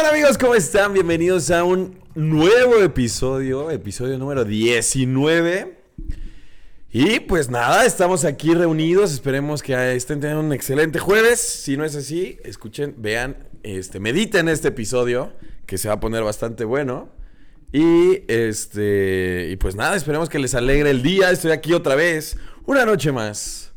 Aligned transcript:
Hola 0.00 0.12
amigos, 0.12 0.38
¿cómo 0.38 0.54
están? 0.54 0.94
Bienvenidos 0.94 1.50
a 1.50 1.62
un 1.62 1.98
nuevo 2.14 2.76
episodio, 2.82 3.70
episodio 3.70 4.16
número 4.16 4.46
19. 4.46 5.76
Y 6.90 7.20
pues 7.20 7.50
nada, 7.50 7.84
estamos 7.84 8.24
aquí 8.24 8.54
reunidos, 8.54 9.12
esperemos 9.12 9.62
que 9.62 9.74
estén 9.94 10.18
teniendo 10.20 10.42
un 10.42 10.54
excelente 10.54 10.98
jueves. 10.98 11.38
Si 11.38 11.76
no 11.76 11.84
es 11.84 11.96
así, 11.96 12.38
escuchen, 12.44 12.94
vean, 12.96 13.46
este, 13.62 14.00
mediten 14.00 14.48
este 14.48 14.68
episodio, 14.68 15.34
que 15.66 15.76
se 15.76 15.88
va 15.88 15.94
a 15.96 16.00
poner 16.00 16.22
bastante 16.22 16.64
bueno. 16.64 17.10
Y 17.70 18.22
este, 18.26 19.50
y 19.50 19.56
pues 19.56 19.76
nada, 19.76 19.96
esperemos 19.96 20.30
que 20.30 20.38
les 20.38 20.54
alegre 20.54 20.88
el 20.88 21.02
día. 21.02 21.30
Estoy 21.30 21.50
aquí 21.50 21.74
otra 21.74 21.94
vez, 21.94 22.38
una 22.64 22.86
noche 22.86 23.12
más, 23.12 23.74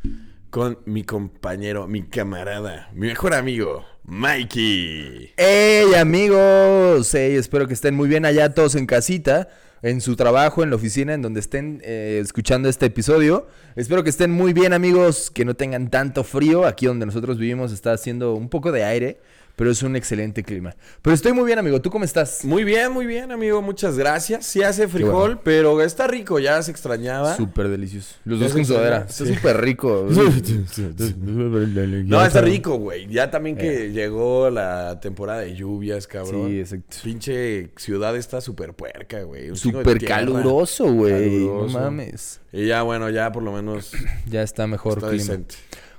con 0.54 0.78
mi 0.86 1.04
compañero, 1.04 1.88
mi 1.88 2.04
camarada, 2.04 2.92
mi 2.94 3.08
mejor 3.08 3.34
amigo, 3.34 3.86
Mikey. 4.04 5.34
¡Hey 5.36 5.96
amigos! 5.98 7.10
Hey, 7.12 7.38
espero 7.38 7.68
que 7.68 7.74
estén 7.74 7.96
muy 7.96 8.08
bien 8.08 8.24
allá 8.24 8.54
todos 8.54 8.76
en 8.76 8.86
casita, 8.86 9.50
en 9.82 10.00
su 10.00 10.16
trabajo, 10.16 10.62
en 10.62 10.70
la 10.70 10.76
oficina, 10.76 11.16
en 11.16 11.24
donde 11.24 11.40
estén 11.40 11.82
eh, 11.84 12.20
escuchando 12.24 12.70
este 12.70 12.86
episodio. 12.86 13.48
Espero 13.76 14.04
que 14.04 14.12
estén 14.12 14.30
muy 14.30 14.54
bien 14.54 14.74
amigos, 14.74 15.32
que 15.32 15.44
no 15.44 15.56
tengan 15.56 15.90
tanto 15.90 16.24
frío. 16.24 16.68
Aquí 16.68 16.86
donde 16.86 17.08
nosotros 17.08 17.40
vivimos 17.40 17.72
está 17.72 17.92
haciendo 17.92 18.36
un 18.36 18.48
poco 18.48 18.72
de 18.72 18.84
aire 18.84 19.22
pero 19.56 19.70
es 19.70 19.84
un 19.84 19.96
excelente 19.96 20.44
clima. 20.44 20.76
Pero 21.02 21.14
estoy 21.14 21.34
muy 21.34 21.46
bien, 21.46 21.60
amigo. 21.60 21.80
¿Tú 21.82 21.92
cómo 21.92 22.06
estás? 22.06 22.44
Muy 22.44 22.64
bien, 22.64 22.92
muy 22.92 23.06
bien, 23.06 23.32
amigo. 23.32 23.62
Muchas 23.62 23.98
gracias. 23.98 24.46
Sí 24.46 24.64
hace 24.64 24.88
frijol, 24.88 25.40
pero 25.44 25.82
está 25.82 26.08
rico. 26.08 26.40
Ya 26.40 26.62
se 26.64 26.72
extrañaba. 26.72 27.36
Súper 27.36 27.70
delicioso. 27.70 28.16
Los 28.26 28.40
dos 28.40 28.54
con 28.54 28.66
sudadera. 28.66 29.06
Está 29.08 29.26
súper 29.26 29.62
rico. 29.62 30.08
no, 32.06 32.26
está 32.26 32.42
rico, 32.42 32.78
güey. 32.78 33.08
Ya 33.08 33.30
también 33.30 33.56
que 33.56 33.86
eh. 33.86 33.92
llegó 33.92 34.50
la 34.50 35.00
temporada 35.00 35.42
de 35.42 35.56
lluvias, 35.56 36.08
cabrón. 36.08 36.50
Sí, 36.50 36.60
exacto. 36.60 36.98
Pinche 37.04 37.70
ciudad 37.78 38.18
está 38.18 38.42
súper 38.42 38.74
puerca, 38.74 39.22
güey. 39.22 39.56
Súper 39.56 40.04
caluroso, 40.04 40.92
güey. 40.92 41.46
No 41.46 41.68
mames. 41.68 42.42
Y 42.52 42.68
ya, 42.68 42.82
bueno, 42.82 43.10
ya 43.10 43.32
por 43.32 43.44
lo 43.44 43.52
menos... 43.52 43.92
ya 44.30 44.42
está 44.42 44.68
mejor 44.68 45.00
clima. 45.08 45.40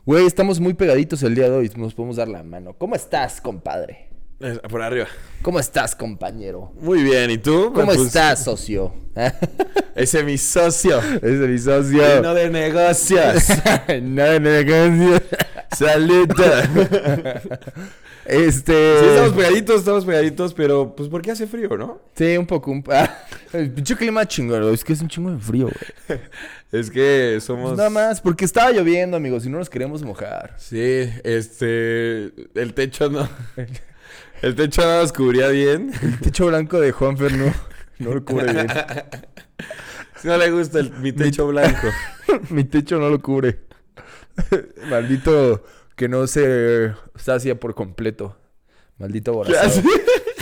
Güey, 0.07 0.27
estamos 0.27 0.61
muy 0.61 0.75
pegaditos 0.75 1.23
el 1.23 1.35
día 1.35 1.45
de 1.45 1.57
hoy. 1.57 1.73
Nos 1.77 1.95
podemos 1.95 2.17
dar 2.17 2.29
la 2.29 2.43
mano. 2.43 2.75
¿Cómo 2.77 2.95
estás, 2.95 3.41
compadre? 3.41 4.14
Por 4.69 4.83
arriba. 4.83 5.07
¿Cómo 5.43 5.61
estás, 5.61 5.95
compañero? 5.95 6.73
Muy 6.81 7.03
bien, 7.03 7.31
¿y 7.31 7.39
tú? 7.39 7.73
¿Cómo 7.75 7.87
pues, 7.87 8.01
estás, 8.01 8.45
socio? 8.45 8.95
Ese 9.95 10.19
es 10.21 10.25
mi 10.25 10.39
socio. 10.39 10.99
Ese 10.99 11.45
es 11.45 11.49
mi 11.51 11.59
socio. 11.59 12.03
no 12.23 12.35
de 12.35 12.51
negocios. 12.51 13.45
no 14.03 14.23
de 14.25 14.41
negocios. 14.41 15.23
Salud. 15.77 16.29
Este. 18.27 19.01
Sí, 19.01 19.07
estamos 19.07 19.33
pegaditos, 19.33 19.77
estamos 19.81 20.05
pegaditos, 20.05 20.55
pero 20.55 20.97
pues 20.97 21.09
porque 21.09 21.31
hace 21.31 21.47
frío, 21.47 21.77
¿no? 21.77 22.01
Sí, 22.15 22.37
un 22.37 22.47
poco. 22.47 22.71
Un... 22.71 22.83
El 23.53 23.71
pinche 23.71 23.97
clima 23.97 24.27
chingón, 24.27 24.73
es 24.73 24.83
que 24.83 24.95
es 24.95 25.01
un 25.03 25.09
chingo 25.09 25.31
de 25.31 25.39
frío, 25.39 25.67
güey. 25.67 26.21
es 26.73 26.91
que 26.91 27.39
somos. 27.41 27.71
Pues 27.71 27.77
nada 27.77 27.91
más, 27.91 28.21
porque 28.21 28.47
estaba 28.47 28.73
lloviendo, 28.73 29.17
amigos, 29.17 29.45
y 29.45 29.51
no 29.51 29.59
nos 29.59 29.69
queremos 29.69 30.03
mojar. 30.03 30.55
Sí, 30.59 31.11
este. 31.23 32.33
El 32.55 32.73
techo 32.75 33.11
no. 33.11 33.29
El 34.43 34.55
techo 34.55 34.83
no 34.83 35.01
nos 35.01 35.13
cubría 35.13 35.49
bien. 35.49 35.93
El 36.03 36.21
techo 36.21 36.47
blanco 36.47 36.81
de 36.81 36.93
Juanfer 36.93 37.33
no, 37.33 37.53
no 37.99 38.15
lo 38.15 38.25
cubre 38.25 38.53
bien. 38.53 38.67
Si 40.21 40.29
no 40.29 40.37
le 40.37 40.51
gusta 40.51 40.83
mi 41.01 41.13
techo 41.13 41.47
blanco. 41.47 41.89
mi 42.51 42.65
techo 42.65 42.99
no 42.99 43.09
lo 43.09 43.21
cubre. 43.21 43.61
Maldito 44.89 45.65
que 45.97 46.09
no 46.09 46.27
se 46.27 46.93
sacia 47.15 47.59
por 47.59 47.75
completo. 47.75 48.37
Maldito 48.99 49.33
borazado. 49.33 49.83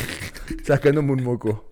Sacándome 0.64 1.12
un 1.12 1.22
moco. 1.22 1.66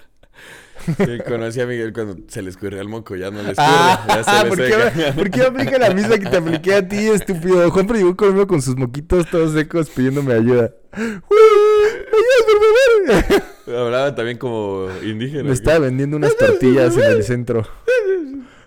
Que 0.97 1.23
conocí 1.23 1.61
a 1.61 1.67
Miguel 1.67 1.93
cuando 1.93 2.17
se 2.29 2.43
le 2.43 2.51
escurrió 2.51 2.81
el 2.81 2.89
moco, 2.89 3.15
ya 3.15 3.31
no 3.31 3.43
le 3.43 3.51
escurre. 3.51 3.69
Ah, 3.69 4.05
ya 4.09 4.43
se 4.43 4.47
¿por, 4.49 4.59
qué, 4.59 5.13
¿por, 5.15 5.31
qué, 5.31 5.43
aplica 5.43 5.79
la 5.79 5.91
misma 5.91 6.19
que 6.19 6.27
te 6.27 6.37
apliqué 6.37 6.75
a 6.75 6.89
ti, 6.89 7.09
estúpido? 7.09 7.71
Juan 7.71 7.87
llegó 7.89 8.17
conmigo 8.17 8.47
con 8.47 8.63
sus 8.63 8.77
moquitos 8.77 9.29
todos 9.31 9.53
secos 9.53 9.91
pidiéndome 9.91 10.35
ayuda. 10.35 10.73
¡Ayuda, 12.13 12.41
por 12.47 12.59
favor! 13.69 13.87
Hablaba 13.87 14.15
también 14.15 14.39
como 14.39 14.89
indígena. 15.03 15.45
Me 15.45 15.53
estaba 15.53 15.79
vendiendo 15.79 16.17
unas 16.17 16.37
tortillas 16.37 16.97
en 16.97 17.05
el 17.05 17.25
centro. 17.25 17.67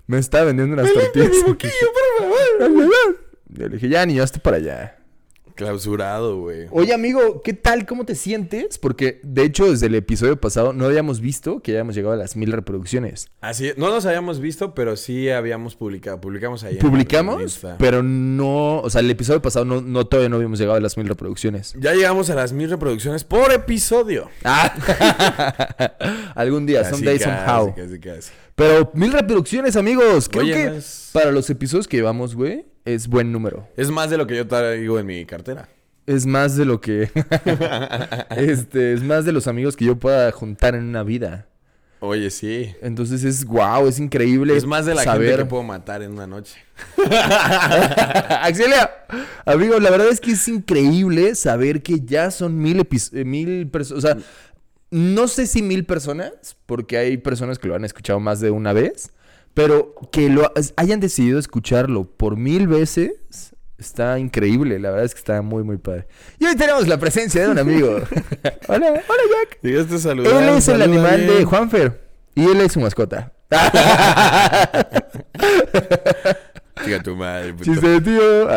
Me 0.07 0.17
estaba 0.17 0.45
vendiendo 0.45 0.73
unas 0.73 0.91
tortillas. 0.93 1.31
Mi 1.31 1.49
moquillo, 1.49 1.73
por 1.93 2.27
favor! 2.69 3.17
Yo 3.49 3.67
le 3.67 3.75
dije, 3.75 3.89
ya, 3.89 4.05
niño, 4.05 4.23
hazte 4.23 4.39
para 4.39 4.57
allá. 4.57 4.97
Clausurado, 5.55 6.39
güey. 6.39 6.67
Oye, 6.71 6.93
amigo, 6.93 7.41
¿qué 7.43 7.53
tal? 7.53 7.85
¿Cómo 7.85 8.05
te 8.05 8.15
sientes? 8.15 8.77
Porque, 8.77 9.19
de 9.23 9.43
hecho, 9.43 9.69
desde 9.69 9.85
el 9.87 9.95
episodio 9.95 10.39
pasado 10.39 10.73
no 10.73 10.85
habíamos 10.85 11.21
visto 11.21 11.61
que 11.61 11.71
hayamos 11.71 11.95
llegado 11.95 12.13
a 12.13 12.17
las 12.17 12.35
mil 12.35 12.51
reproducciones. 12.51 13.29
Así, 13.41 13.71
no 13.77 13.89
nos 13.89 14.05
habíamos 14.05 14.39
visto, 14.39 14.73
pero 14.73 14.95
sí 14.95 15.29
habíamos 15.29 15.75
publicado. 15.75 16.19
Publicamos 16.19 16.63
ahí. 16.63 16.77
Publicamos, 16.77 17.59
pero 17.77 18.01
no. 18.01 18.79
O 18.79 18.89
sea, 18.89 19.01
el 19.01 19.11
episodio 19.11 19.41
pasado 19.41 19.65
no, 19.65 19.81
no, 19.81 20.05
todavía 20.05 20.29
no 20.29 20.37
habíamos 20.37 20.59
llegado 20.59 20.77
a 20.77 20.81
las 20.81 20.97
mil 20.97 21.07
reproducciones. 21.07 21.75
Ya 21.79 21.93
llegamos 21.93 22.29
a 22.29 22.35
las 22.35 22.53
mil 22.53 22.69
reproducciones 22.69 23.23
por 23.23 23.51
episodio. 23.51 24.29
Ah. 24.43 24.73
Algún 26.35 26.65
día, 26.65 26.83
someday, 26.89 27.19
somehow. 27.19 27.73
Pero 28.55 28.91
mil 28.93 29.11
reproducciones, 29.11 29.75
amigos. 29.75 30.29
Creo 30.29 30.45
que 30.45 30.79
para 31.11 31.31
los 31.31 31.49
episodios 31.49 31.87
que 31.87 31.97
llevamos, 31.97 32.35
güey 32.35 32.65
es 32.85 33.07
buen 33.07 33.31
número. 33.31 33.67
Es 33.77 33.89
más 33.89 34.09
de 34.09 34.17
lo 34.17 34.27
que 34.27 34.35
yo 34.35 34.47
traigo 34.47 34.99
en 34.99 35.05
mi 35.05 35.25
cartera. 35.25 35.69
Es 36.05 36.25
más 36.25 36.55
de 36.55 36.65
lo 36.65 36.81
que. 36.81 37.09
este, 38.37 38.93
es 38.93 39.03
más 39.03 39.25
de 39.25 39.31
los 39.31 39.47
amigos 39.47 39.75
que 39.75 39.85
yo 39.85 39.97
pueda 39.97 40.31
juntar 40.31 40.75
en 40.75 40.83
una 40.83 41.03
vida. 41.03 41.47
Oye, 41.99 42.29
sí. 42.29 42.75
Entonces 42.81 43.23
es 43.23 43.45
wow, 43.45 43.87
es 43.87 43.97
increíble. 43.97 44.57
Es 44.57 44.65
más 44.65 44.85
de 44.85 44.93
la 44.93 45.03
gente 45.03 45.37
que 45.37 45.45
puedo 45.45 45.63
matar 45.63 46.01
en 46.01 46.11
una 46.11 46.27
noche. 46.27 46.57
Axelia, 48.41 48.91
amigo, 49.45 49.79
la 49.79 49.89
verdad 49.89 50.09
es 50.09 50.19
que 50.19 50.31
es 50.31 50.45
increíble 50.49 51.33
saber 51.35 51.81
que 51.81 52.01
ya 52.03 52.29
son 52.29 52.59
mil, 52.59 52.85
eh, 53.13 53.23
mil 53.23 53.69
personas. 53.69 54.03
O 54.03 54.05
sea, 54.05 54.17
no 54.93 55.27
sé 55.27 55.47
si 55.47 55.61
mil 55.61 55.85
personas, 55.85 56.55
porque 56.65 56.97
hay 56.97 57.17
personas 57.17 57.57
que 57.57 57.67
lo 57.67 57.75
han 57.75 57.83
escuchado 57.83 58.19
más 58.19 58.39
de 58.39 58.51
una 58.51 58.73
vez. 58.73 59.11
Pero 59.53 59.93
que 60.11 60.29
lo 60.29 60.51
hayan 60.77 60.99
decidido 60.99 61.37
escucharlo 61.37 62.05
por 62.05 62.37
mil 62.37 62.67
veces 62.67 63.53
está 63.77 64.17
increíble. 64.17 64.79
La 64.79 64.89
verdad 64.89 65.05
es 65.05 65.13
que 65.13 65.19
está 65.19 65.41
muy, 65.41 65.63
muy 65.63 65.77
padre. 65.77 66.07
Y 66.39 66.45
hoy 66.45 66.55
tenemos 66.55 66.87
la 66.87 66.97
presencia 66.97 67.43
de 67.43 67.49
un 67.49 67.59
amigo. 67.59 67.89
hola, 68.67 68.87
hola 68.87 69.23
Jack. 69.31 69.59
Llegaste 69.61 70.09
a 70.09 70.11
Él 70.13 70.49
es 70.57 70.67
el 70.67 70.81
animal 70.81 71.27
de 71.27 71.43
Juanfer 71.43 72.01
y 72.35 72.45
él 72.45 72.61
es 72.61 72.71
su 72.73 72.79
mascota. 72.79 73.31
Chica 76.93 77.03
tu 77.03 77.15
madre. 77.15 77.55
Chiste 77.61 77.87
de 77.87 78.01
tío. 78.01 78.47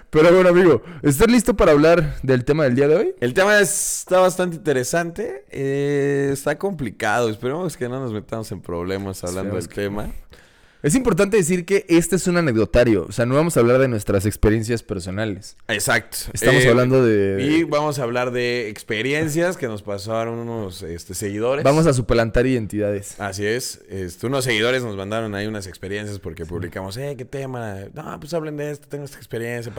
Pero 0.10 0.32
bueno, 0.32 0.48
amigo, 0.48 0.82
¿estás 1.02 1.30
listo 1.30 1.54
para 1.54 1.72
hablar 1.72 2.16
del 2.22 2.44
tema 2.44 2.64
del 2.64 2.74
día 2.74 2.88
de 2.88 2.96
hoy? 2.96 3.14
El 3.20 3.34
tema 3.34 3.58
está 3.60 4.20
bastante 4.20 4.56
interesante. 4.56 5.44
Eh, 5.50 6.30
está 6.32 6.58
complicado. 6.58 7.28
Esperemos 7.28 7.76
que 7.76 7.88
no 7.88 8.00
nos 8.00 8.12
metamos 8.12 8.50
en 8.52 8.60
problemas 8.60 9.24
hablando 9.24 9.56
del 9.56 9.68
tema. 9.68 10.10
Es 10.82 10.94
importante 10.94 11.36
decir 11.36 11.66
que 11.66 11.84
este 11.90 12.16
es 12.16 12.26
un 12.26 12.38
anecdotario, 12.38 13.04
o 13.06 13.12
sea, 13.12 13.26
no 13.26 13.34
vamos 13.34 13.54
a 13.54 13.60
hablar 13.60 13.78
de 13.80 13.88
nuestras 13.88 14.24
experiencias 14.24 14.82
personales. 14.82 15.58
Exacto. 15.68 16.16
Estamos 16.32 16.64
eh, 16.64 16.70
hablando 16.70 17.04
de... 17.04 17.44
Y 17.44 17.64
vamos 17.64 17.98
a 17.98 18.04
hablar 18.04 18.30
de 18.30 18.70
experiencias 18.70 19.58
que 19.58 19.68
nos 19.68 19.82
pasaron 19.82 20.38
unos 20.38 20.82
este, 20.82 21.12
seguidores. 21.12 21.64
Vamos 21.64 21.86
a 21.86 21.92
suplantar 21.92 22.46
identidades. 22.46 23.20
Así 23.20 23.44
es. 23.44 23.82
Este, 23.90 24.26
unos 24.26 24.44
seguidores 24.44 24.82
nos 24.82 24.96
mandaron 24.96 25.34
ahí 25.34 25.46
unas 25.46 25.66
experiencias 25.66 26.18
porque 26.18 26.46
publicamos, 26.46 26.96
eh, 26.96 27.14
¿qué 27.18 27.26
tema? 27.26 27.76
No, 27.92 28.18
pues 28.18 28.32
hablen 28.32 28.56
de 28.56 28.70
esto, 28.70 28.88
tengo 28.88 29.04
esta 29.04 29.18
experiencia. 29.18 29.70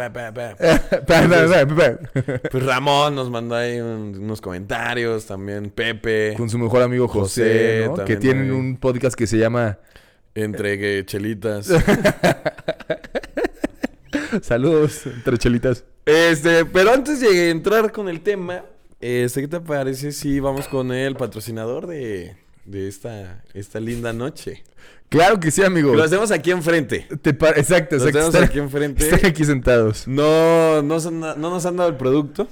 pues 2.51 2.63
Ramón 2.63 3.15
nos 3.15 3.31
mandó 3.31 3.55
ahí 3.55 3.79
unos 3.79 4.39
comentarios, 4.39 5.25
también 5.25 5.71
Pepe. 5.71 6.35
Con 6.37 6.47
su 6.47 6.59
mejor 6.59 6.83
amigo 6.83 7.07
José, 7.07 7.89
que 8.05 8.17
tienen 8.17 8.51
un 8.51 8.77
podcast 8.77 9.15
que 9.15 9.25
se 9.25 9.39
llama... 9.39 9.79
Entre 10.35 11.05
chelitas. 11.05 11.67
Saludos, 14.41 15.05
entre 15.05 15.37
chelitas. 15.37 15.83
Este, 16.05 16.65
pero 16.65 16.93
antes 16.93 17.19
de 17.19 17.49
entrar 17.49 17.91
con 17.91 18.07
el 18.07 18.21
tema, 18.21 18.63
este, 18.99 19.41
¿qué 19.41 19.47
te 19.47 19.59
parece 19.59 20.11
si 20.11 20.39
vamos 20.39 20.67
con 20.67 20.91
el 20.91 21.15
patrocinador 21.15 21.87
de, 21.87 22.35
de 22.65 22.87
esta, 22.87 23.43
esta 23.53 23.79
linda 23.79 24.13
noche? 24.13 24.63
Claro 25.09 25.39
que 25.39 25.51
sí, 25.51 25.63
amigo. 25.63 25.93
Lo 25.93 26.03
hacemos 26.03 26.31
aquí 26.31 26.51
enfrente. 26.51 27.07
exacto, 27.09 27.97
exacto. 27.97 27.97
Lo 27.97 28.07
hacemos 28.07 28.35
aquí 28.35 28.59
enfrente. 28.59 29.03
Están 29.03 29.29
aquí 29.29 29.43
sentados. 29.43 30.07
No, 30.07 30.81
no, 30.81 30.99
no 30.99 31.35
nos 31.35 31.65
han 31.65 31.75
dado 31.75 31.89
el 31.89 31.97
producto. 31.97 32.47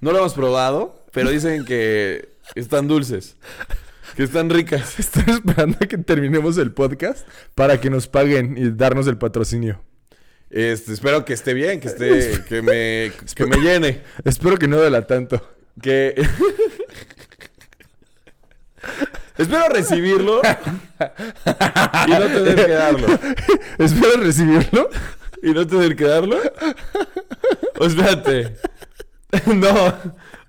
No 0.00 0.12
lo 0.12 0.18
hemos 0.18 0.32
probado, 0.32 1.04
pero 1.12 1.30
dicen 1.30 1.66
que 1.66 2.30
están 2.54 2.88
dulces. 2.88 3.36
Que 4.18 4.24
están 4.24 4.50
ricas. 4.50 4.98
Estoy 4.98 5.22
esperando 5.28 5.78
a 5.80 5.86
que 5.86 5.96
terminemos 5.96 6.58
el 6.58 6.72
podcast 6.72 7.24
para 7.54 7.80
que 7.80 7.88
nos 7.88 8.08
paguen 8.08 8.58
y 8.58 8.68
darnos 8.70 9.06
el 9.06 9.16
patrocinio. 9.16 9.80
Este, 10.50 10.92
espero 10.92 11.24
que 11.24 11.34
esté 11.34 11.54
bien, 11.54 11.78
que 11.78 11.86
esté, 11.86 12.42
que 12.48 12.60
me, 12.60 13.12
que 13.32 13.46
me 13.46 13.58
llene. 13.58 14.02
Espero 14.24 14.58
que 14.58 14.66
no 14.66 14.76
duela 14.76 15.06
tanto. 15.06 15.40
Que, 15.80 16.16
Espero 19.38 19.68
recibirlo 19.68 20.42
y 22.04 22.10
no 22.10 22.26
tener 22.26 22.66
que 22.66 22.72
darlo. 22.72 23.06
Espero 23.78 24.16
recibirlo. 24.16 24.90
¿Y 25.44 25.52
no 25.52 25.64
tener 25.64 25.94
que 25.94 26.06
darlo? 26.06 26.38
O 27.78 27.86
espérate. 27.86 28.56
No. 29.46 29.94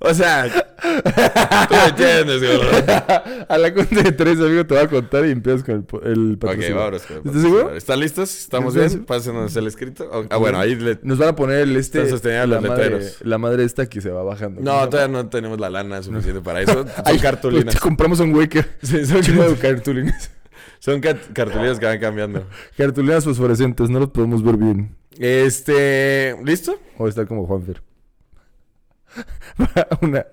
O 0.01 0.13
sea, 0.13 0.45
tú 0.79 1.73
me 1.75 1.85
entiendes, 1.89 2.39
güey. 2.39 2.59
A 3.49 3.57
la 3.57 3.73
cuenta 3.73 4.01
de 4.01 4.11
tres, 4.13 4.39
amigo, 4.39 4.65
te 4.65 4.73
voy 4.75 4.83
a 4.83 4.87
contar 4.87 5.25
y 5.25 5.31
empiezas 5.31 5.63
con 5.65 5.75
el, 5.75 6.09
el 6.09 6.33
Ok, 6.35 6.39
patrocinador. 6.39 6.77
vámonos 6.77 7.01
con 7.05 7.17
el 7.17 7.23
¿Estás 7.27 7.41
seguro? 7.41 7.75
¿Están 7.75 7.99
listos? 7.99 8.37
¿Estamos 8.39 8.75
¿Estás- 8.75 8.93
bien? 8.93 9.05
Pásenos 9.05 9.53
el 9.57 9.67
escrito. 9.67 10.09
Ah, 10.29 10.37
bueno, 10.37 10.57
ahí 10.59 10.75
le... 10.75 10.97
Nos 11.03 11.17
van 11.17 11.27
a 11.29 11.35
poner 11.35 11.57
el 11.59 11.75
este. 11.75 11.97
Están 11.99 12.11
sosteniendo 12.11 12.47
la, 12.47 12.61
los 12.61 12.69
madre, 12.69 12.99
la 13.23 13.37
madre 13.37 13.63
esta 13.65 13.87
que 13.87 13.99
se 13.99 14.09
va 14.09 14.23
bajando. 14.23 14.61
No, 14.61 14.87
todavía 14.87 15.11
no 15.21 15.27
tenemos 15.27 15.59
la 15.59 15.69
lana 15.69 16.01
suficiente 16.01 16.39
para 16.41 16.61
eso. 16.61 16.71
Son 16.85 16.87
Ay, 17.03 17.19
cartulinas. 17.19 17.65
pues, 17.65 17.79
compramos 17.81 18.21
un 18.21 18.47
que. 18.47 18.63
Sí, 18.81 19.05
son, 19.05 19.21
de 19.21 19.55
cartulinas. 19.61 20.31
son 20.79 21.01
cartulinas 21.01 21.77
que 21.77 21.85
van 21.85 21.99
cambiando. 21.99 22.45
Cartulinas 22.77 23.25
fosforescentes, 23.25 23.89
no 23.89 23.99
los 23.99 24.09
podemos 24.11 24.41
ver 24.41 24.55
bien. 24.55 24.95
Este... 25.19 26.37
¿Listo? 26.45 26.79
O 26.97 27.09
estar 27.09 27.27
como 27.27 27.45
Juanfer. 27.45 27.81
Una, 30.01 30.25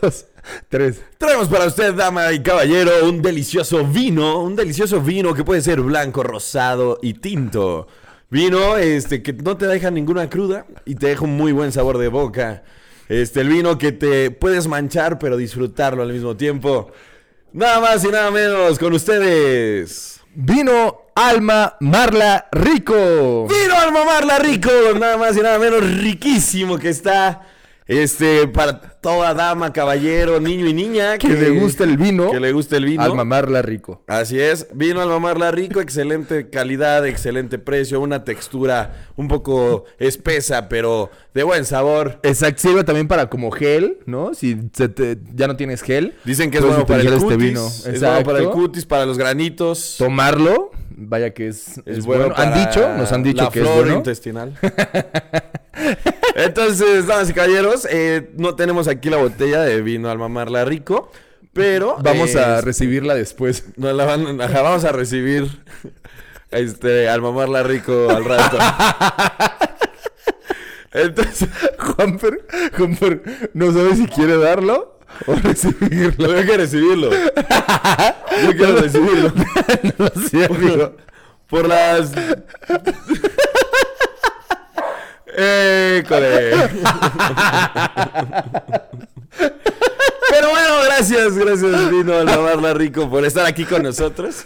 dos, 0.00 0.26
tres. 0.68 1.02
Traemos 1.18 1.48
para 1.48 1.66
usted, 1.66 1.94
dama 1.94 2.32
y 2.32 2.42
caballero, 2.42 3.08
un 3.08 3.22
delicioso 3.22 3.86
vino, 3.86 4.40
un 4.40 4.56
delicioso 4.56 5.00
vino 5.00 5.34
que 5.34 5.44
puede 5.44 5.60
ser 5.60 5.80
blanco, 5.80 6.22
rosado 6.22 6.98
y 7.02 7.14
tinto. 7.14 7.86
Vino 8.30 8.78
este 8.78 9.22
que 9.22 9.34
no 9.34 9.56
te 9.58 9.66
deja 9.66 9.90
ninguna 9.90 10.30
cruda 10.30 10.64
y 10.86 10.94
te 10.94 11.08
deja 11.08 11.24
un 11.24 11.36
muy 11.36 11.52
buen 11.52 11.70
sabor 11.70 11.98
de 11.98 12.08
boca. 12.08 12.62
Este 13.08 13.42
el 13.42 13.48
vino 13.48 13.76
que 13.76 13.92
te 13.92 14.30
puedes 14.30 14.66
manchar 14.68 15.18
pero 15.18 15.36
disfrutarlo 15.36 16.02
al 16.02 16.12
mismo 16.12 16.34
tiempo. 16.36 16.90
Nada 17.52 17.80
más 17.80 18.02
y 18.04 18.08
nada 18.08 18.30
menos 18.30 18.78
con 18.78 18.94
ustedes. 18.94 20.20
Vino 20.34 21.02
Alma 21.14 21.76
Marla 21.80 22.48
Rico. 22.52 23.46
Vino 23.46 23.78
al 23.78 23.92
mamarla 23.92 24.38
rico, 24.38 24.70
nada 24.98 25.18
más 25.18 25.36
y 25.36 25.40
nada 25.40 25.58
menos 25.58 25.82
riquísimo 25.98 26.78
que 26.78 26.88
está. 26.88 27.46
Este, 27.86 28.46
para 28.48 28.80
toda 28.80 29.34
dama, 29.34 29.72
caballero, 29.72 30.38
niño 30.40 30.66
y 30.66 30.72
niña. 30.72 31.18
Que 31.18 31.28
le 31.28 31.50
gusta 31.50 31.82
el 31.84 31.96
vino. 31.96 32.30
Que 32.30 32.38
le 32.40 32.52
guste 32.52 32.76
el 32.76 32.84
vino. 32.84 33.02
Alma 33.02 33.24
Marla 33.24 33.60
Rico. 33.60 34.02
Así 34.06 34.38
es, 34.40 34.68
vino 34.72 35.00
al 35.00 35.08
mamarla 35.08 35.50
rico, 35.50 35.80
excelente 35.80 36.48
calidad, 36.48 37.04
excelente 37.06 37.58
precio, 37.58 38.00
una 38.00 38.22
textura 38.24 39.08
un 39.16 39.26
poco 39.28 39.84
espesa, 39.98 40.68
pero 40.68 41.10
de 41.34 41.42
buen 41.42 41.64
sabor. 41.64 42.20
Exacto, 42.22 42.62
sirve 42.62 42.84
también 42.84 43.08
para 43.08 43.28
como 43.28 43.50
gel, 43.50 43.98
¿no? 44.06 44.32
Si 44.34 44.56
se 44.72 44.88
te- 44.88 45.18
ya 45.34 45.48
no 45.48 45.56
tienes 45.56 45.82
gel. 45.82 46.14
Dicen 46.24 46.50
que 46.50 46.58
es 46.58 46.64
bueno 46.64 46.86
para 46.86 47.00
el 47.02 47.08
utilizar 47.08 47.28
cutis, 47.28 47.32
este 47.32 47.48
vino. 47.48 47.66
es 47.66 48.00
bueno 48.00 48.24
para 48.24 48.38
el 48.38 48.44
Exacto. 48.44 48.50
cutis, 48.52 48.86
para 48.86 49.06
los 49.06 49.18
granitos. 49.18 49.96
Tomarlo, 49.98 50.70
vaya 50.96 51.34
que 51.34 51.48
es, 51.48 51.78
Es, 51.78 51.98
es 51.98 52.06
bueno, 52.06 52.28
bueno. 52.28 52.36
Han 52.38 52.54
dicho, 52.54 52.88
nos 52.96 53.10
han 53.12 53.22
dicho 53.22 53.44
la 53.44 53.50
que 53.50 53.60
es 53.62 53.68
bueno. 53.68 53.96
intestinal. 53.96 54.54
Entonces, 56.44 57.06
damas 57.06 57.30
y 57.30 57.32
caballeros, 57.34 57.86
eh, 57.90 58.30
no 58.36 58.54
tenemos 58.54 58.88
aquí 58.88 59.10
la 59.10 59.16
botella 59.18 59.60
de 59.62 59.80
vino 59.82 60.10
al 60.10 60.18
mamarla 60.18 60.64
rico, 60.64 61.10
pero 61.52 61.96
Vamos 62.02 62.34
eh, 62.34 62.40
a 62.40 62.60
recibirla 62.60 63.14
después. 63.14 63.64
nos 63.76 63.94
la 63.94 64.04
van- 64.04 64.40
ajá, 64.40 64.62
vamos 64.62 64.84
a 64.84 64.92
recibir 64.92 65.46
este 66.50 67.08
al 67.08 67.20
mamarla 67.22 67.62
rico 67.62 68.08
al 68.10 68.24
rato. 68.24 68.58
Entonces, 70.92 71.48
Juanfer, 71.78 72.46
Juanfer 72.76 73.50
no 73.54 73.72
sabe 73.72 73.96
si 73.96 74.06
quiere 74.08 74.36
darlo 74.36 74.98
o 75.26 75.34
recibirlo. 75.34 76.28
yo 76.28 76.42
quiero 76.44 76.56
recibirlo. 76.58 77.10
Yo 77.10 78.52
quiero 78.56 78.76
recibirlo. 78.76 79.32
no 79.98 80.04
lo 80.14 80.28
sé, 80.28 80.44
amigo. 80.44 80.96
Por 81.48 81.68
las. 81.68 82.12
¡École! 85.36 86.52
Pero 90.30 90.50
bueno, 90.50 90.74
gracias, 90.86 91.36
gracias, 91.36 91.90
Vino 91.90 92.14
al 92.14 92.26
Mamarla 92.26 92.74
Rico, 92.74 93.08
por 93.10 93.24
estar 93.24 93.46
aquí 93.46 93.64
con 93.64 93.82
nosotros. 93.82 94.44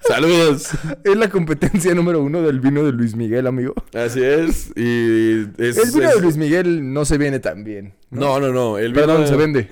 Saludos. 0.00 0.68
Es 1.04 1.16
la 1.16 1.28
competencia 1.30 1.94
número 1.94 2.20
uno 2.22 2.42
del 2.42 2.58
vino 2.60 2.82
de 2.82 2.90
Luis 2.92 3.14
Miguel, 3.14 3.46
amigo. 3.46 3.74
Así 3.94 4.20
es. 4.22 4.72
Y 4.74 5.42
es, 5.58 5.78
El 5.78 5.90
vino 5.92 6.08
es- 6.08 6.14
de 6.16 6.20
Luis 6.22 6.36
Miguel 6.36 6.92
no 6.92 7.04
se 7.04 7.18
viene 7.18 7.38
tan 7.38 7.62
bien. 7.62 7.94
No, 8.10 8.40
no, 8.40 8.48
no. 8.52 8.78
El 8.78 8.92
vino, 8.92 9.06
Perdón, 9.06 9.28
se 9.28 9.36
vende. 9.36 9.68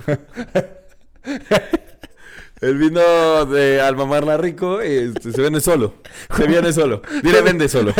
el 2.61 2.79
vino 2.79 3.45
de 3.47 3.81
Al 3.81 3.97
Mamarla 3.97 4.37
Rico 4.37 4.81
este, 4.81 5.33
se 5.33 5.41
vende 5.43 5.61
solo. 5.61 5.95
Se 6.37 6.47
viene 6.47 6.73
solo. 6.73 7.03
Dile, 7.25 7.43
vende 7.43 7.69
solo. 7.69 7.93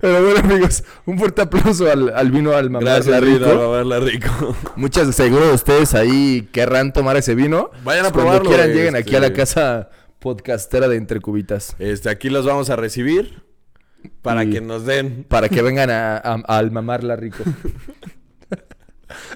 Pero 0.00 0.22
bueno, 0.24 0.40
amigos, 0.40 0.84
un 1.06 1.18
fuerte 1.18 1.42
aplauso 1.42 1.90
al, 1.90 2.10
al 2.14 2.30
vino 2.30 2.52
al 2.52 2.70
mamá 2.70 2.98
Rico. 3.00 4.00
Rico. 4.00 4.56
Muchas 4.76 5.14
seguro 5.14 5.46
de 5.48 5.54
ustedes 5.54 5.94
ahí 5.94 6.48
querrán 6.52 6.92
tomar 6.92 7.16
ese 7.16 7.34
vino. 7.34 7.70
Vayan 7.84 8.06
a 8.06 8.10
Cuando 8.12 8.30
probarlo, 8.30 8.50
quieran, 8.50 8.68
lleguen 8.68 8.96
este- 8.96 8.98
aquí 9.10 9.16
a 9.16 9.20
la 9.20 9.32
casa 9.32 9.90
podcastera 10.18 10.88
de 10.88 10.96
Entre 10.96 11.20
Cubitas. 11.20 11.74
Este, 11.78 12.08
aquí 12.10 12.30
los 12.30 12.44
vamos 12.46 12.70
a 12.70 12.76
recibir 12.76 13.42
para 14.22 14.44
Y- 14.44 14.50
que 14.50 14.60
nos 14.60 14.84
den, 14.86 15.24
Para 15.28 15.48
que 15.48 15.62
vengan 15.62 15.90
a, 15.90 16.16
a, 16.24 16.34
a 16.46 16.58
almamarla 16.58 17.16
rico. 17.16 17.42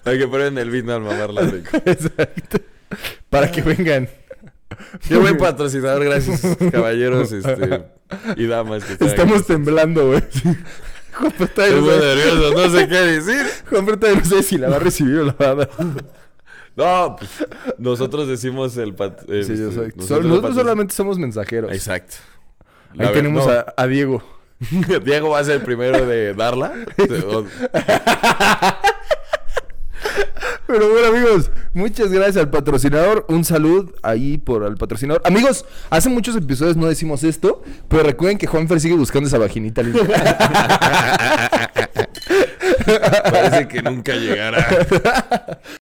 para 0.02 0.18
que 0.18 0.26
prueben 0.26 0.58
el 0.58 0.70
vino 0.70 0.92
al 0.94 1.02
mamarla 1.02 1.42
rico. 1.42 1.70
Exacto. 1.84 2.58
Para 3.28 3.50
que 3.50 3.62
vengan. 3.62 4.08
Qué 5.06 5.16
buen 5.16 5.36
patrocinador, 5.36 6.04
gracias, 6.04 6.42
caballeros 6.70 7.32
este, 7.32 7.84
y 8.36 8.46
damas. 8.46 8.84
Que 8.84 9.04
Estamos 9.04 9.38
aquí. 9.38 9.46
temblando, 9.48 10.08
güey. 10.08 10.22
Juan 11.12 11.32
Estoy 11.38 11.70
no 11.74 11.80
muy 11.82 11.90
sabe- 11.90 12.16
nervioso, 12.16 12.54
no 12.54 12.70
sé 12.78 12.88
qué 12.88 12.96
decir. 12.98 13.46
Juan 13.68 13.86
no 13.86 14.24
sabe 14.24 14.42
si 14.42 14.58
la 14.58 14.68
va 14.68 14.76
a 14.76 14.78
recibir 14.78 15.18
o 15.18 15.24
la 15.24 15.32
va 15.32 15.48
a 15.50 15.54
dar. 15.56 15.70
No, 16.76 17.16
pues, 17.18 17.30
nosotros 17.78 18.28
decimos 18.28 18.76
el 18.76 18.94
pat 18.94 19.20
Sí, 19.26 19.38
este, 19.40 19.56
yo 19.58 19.72
soy- 19.72 19.92
nosotros 19.96 20.54
solamente 20.54 20.94
somos 20.94 21.18
mensajeros. 21.18 21.72
Exacto. 21.72 22.16
Ahí 22.92 22.98
ver- 23.06 23.12
tenemos 23.12 23.46
no, 23.46 23.52
a, 23.52 23.74
a 23.76 23.86
Diego. 23.86 24.22
Diego 25.04 25.30
va 25.30 25.40
a 25.40 25.44
ser 25.44 25.56
el 25.56 25.62
primero 25.62 26.06
de 26.06 26.32
darla. 26.34 26.72
Pero 30.70 30.88
bueno, 30.88 31.08
amigos, 31.08 31.50
muchas 31.74 32.12
gracias 32.12 32.36
al 32.36 32.48
patrocinador. 32.48 33.26
Un 33.28 33.44
salud 33.44 33.92
ahí 34.04 34.38
por 34.38 34.62
el 34.62 34.76
patrocinador. 34.76 35.20
Amigos, 35.24 35.64
hace 35.90 36.08
muchos 36.08 36.36
episodios 36.36 36.76
no 36.76 36.86
decimos 36.86 37.24
esto, 37.24 37.64
pero 37.88 38.04
recuerden 38.04 38.38
que 38.38 38.46
Juanfer 38.46 38.78
sigue 38.78 38.94
buscando 38.94 39.26
esa 39.26 39.38
vaginita 39.38 39.82
linda. 39.82 40.00
Parece 43.32 43.66
que 43.66 43.82
nunca 43.82 44.14
llegará. 44.14 45.58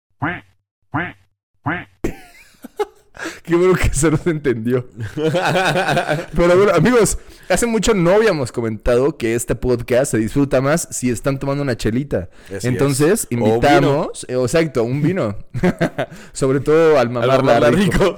Qué 3.43 3.55
bueno 3.55 3.75
que 3.75 3.93
se 3.93 4.09
nos 4.09 4.25
entendió. 4.25 4.87
Pero 5.15 6.57
bueno, 6.57 6.71
amigos, 6.73 7.17
hace 7.49 7.65
mucho 7.65 7.93
no 7.93 8.11
habíamos 8.11 8.53
comentado 8.53 9.17
que 9.17 9.35
este 9.35 9.53
podcast 9.55 10.11
se 10.11 10.17
disfruta 10.17 10.61
más 10.61 10.87
si 10.91 11.09
están 11.09 11.37
tomando 11.39 11.61
una 11.61 11.75
chelita. 11.75 12.29
Así 12.55 12.67
Entonces, 12.67 13.27
es. 13.29 13.37
O 13.37 13.47
invitamos, 13.47 14.25
eh, 14.29 14.35
exacto, 14.41 14.83
un 14.85 15.01
vino. 15.01 15.37
Sobre 16.31 16.61
todo 16.61 16.93
al 16.97 17.07
Al 17.07 17.09
mamarla 17.09 17.69
rico. 17.69 17.91
rico. 17.99 18.17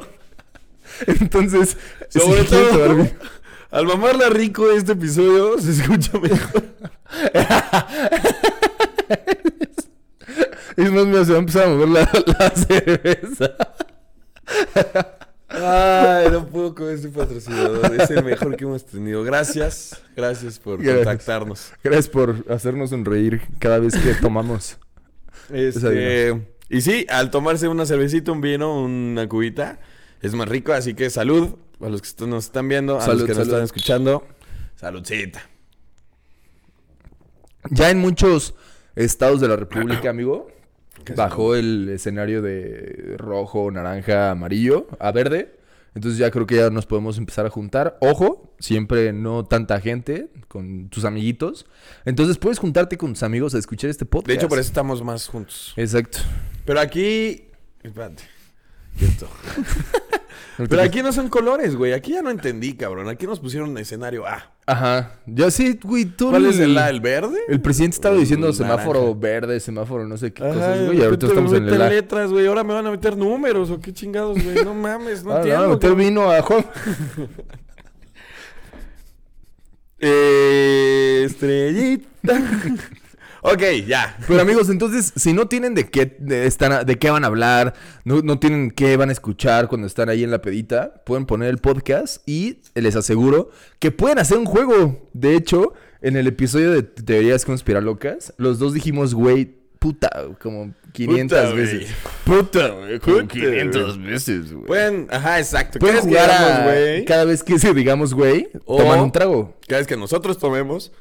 Entonces, 1.19 1.75
Sobre 2.09 2.43
si 2.43 2.49
todo, 2.49 3.07
al 3.71 3.85
mamarla 3.87 4.29
rico 4.29 4.69
este 4.71 4.91
episodio 4.91 5.59
se 5.59 5.71
escucha 5.71 6.19
mejor. 6.19 6.63
Es 10.77 10.91
más, 10.91 11.05
mira, 11.05 11.25
se 11.25 11.31
va 11.31 11.37
a 11.37 11.39
empezar 11.39 11.63
a 11.63 11.69
mover 11.69 11.87
la, 11.89 12.09
la 12.39 12.49
cerveza. 12.51 13.51
Ay, 15.65 16.29
no 16.31 16.45
puedo 16.47 16.75
con 16.75 16.89
este 16.89 17.09
patrocinador. 17.09 17.99
Es 17.99 18.09
el 18.11 18.23
mejor 18.23 18.55
que 18.55 18.65
hemos 18.65 18.85
tenido. 18.85 19.23
Gracias. 19.23 20.01
Gracias 20.15 20.59
por 20.59 20.77
Gracias. 20.77 21.05
contactarnos. 21.05 21.71
Gracias 21.83 22.09
por 22.09 22.45
hacernos 22.49 22.91
sonreír 22.91 23.41
cada 23.59 23.79
vez 23.79 23.95
que 23.95 24.13
tomamos. 24.15 24.77
Este, 25.51 26.39
y 26.69 26.81
sí, 26.81 27.05
al 27.09 27.31
tomarse 27.31 27.67
una 27.67 27.85
cervecita, 27.85 28.31
un 28.31 28.41
vino, 28.41 28.83
una 28.83 29.27
cubita, 29.27 29.79
es 30.21 30.33
más 30.33 30.47
rico. 30.47 30.73
Así 30.73 30.93
que 30.93 31.09
salud 31.09 31.55
a 31.81 31.89
los 31.89 32.01
que 32.01 32.25
nos 32.25 32.45
están 32.45 32.67
viendo, 32.67 32.97
a 32.97 33.01
Salud, 33.01 33.21
los 33.21 33.29
que 33.29 33.35
nos 33.35 33.47
están 33.47 33.63
escuchando. 33.63 34.27
Saludcita. 34.75 35.41
Ya 37.71 37.89
en 37.89 37.99
muchos 37.99 38.53
estados 38.95 39.41
de 39.41 39.47
la 39.47 39.55
República, 39.55 40.09
amigo, 40.09 40.47
bajó 41.15 41.55
el 41.55 41.89
escenario 41.89 42.41
de 42.41 43.15
rojo, 43.17 43.69
naranja, 43.71 44.31
amarillo 44.31 44.87
a 44.99 45.11
verde. 45.11 45.55
Entonces 45.93 46.19
ya 46.19 46.29
creo 46.29 46.45
que 46.45 46.55
ya 46.55 46.69
nos 46.69 46.85
podemos 46.85 47.17
empezar 47.17 47.45
a 47.45 47.49
juntar. 47.49 47.97
Ojo, 48.01 48.53
siempre 48.59 49.13
no 49.13 49.45
tanta 49.45 49.79
gente 49.79 50.27
con 50.49 50.89
tus 50.89 51.05
amiguitos. 51.05 51.65
Entonces 52.03 52.37
puedes 52.37 52.59
juntarte 52.59 52.97
con 52.97 53.13
tus 53.13 53.23
amigos 53.23 53.55
a 53.55 53.59
escuchar 53.59 53.89
este 53.89 54.05
podcast. 54.05 54.27
De 54.27 54.33
hecho, 54.33 54.49
por 54.49 54.59
eso 54.59 54.67
estamos 54.67 55.01
más 55.03 55.27
juntos. 55.27 55.73
Exacto. 55.77 56.17
Pero 56.65 56.81
aquí, 56.81 57.45
Espérate. 57.85 58.23
Pero 60.69 60.81
aquí 60.81 61.01
no 61.03 61.11
son 61.11 61.27
colores, 61.27 61.75
güey. 61.75 61.91
Aquí 61.91 62.13
ya 62.13 62.21
no 62.21 62.29
entendí, 62.29 62.75
cabrón. 62.75 63.09
Aquí 63.09 63.27
nos 63.27 63.41
pusieron 63.41 63.77
escenario 63.77 64.25
A. 64.25 64.53
Ajá. 64.65 65.19
Ya 65.25 65.51
sí, 65.51 65.77
güey, 65.83 66.05
tú. 66.05 66.29
¿Cuál 66.29 66.45
es 66.45 66.57
el 66.59 66.77
A? 66.77 66.89
¿El 66.89 67.01
verde? 67.01 67.37
El 67.49 67.59
presidente 67.59 67.95
estaba 67.95 68.15
diciendo 68.15 68.47
naranja. 68.47 68.63
semáforo 68.63 69.13
verde, 69.13 69.59
semáforo 69.59 70.07
no 70.07 70.15
sé 70.15 70.31
qué 70.31 70.43
Ajá, 70.43 70.53
cosas, 70.53 70.85
güey. 70.85 70.97
Y 70.99 71.03
ahorita 71.03 71.27
estamos 71.27 71.51
en 71.51 71.67
el 71.67 71.81
A. 71.81 71.89
letras, 71.89 72.31
güey. 72.31 72.47
Ahora 72.47 72.63
me 72.63 72.73
van 72.73 72.87
a 72.87 72.91
meter 72.91 73.17
números 73.17 73.69
o 73.69 73.81
qué 73.81 73.91
chingados, 73.91 74.41
güey. 74.41 74.63
No 74.63 74.73
mames, 74.73 75.25
no 75.25 75.33
Ah, 75.33 75.37
entiendo. 75.39 75.63
no, 75.63 75.69
meter 75.73 75.89
cabrón. 75.89 75.97
vino 76.07 76.31
a 76.31 76.41
Juan. 76.41 76.65
Eh, 79.99 81.23
estrellita. 81.25 82.39
Ok, 83.53 83.61
ya. 83.87 84.17
Pero 84.27 84.41
amigos, 84.41 84.69
entonces, 84.69 85.13
si 85.15 85.33
no 85.33 85.47
tienen 85.47 85.73
de 85.75 85.89
qué 85.89 86.15
de, 86.19 86.45
están, 86.47 86.85
de 86.85 86.97
qué 86.97 87.09
van 87.09 87.23
a 87.23 87.27
hablar, 87.27 87.73
no, 88.03 88.21
no 88.21 88.39
tienen 88.39 88.71
qué 88.71 88.97
van 88.97 89.09
a 89.09 89.11
escuchar 89.13 89.67
cuando 89.67 89.87
están 89.87 90.09
ahí 90.09 90.23
en 90.23 90.31
la 90.31 90.41
pedita, 90.41 91.03
pueden 91.05 91.25
poner 91.25 91.49
el 91.49 91.57
podcast 91.59 92.27
y 92.27 92.61
les 92.73 92.95
aseguro 92.95 93.49
que 93.79 93.91
pueden 93.91 94.19
hacer 94.19 94.37
un 94.37 94.45
juego. 94.45 95.09
De 95.13 95.35
hecho, 95.35 95.73
en 96.01 96.17
el 96.17 96.27
episodio 96.27 96.71
de 96.71 96.83
Teorías 96.83 97.45
Conspiralocas, 97.45 98.33
los 98.37 98.59
dos 98.59 98.73
dijimos, 98.73 99.13
güey, 99.13 99.55
puta, 99.79 100.09
como 100.41 100.73
500 100.93 101.37
Puta, 101.39 101.51
güey. 101.51 101.61
veces. 101.63 101.89
Puta, 102.23 102.67
güey, 102.69 102.99
como 102.99 103.17
Puta, 103.17 103.27
500 103.33 104.01
veces, 104.03 104.53
güey. 104.53 104.65
Pueden, 104.65 105.07
ajá, 105.11 105.39
exacto. 105.39 105.77
Pueden 105.79 106.01
jugar 106.01 106.29
a- 106.31 106.63
güey, 106.65 107.05
cada 107.05 107.25
vez 107.25 107.43
que 107.43 107.59
se 107.59 107.73
digamos, 107.75 108.13
güey, 108.13 108.49
toman 108.65 108.99
un 109.01 109.11
trago. 109.11 109.55
Cada 109.67 109.79
vez 109.79 109.87
que 109.87 109.97
nosotros 109.97 110.37
tomemos, 110.39 110.91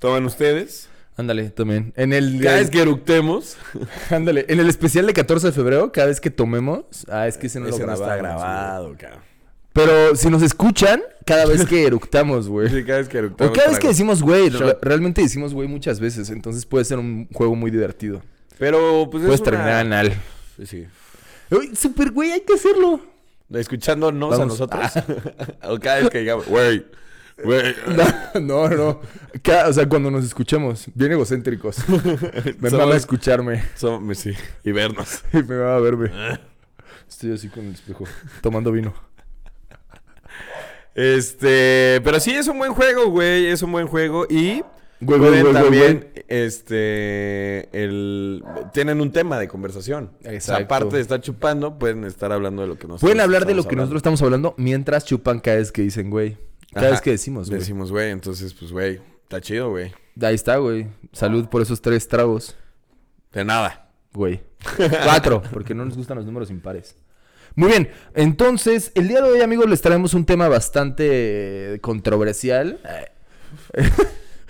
toman 0.00 0.24
ustedes. 0.24 0.88
Ándale, 1.18 1.50
también. 1.50 1.92
En 1.96 2.12
el, 2.14 2.40
Cada 2.42 2.56
vez 2.60 2.70
que 2.70 2.80
eructemos, 2.80 3.56
ándale, 4.10 4.46
en 4.48 4.60
el 4.60 4.68
especial 4.68 5.06
de 5.06 5.12
14 5.12 5.48
de 5.48 5.52
febrero, 5.52 5.92
cada 5.92 6.06
vez 6.06 6.20
que 6.20 6.30
tomemos, 6.30 6.84
ah, 7.10 7.26
es 7.28 7.36
que 7.36 7.48
ese 7.48 7.60
no 7.60 7.66
ese 7.66 7.80
lo 7.80 7.86
no 7.88 7.92
grabamos. 7.96 8.00
está 8.00 8.14
güey. 8.14 8.22
grabado, 8.22 8.96
cabrón. 8.98 9.20
Pero 9.72 10.16
si 10.16 10.30
nos 10.30 10.42
escuchan, 10.42 11.02
cada 11.26 11.44
vez 11.46 11.66
que 11.66 11.84
eructamos, 11.86 12.48
güey. 12.48 12.68
Sí, 12.70 12.84
cada 12.84 12.98
vez 12.98 13.08
que 13.08 13.16
O 13.18 13.20
eructemos. 13.20 13.52
cada 13.52 13.68
vez 13.68 13.78
que 13.78 13.88
decimos 13.88 14.22
güey, 14.22 14.48
realmente 14.80 15.20
decimos 15.20 15.52
güey 15.54 15.68
muchas 15.68 16.00
veces, 16.00 16.30
entonces 16.30 16.64
puede 16.64 16.84
ser 16.84 16.98
un 16.98 17.28
juego 17.32 17.54
muy 17.54 17.70
divertido. 17.70 18.22
Pero, 18.58 19.08
pues 19.10 19.22
Puedes 19.24 19.34
es 19.34 19.40
una- 19.40 19.50
terminar 19.50 19.74
anal. 19.86 20.12
Sí, 20.56 20.66
sí. 20.66 20.86
Uy, 21.50 21.74
super 21.76 22.10
güey, 22.12 22.30
hay 22.32 22.40
que 22.40 22.54
hacerlo. 22.54 23.00
Escuchándonos 23.52 24.38
a 24.38 24.44
nosotros. 24.46 24.80
o 25.62 25.78
cada 25.78 26.00
vez 26.00 26.10
que 26.10 26.18
digamos, 26.20 26.46
güey, 26.46 26.84
güey. 27.44 27.74
No, 28.40 28.68
no, 28.68 29.00
o 29.68 29.72
sea, 29.72 29.88
cuando 29.88 30.10
nos 30.10 30.24
escuchemos, 30.24 30.86
bien 30.94 31.12
egocéntricos. 31.12 31.78
Me 32.60 32.70
van 32.70 32.92
a 32.92 32.96
escucharme 32.96 33.62
Somos- 33.76 34.18
sí, 34.18 34.32
y 34.64 34.72
vernos. 34.72 35.22
y 35.32 35.42
me 35.42 35.56
van 35.56 35.76
a 35.76 35.78
verme. 35.78 36.10
Estoy 37.08 37.32
así 37.32 37.48
con 37.48 37.66
el 37.66 37.72
espejo, 37.72 38.04
tomando 38.42 38.72
vino. 38.72 38.94
Este, 40.94 42.00
pero 42.02 42.18
sí 42.18 42.32
es 42.32 42.48
un 42.48 42.58
buen 42.58 42.74
juego, 42.74 43.08
güey, 43.10 43.46
es 43.46 43.62
un 43.62 43.70
buen 43.72 43.86
juego 43.86 44.26
y 44.28 44.62
Güey, 45.00 45.20
güey, 45.20 45.42
güey, 45.42 45.52
también, 45.52 46.08
este, 46.26 47.68
el, 47.84 48.42
tienen 48.72 49.00
un 49.00 49.12
tema 49.12 49.38
de 49.38 49.46
conversación. 49.46 50.10
O 50.26 50.40
sea, 50.40 50.56
aparte 50.56 50.96
de 50.96 51.02
estar 51.02 51.20
chupando, 51.20 51.78
pueden 51.78 52.02
estar 52.04 52.32
hablando 52.32 52.62
de 52.62 52.68
lo 52.68 52.74
que 52.74 52.88
nosotros 52.88 53.02
Pueden 53.02 53.20
hablar 53.20 53.46
de 53.46 53.54
lo 53.54 53.62
que 53.62 53.68
hablando. 53.68 53.82
nosotros 53.82 54.00
estamos 54.00 54.22
hablando 54.22 54.54
mientras 54.58 55.04
chupan 55.04 55.38
cada 55.38 55.58
vez 55.58 55.70
que 55.70 55.82
dicen 55.82 56.10
güey. 56.10 56.36
Cada 56.72 56.86
Ajá. 56.86 56.94
vez 56.96 57.00
que 57.00 57.10
decimos, 57.12 57.48
güey. 57.48 57.60
Decimos, 57.60 57.90
güey, 57.90 58.10
entonces, 58.10 58.52
pues, 58.54 58.72
güey, 58.72 59.00
está 59.22 59.40
chido, 59.40 59.70
güey. 59.70 59.92
Ahí 60.20 60.34
está, 60.34 60.56
güey. 60.56 60.86
Salud 61.12 61.48
por 61.48 61.62
esos 61.62 61.80
tres 61.80 62.06
tragos, 62.08 62.56
De 63.32 63.44
nada. 63.44 63.90
güey. 64.12 64.42
Cuatro, 65.04 65.42
porque 65.52 65.74
no 65.74 65.84
nos 65.84 65.96
gustan 65.96 66.16
los 66.16 66.26
números 66.26 66.50
impares. 66.50 66.96
Muy 67.54 67.68
bien, 67.70 67.90
entonces, 68.14 68.92
el 68.94 69.08
día 69.08 69.20
de 69.22 69.30
hoy, 69.30 69.40
amigos, 69.40 69.68
les 69.68 69.80
traemos 69.80 70.14
un 70.14 70.24
tema 70.24 70.48
bastante 70.48 71.74
eh, 71.74 71.80
controversial. 71.80 72.78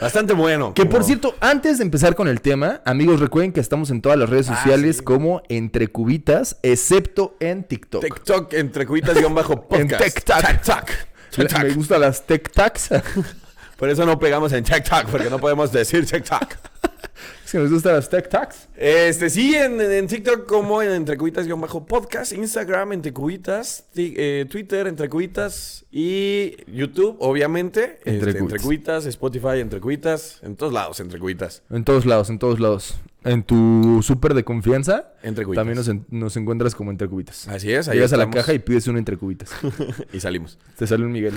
Bastante 0.00 0.32
bueno. 0.32 0.74
Que 0.74 0.86
por 0.86 1.02
cierto, 1.02 1.34
antes 1.40 1.78
de 1.78 1.84
empezar 1.84 2.14
con 2.14 2.28
el 2.28 2.40
tema, 2.40 2.82
amigos, 2.84 3.18
recuerden 3.18 3.52
que 3.52 3.58
estamos 3.58 3.90
en 3.90 4.00
todas 4.00 4.16
las 4.16 4.30
redes 4.30 4.48
Ah, 4.48 4.54
sociales 4.54 4.98
sí. 4.98 5.02
como 5.04 5.42
Entre 5.48 5.88
Cubitas, 5.88 6.56
excepto 6.62 7.36
en 7.40 7.64
TikTok. 7.64 8.04
TikTok 8.04 8.52
entre 8.54 8.86
cubitas 8.86 9.18
guion 9.18 9.34
bajo 9.34 9.54
En 9.72 9.88
podcast. 9.88 10.04
TikTok. 10.04 10.46
TikTok. 10.46 10.90
TikTok. 11.30 11.62
Me 11.62 11.74
gustan 11.74 12.00
las 12.00 12.26
Tech 12.26 12.50
Tacs. 12.52 12.88
Por 13.76 13.88
eso 13.88 14.04
no 14.04 14.18
pegamos 14.18 14.52
en 14.52 14.64
TikTok, 14.64 15.06
porque 15.10 15.30
no 15.30 15.38
podemos 15.38 15.70
decir 15.70 16.04
TikTok. 16.04 16.52
es 17.44 17.52
que 17.52 17.58
nos 17.58 17.70
gustan 17.70 17.94
las 17.94 18.08
Tech 18.08 18.28
Tacs. 18.28 18.68
Este, 18.76 19.30
sí, 19.30 19.54
en, 19.54 19.80
en 19.80 20.06
TikTok 20.08 20.46
como 20.46 20.82
en 20.82 20.90
Entre 20.90 21.16
Cubitas 21.16 21.46
guion 21.46 21.60
bajo 21.60 21.86
podcast, 21.86 22.32
Instagram 22.32 22.92
Entre 22.94 23.12
Cubitas, 23.12 23.84
ti- 23.94 24.14
eh, 24.16 24.46
Twitter 24.50 24.88
Entre 24.88 25.08
Cubitas 25.08 25.84
y 25.92 26.56
YouTube, 26.66 27.16
obviamente. 27.20 28.00
Entre 28.04 28.14
Entre, 28.14 28.30
entre 28.30 28.58
Cubitas. 28.58 28.62
Cubitas, 28.62 29.06
Spotify 29.06 29.60
Entre 29.60 29.80
Cubitas, 29.80 30.40
en 30.42 30.56
todos 30.56 30.72
lados 30.72 30.98
Entre 30.98 31.20
Cubitas. 31.20 31.62
En 31.70 31.84
todos 31.84 32.04
lados, 32.04 32.30
en 32.30 32.40
todos 32.40 32.58
lados. 32.58 32.96
En 33.28 33.42
tu 33.42 34.00
súper 34.02 34.34
de 34.34 34.44
confianza, 34.44 35.12
Entre 35.22 35.44
Cubitas. 35.44 35.60
también 35.60 35.76
nos, 35.76 35.88
en- 35.88 36.06
nos 36.10 36.36
encuentras 36.36 36.74
como 36.74 36.90
Entre 36.90 37.08
Cubitas. 37.08 37.46
Así 37.48 37.72
es, 37.72 37.88
ahí 37.88 37.96
Llegas 37.96 38.12
a 38.12 38.16
la 38.16 38.30
caja 38.30 38.52
y 38.54 38.58
pides 38.58 38.86
una 38.88 38.98
Entre 38.98 39.16
Cubitas. 39.16 39.50
y 40.12 40.20
salimos. 40.20 40.58
Te 40.76 40.86
sale 40.86 41.04
un 41.04 41.12
Miguel. 41.12 41.34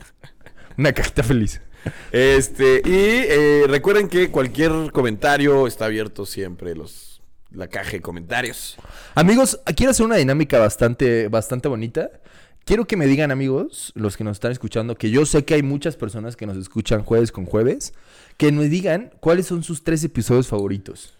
una 0.76 0.92
cajita 0.92 1.22
feliz. 1.22 1.60
Este, 2.12 2.82
y 2.84 2.90
eh, 2.94 3.64
recuerden 3.68 4.08
que 4.08 4.30
cualquier 4.30 4.90
comentario 4.92 5.66
está 5.66 5.84
abierto 5.86 6.24
siempre, 6.26 6.74
los, 6.74 7.22
la 7.50 7.68
caja 7.68 7.92
de 7.92 8.00
comentarios. 8.00 8.76
Amigos, 9.14 9.60
quiero 9.76 9.90
hacer 9.90 10.06
una 10.06 10.16
dinámica 10.16 10.58
bastante, 10.58 11.28
bastante 11.28 11.68
bonita. 11.68 12.10
Quiero 12.64 12.86
que 12.86 12.96
me 12.96 13.06
digan, 13.06 13.30
amigos, 13.30 13.92
los 13.94 14.16
que 14.16 14.24
nos 14.24 14.36
están 14.36 14.50
escuchando, 14.52 14.94
que 14.94 15.10
yo 15.10 15.26
sé 15.26 15.44
que 15.44 15.54
hay 15.54 15.62
muchas 15.62 15.96
personas 15.96 16.34
que 16.34 16.46
nos 16.46 16.56
escuchan 16.56 17.02
jueves 17.04 17.30
con 17.30 17.44
jueves, 17.44 17.92
que 18.38 18.50
me 18.52 18.68
digan 18.70 19.12
cuáles 19.20 19.46
son 19.46 19.62
sus 19.62 19.84
tres 19.84 20.02
episodios 20.02 20.48
favoritos. 20.48 21.18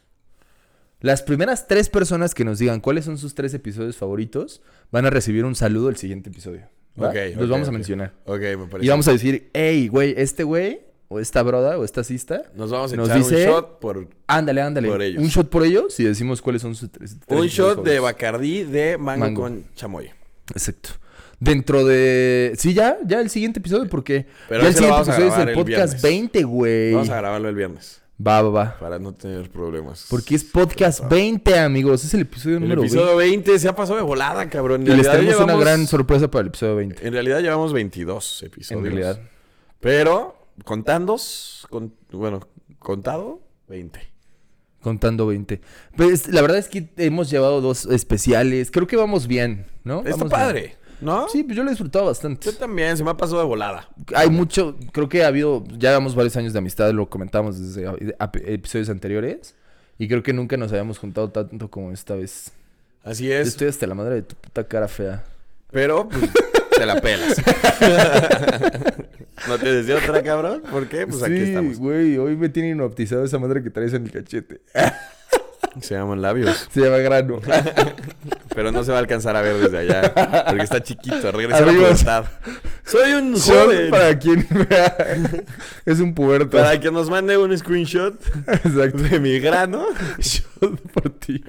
Las 1.00 1.22
primeras 1.22 1.68
tres 1.68 1.90
personas 1.90 2.34
que 2.34 2.44
nos 2.46 2.58
digan 2.58 2.80
cuáles 2.80 3.04
son 3.04 3.18
sus 3.18 3.34
tres 3.34 3.52
episodios 3.52 3.96
favoritos 3.96 4.62
van 4.90 5.04
a 5.04 5.10
recibir 5.10 5.44
un 5.44 5.54
saludo 5.54 5.90
el 5.90 5.96
siguiente 5.96 6.30
episodio. 6.30 6.62
¿va? 7.00 7.10
Ok, 7.10 7.16
Los 7.36 7.50
vamos 7.50 7.68
a 7.68 7.70
ok. 7.70 7.74
mencionar. 7.74 8.14
Ok, 8.24 8.40
me 8.40 8.66
parece. 8.66 8.86
Y 8.86 8.88
vamos 8.88 9.06
a 9.08 9.12
decir, 9.12 9.50
hey, 9.52 9.88
güey, 9.88 10.14
este 10.16 10.44
güey, 10.44 10.80
o 11.08 11.20
esta 11.20 11.42
broda, 11.42 11.76
o 11.78 11.84
esta 11.84 12.04
cista, 12.04 12.44
Nos 12.54 12.70
vamos 12.70 12.90
a 12.94 12.96
nos 12.96 13.08
echar 13.10 13.18
dice- 13.18 13.46
un 13.48 13.52
shot 13.52 13.78
por 13.80 14.08
ándale, 14.26 14.62
ándale. 14.62 14.88
Por 14.88 15.02
ellos. 15.02 15.22
Un 15.22 15.28
shot 15.28 15.50
por 15.50 15.62
ellos 15.62 16.00
y 16.00 16.04
decimos 16.04 16.40
cuáles 16.40 16.62
son 16.62 16.74
sus 16.74 16.90
tres. 16.90 17.16
tres 17.26 17.38
un 17.38 17.46
shot 17.48 17.84
de. 17.84 18.00
Bacardí 18.00 18.62
de 18.64 18.96
mango, 18.96 19.20
Mango. 19.26 19.40
con 19.42 19.64
chamoy. 19.74 20.08
Exacto. 20.54 20.88
Dentro 21.40 21.84
de. 21.84 22.52
Sí, 22.56 22.74
ya, 22.74 22.98
ya 23.06 23.20
el 23.20 23.30
siguiente 23.30 23.58
episodio, 23.60 23.88
porque. 23.88 24.26
Pero 24.48 24.62
ya 24.62 24.68
el 24.68 24.74
siguiente 24.74 25.00
episodio 25.02 25.28
es 25.28 25.38
el 25.38 25.48
el 25.48 25.54
podcast 25.54 25.92
viernes. 25.94 26.02
20, 26.02 26.42
güey. 26.44 26.92
Vamos 26.92 27.10
a 27.10 27.16
grabarlo 27.16 27.48
el 27.48 27.54
viernes 27.54 28.00
Va, 28.24 28.40
va, 28.42 28.48
va. 28.50 28.78
para 28.78 28.98
no 29.00 29.12
tener 29.12 29.50
problemas. 29.50 30.06
Porque 30.08 30.36
es 30.36 30.44
podcast 30.44 31.08
20, 31.10 31.58
amigos. 31.58 32.04
Es 32.04 32.14
el 32.14 32.20
episodio 32.20 32.56
el 32.58 32.62
número 32.62 32.82
episodio 32.82 33.16
20 33.16 33.58
se 33.58 33.68
ha 33.68 33.74
pasado 33.74 33.96
de 33.96 34.04
volada, 34.04 34.48
cabrón. 34.48 34.82
En 34.82 34.86
20. 34.86 34.92
Y 34.94 34.96
les 35.02 35.10
tenemos 35.12 35.34
una 35.36 35.46
llevamos- 35.54 35.60
gran 35.64 35.86
sorpresa 35.88 36.30
para 36.30 36.42
el 36.42 36.46
episodio 36.48 36.76
20. 36.76 37.06
En 37.06 37.12
realidad 37.12 37.40
llevamos 37.40 37.72
22 37.72 38.42
episodios. 38.44 38.78
En 38.78 38.84
realidad. 38.92 39.20
Pero 39.80 40.36
contandos, 40.64 41.66
con, 41.70 41.92
bueno, 42.12 42.40
contado 42.78 43.40
20. 43.68 44.00
Contando 44.80 45.26
20. 45.26 45.60
Pues 45.96 46.28
la 46.28 46.42
verdad 46.42 46.58
es 46.58 46.68
que 46.68 46.90
hemos 46.98 47.30
llevado 47.30 47.60
dos 47.60 47.86
especiales. 47.86 48.70
Creo 48.70 48.86
que 48.86 48.96
vamos 48.96 49.26
bien, 49.26 49.66
¿no? 49.82 50.00
Está 50.00 50.10
Vamos 50.12 50.30
padre, 50.30 50.60
bien. 50.60 50.72
¿No? 51.00 51.28
Sí, 51.28 51.42
pues 51.42 51.56
yo 51.56 51.62
lo 51.62 51.70
he 51.70 51.72
disfrutado 51.72 52.06
bastante. 52.06 52.44
Yo 52.50 52.56
también, 52.56 52.96
se 52.96 53.04
me 53.04 53.10
ha 53.10 53.16
pasado 53.16 53.38
de 53.40 53.46
volada. 53.46 53.88
Hay 54.14 54.30
mucho, 54.30 54.76
creo 54.92 55.08
que 55.08 55.24
ha 55.24 55.28
habido, 55.28 55.64
ya 55.78 55.90
llevamos 55.90 56.14
varios 56.14 56.36
años 56.36 56.52
de 56.52 56.58
amistad, 56.58 56.90
lo 56.92 57.08
comentamos 57.08 57.58
desde 57.60 57.88
episodios 58.46 58.88
anteriores. 58.88 59.54
Y 59.98 60.08
creo 60.08 60.22
que 60.22 60.32
nunca 60.32 60.56
nos 60.56 60.72
habíamos 60.72 60.98
juntado 60.98 61.30
tanto 61.30 61.70
como 61.70 61.92
esta 61.92 62.14
vez. 62.16 62.50
Así 63.04 63.28
Yo 63.28 63.34
es. 63.34 63.48
estoy 63.48 63.68
hasta 63.68 63.86
la 63.86 63.94
madre 63.94 64.16
de 64.16 64.22
tu 64.22 64.34
puta 64.34 64.66
cara 64.66 64.88
fea. 64.88 65.24
Pero, 65.70 66.08
pues, 66.08 66.30
te 66.76 66.86
la 66.86 67.00
pelas. 67.00 67.36
¿No 69.48 69.58
te 69.58 69.72
decía 69.72 69.96
otra, 69.96 70.22
cabrón? 70.22 70.62
¿Por 70.70 70.88
qué? 70.88 71.06
Pues 71.06 71.22
aquí 71.22 71.36
sí, 71.36 71.42
estamos. 71.42 71.78
güey, 71.78 72.16
hoy 72.18 72.36
me 72.36 72.48
tiene 72.48 72.70
hipnotizado 72.70 73.24
esa 73.24 73.38
madre 73.38 73.62
que 73.62 73.70
traes 73.70 73.92
en 73.92 74.04
el 74.04 74.10
cachete. 74.10 74.62
Se 75.80 75.94
llaman 75.94 76.22
labios. 76.22 76.68
Se 76.72 76.80
llama 76.80 76.98
grano. 76.98 77.40
Pero 78.54 78.70
no 78.70 78.84
se 78.84 78.92
va 78.92 78.98
a 78.98 79.00
alcanzar 79.00 79.34
a 79.34 79.42
ver 79.42 79.56
desde 79.56 79.78
allá. 79.78 80.44
Porque 80.46 80.62
está 80.62 80.80
chiquito. 80.80 81.32
Regresa 81.32 81.58
a 81.58 81.66
la 81.66 81.72
pubertad. 81.72 82.24
Soy 82.84 83.12
un 83.14 83.36
joven. 83.36 83.90
Para... 83.90 84.02
para 84.04 84.18
quien 84.18 84.46
vea. 84.68 84.96
es 85.84 85.98
un 85.98 86.14
puberto. 86.14 86.56
que 86.80 86.90
nos 86.92 87.10
mande 87.10 87.36
un 87.36 87.56
screenshot 87.56 88.14
Exacto. 88.46 88.98
de 88.98 89.18
mi 89.18 89.40
grano. 89.40 89.86
Shot 90.20 90.80
por 90.92 91.10
ti. 91.10 91.42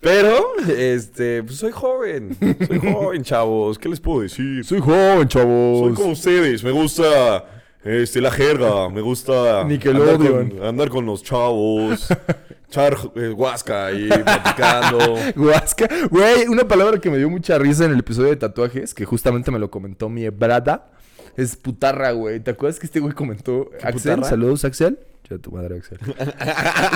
Pero, 0.00 0.54
este, 0.68 1.42
pues 1.42 1.58
soy 1.58 1.72
joven. 1.72 2.36
Soy 2.66 2.78
joven, 2.78 3.22
chavos. 3.22 3.78
¿Qué 3.78 3.90
les 3.90 4.00
puedo 4.00 4.22
decir? 4.22 4.64
Soy 4.64 4.80
joven, 4.80 5.28
chavos. 5.28 5.80
Soy 5.80 5.94
como 5.94 6.12
ustedes. 6.12 6.64
Me 6.64 6.70
gusta 6.70 7.44
este, 7.84 8.20
la 8.20 8.30
jerga. 8.30 8.88
Me 8.88 9.00
gusta 9.00 9.64
Nickelodeon. 9.64 10.22
Andar 10.22 10.48
con, 10.48 10.66
andar 10.66 10.88
con 10.88 11.06
los 11.06 11.22
chavos. 11.22 12.08
echar 12.68 12.96
eh, 13.14 13.30
huasca 13.30 13.86
ahí 13.86 14.08
platicando. 14.08 14.98
Huasca. 15.36 15.88
Güey, 16.10 16.46
una 16.48 16.66
palabra 16.68 17.00
que 17.00 17.10
me 17.10 17.18
dio 17.18 17.30
mucha 17.30 17.58
risa 17.58 17.84
en 17.84 17.92
el 17.92 18.00
episodio 18.00 18.28
de 18.28 18.36
tatuajes, 18.36 18.94
que 18.94 19.04
justamente 19.04 19.50
me 19.50 19.58
lo 19.58 19.70
comentó 19.70 20.08
mi 20.08 20.28
brada, 20.28 20.90
es 21.36 21.56
putarra, 21.56 22.12
güey. 22.12 22.40
¿Te 22.40 22.50
acuerdas 22.50 22.78
que 22.78 22.86
este 22.86 23.00
güey 23.00 23.14
comentó? 23.14 23.70
Axel, 23.82 23.92
putarra? 23.92 24.24
saludos, 24.24 24.64
Axel. 24.64 24.98
Ya 25.30 25.38
tu 25.38 25.50
madre, 25.50 25.78
Axel. 25.78 25.98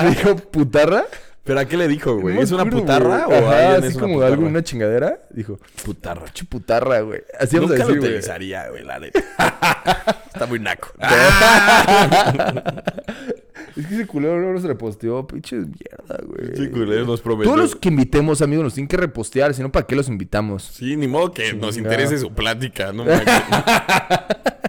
Me 0.03 0.11
dijo 0.15 0.37
putarra. 0.37 1.05
¿Pero 1.45 1.59
a 1.59 1.65
qué 1.65 1.77
le 1.77 1.89
dijo, 1.89 2.17
güey? 2.19 2.37
No 2.37 2.43
¿Es 2.43 2.53
una 2.53 2.65
putarra 2.67 3.25
güey. 3.25 3.41
o 3.43 3.49
Ajá, 3.49 3.75
así 3.75 3.89
es 3.89 3.99
como 3.99 4.23
algo, 4.23 4.47
una 4.47 4.63
chingadera? 4.63 5.19
Dijo, 5.31 5.59
putarra. 5.85 6.25
pinche 6.25 6.45
putarra, 6.45 7.01
güey. 7.01 7.21
Así 7.39 7.57
vamos 7.57 7.73
a 7.73 7.75
decir, 7.75 7.97
lo 7.97 8.03
utilizaría, 8.03 8.69
güey, 8.69 8.85
la 8.85 9.01
neta. 9.01 9.21
Está 10.33 10.47
muy 10.47 10.61
naco. 10.61 10.89
Es 13.77 13.87
que 13.87 13.95
ese 13.95 14.07
culero 14.07 14.39
no 14.39 14.53
nos 14.53 14.65
reposteó, 14.65 15.27
pinche 15.27 15.57
mierda, 15.57 16.19
güey. 16.27 16.55
Sí, 16.57 16.69
culero, 16.69 17.07
nos 17.07 17.23
prometió. 17.23 17.53
Todos 17.53 17.71
los 17.71 17.77
que 17.77 17.89
invitemos, 17.89 18.43
amigos, 18.43 18.65
nos 18.65 18.75
tienen 18.75 18.89
que 18.89 18.99
repostear, 18.99 19.55
si 19.55 19.63
no, 19.63 19.73
¿para 19.73 19.87
qué 19.87 19.97
los 19.97 20.09
invitamos? 20.09 20.63
Sí, 20.65 20.95
ni 20.97 21.09
modo 21.09 21.33
que 21.33 21.55
nos 21.55 21.79
interese 21.79 22.19
su 22.19 22.33
plática, 22.33 22.93
no 22.93 23.05
manches. 23.05 23.27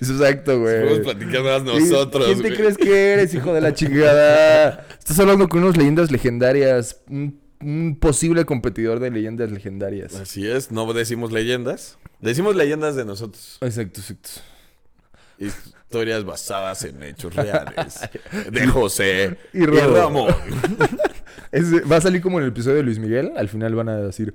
Es 0.00 0.10
exacto, 0.10 0.60
güey. 0.60 0.80
Podemos 0.82 1.14
platicar 1.14 1.42
más 1.42 1.62
nosotros, 1.64 2.26
¿Quién 2.26 2.38
te 2.42 2.48
güey. 2.48 2.56
crees 2.56 2.76
que 2.78 3.12
eres, 3.12 3.34
hijo 3.34 3.52
de 3.52 3.60
la 3.60 3.72
chingada? 3.74 4.86
Estás 4.98 5.18
hablando 5.18 5.48
con 5.48 5.62
unos 5.62 5.76
leyendas 5.76 6.10
legendarias. 6.10 7.00
Un, 7.08 7.40
un 7.60 7.96
posible 8.00 8.44
competidor 8.44 9.00
de 9.00 9.10
leyendas 9.10 9.50
legendarias. 9.50 10.14
Así 10.14 10.46
es, 10.48 10.70
no 10.70 10.92
decimos 10.92 11.32
leyendas. 11.32 11.98
Decimos 12.20 12.54
leyendas 12.56 12.94
de 12.96 13.04
nosotros. 13.04 13.58
Exacto, 13.60 14.00
exacto. 14.00 14.30
Historias 15.38 16.24
basadas 16.24 16.82
en 16.84 17.02
hechos 17.02 17.34
reales. 17.36 18.00
De 18.50 18.66
José 18.66 19.36
Y 19.52 19.62
y. 19.62 19.66
Ramón. 19.66 20.34
Es- 21.52 21.72
va 21.90 21.96
a 21.96 22.00
salir 22.00 22.20
como 22.20 22.38
en 22.38 22.44
el 22.44 22.50
episodio 22.50 22.76
de 22.76 22.82
Luis 22.82 22.98
Miguel. 22.98 23.32
Al 23.36 23.48
final 23.48 23.74
van 23.74 23.88
a 23.88 23.96
decir: 23.98 24.34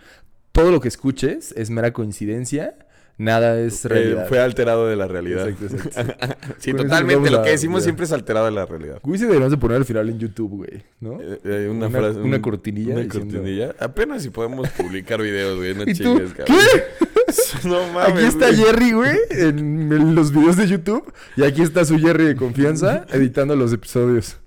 todo 0.52 0.72
lo 0.72 0.80
que 0.80 0.88
escuches 0.88 1.54
es 1.58 1.70
mera 1.70 1.92
coincidencia. 1.94 2.76
Nada 3.18 3.60
es 3.60 3.86
Eh, 3.86 3.90
realidad. 3.90 4.28
fue 4.28 4.40
alterado 4.40 4.88
de 4.88 4.96
la 4.96 5.08
realidad. 5.08 5.48
Exacto, 5.48 5.76
exacto. 5.76 6.26
Sí, 6.58 6.72
Con 6.72 6.82
totalmente. 6.84 7.30
Lo 7.30 7.44
que 7.44 7.52
decimos 7.52 7.84
siempre 7.84 8.06
es 8.06 8.12
alterado 8.12 8.46
de 8.46 8.52
la 8.52 8.66
realidad. 8.66 9.00
Güey, 9.04 9.18
sí 9.20 9.26
deberíamos 9.26 9.52
de 9.52 9.58
poner 9.58 9.78
al 9.78 9.86
final 9.86 10.10
en 10.10 10.18
YouTube, 10.20 10.50
güey, 10.50 10.84
¿no? 11.00 11.22
Eh, 11.22 11.40
eh, 11.44 11.68
una, 11.70 11.88
Una- 11.88 12.00
frase, 12.00 12.20
una 12.20 12.36
un- 12.38 12.42
cortinilla 12.42 12.94
Una 12.96 13.04
diciendo- 13.04 13.36
cortinilla. 13.36 13.76
Apenas 13.80 14.24
si 14.24 14.30
podemos 14.32 14.68
publicar 14.70 15.22
videos, 15.22 15.58
güey. 15.58 15.76
No 15.76 15.86
chingues, 15.94 16.34
cabrón. 16.34 16.58
No 17.64 17.88
mames. 17.94 18.14
Aquí 18.16 18.26
está 18.26 18.48
güey. 18.48 18.58
Jerry, 18.58 18.92
güey, 18.92 19.18
en 19.32 20.16
los 20.16 20.32
videos 20.32 20.58
de 20.58 20.68
YouTube. 20.68 21.12
Y 21.36 21.44
aquí 21.44 21.62
está 21.62 21.84
su 21.86 21.98
Jerry 21.98 22.26
de 22.26 22.36
confianza 22.36 23.06
editando 23.12 23.56
los 23.56 23.72
episodios. 23.74 24.38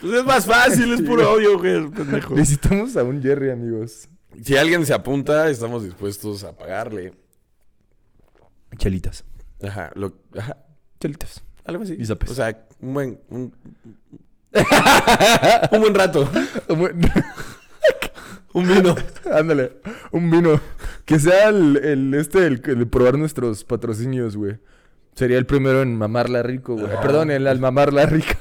Pues 0.00 0.14
es 0.14 0.24
más 0.24 0.46
fácil, 0.46 0.92
es 0.94 1.02
puro 1.02 1.24
audio, 1.28 1.58
güey. 1.58 1.88
pendejo. 1.90 2.34
Necesitamos 2.34 2.96
a 2.96 3.02
un 3.02 3.20
Jerry, 3.22 3.50
amigos. 3.50 4.08
Si 4.42 4.56
alguien 4.56 4.86
se 4.86 4.94
apunta, 4.94 5.50
estamos 5.50 5.84
dispuestos 5.84 6.44
a 6.44 6.56
pagarle. 6.56 7.12
Chelitas. 8.80 9.24
Ajá, 9.62 9.90
lo, 9.94 10.14
ajá, 10.36 10.56
Chelitas. 10.98 11.44
algo 11.66 11.82
así. 11.84 11.96
Y 11.98 12.06
zapes. 12.06 12.30
O 12.30 12.34
sea, 12.34 12.66
un 12.80 12.94
buen. 12.94 13.20
Un, 13.28 13.54
un 15.72 15.80
buen 15.80 15.94
rato. 15.94 16.28
Un 18.52 18.66
vino. 18.66 18.96
Ándale, 19.32 19.74
un 20.10 20.28
vino. 20.28 20.60
Que 21.04 21.20
sea 21.20 21.50
el, 21.50 21.76
el 21.76 22.14
este, 22.14 22.48
el, 22.48 22.60
el 22.64 22.88
probar 22.88 23.16
nuestros 23.16 23.62
patrocinios, 23.62 24.36
güey. 24.36 24.58
Sería 25.14 25.38
el 25.38 25.46
primero 25.46 25.82
en 25.82 25.96
mamarla 25.96 26.42
rico, 26.42 26.74
güey. 26.74 26.88
Perdón, 27.00 27.30
el 27.30 27.46
al 27.46 27.60
mamarla 27.60 28.06
rico. 28.06 28.34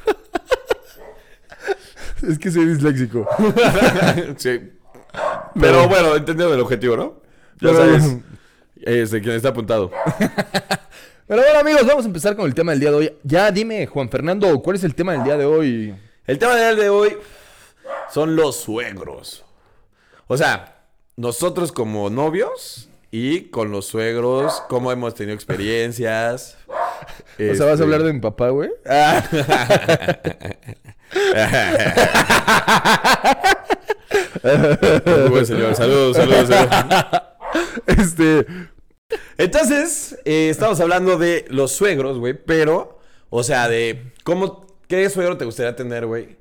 es 2.28 2.40
que 2.40 2.50
soy 2.50 2.66
disléxico. 2.66 3.28
sí. 4.38 4.72
Pero 5.60 5.88
bueno, 5.88 6.16
entendido 6.16 6.54
el 6.56 6.60
objetivo, 6.60 6.98
¿no? 6.98 7.22
Ya 7.62 7.70
Pero 7.70 7.76
sabes. 7.76 8.18
Este, 8.82 9.22
quien 9.22 9.36
está 9.36 9.50
apuntado. 9.50 9.92
Pero 11.28 11.42
bueno, 11.44 11.60
amigos, 11.60 11.86
vamos 11.86 12.06
a 12.06 12.08
empezar 12.08 12.36
con 12.36 12.48
el 12.48 12.56
tema 12.56 12.72
del 12.72 12.80
día 12.80 12.90
de 12.90 12.96
hoy. 12.96 13.14
Ya 13.24 13.52
dime, 13.52 13.86
Juan 13.86 14.10
Fernando, 14.10 14.60
¿cuál 14.62 14.78
es 14.78 14.84
el 14.84 14.96
tema 14.96 15.12
del 15.14 15.24
día 15.24 15.38
de 15.38 15.46
hoy? 15.46 15.94
El 16.26 16.40
tema 16.40 16.56
del 16.56 16.76
de 16.76 16.90
hoy 16.90 17.18
son 18.12 18.36
los 18.36 18.56
suegros. 18.56 19.46
O 20.28 20.38
sea, 20.38 20.80
nosotros 21.16 21.72
como 21.72 22.10
novios 22.10 22.90
y 23.12 23.42
con 23.50 23.72
los 23.72 23.86
suegros, 23.86 24.64
cómo 24.70 24.92
hemos 24.92 25.14
tenido 25.16 25.36
experiencias. 25.36 26.58
O 27.40 27.56
sea, 27.56 27.68
¿vas 27.68 27.80
a 27.80 27.84
hablar 27.84 28.04
de 28.04 28.12
mi 28.12 28.20
papá, 28.20 28.50
güey? 28.50 28.70
Muy 35.06 35.30
buen 35.30 35.46
señor. 35.46 35.74
Saludos, 35.74 36.18
saludos, 36.18 36.50
saludos. 36.50 37.22
Este... 37.88 38.46
Entonces, 39.38 40.20
eh, 40.26 40.50
estamos 40.50 40.80
hablando 40.80 41.18
de 41.18 41.46
los 41.50 41.72
suegros, 41.72 42.20
güey, 42.20 42.34
pero, 42.34 43.00
o 43.32 43.42
sea, 43.42 43.68
de 43.68 44.12
cómo, 44.24 44.68
qué 44.88 45.10
suegro 45.10 45.36
te 45.38 45.46
gustaría 45.46 45.76
tener, 45.76 46.06
güey. 46.06 46.38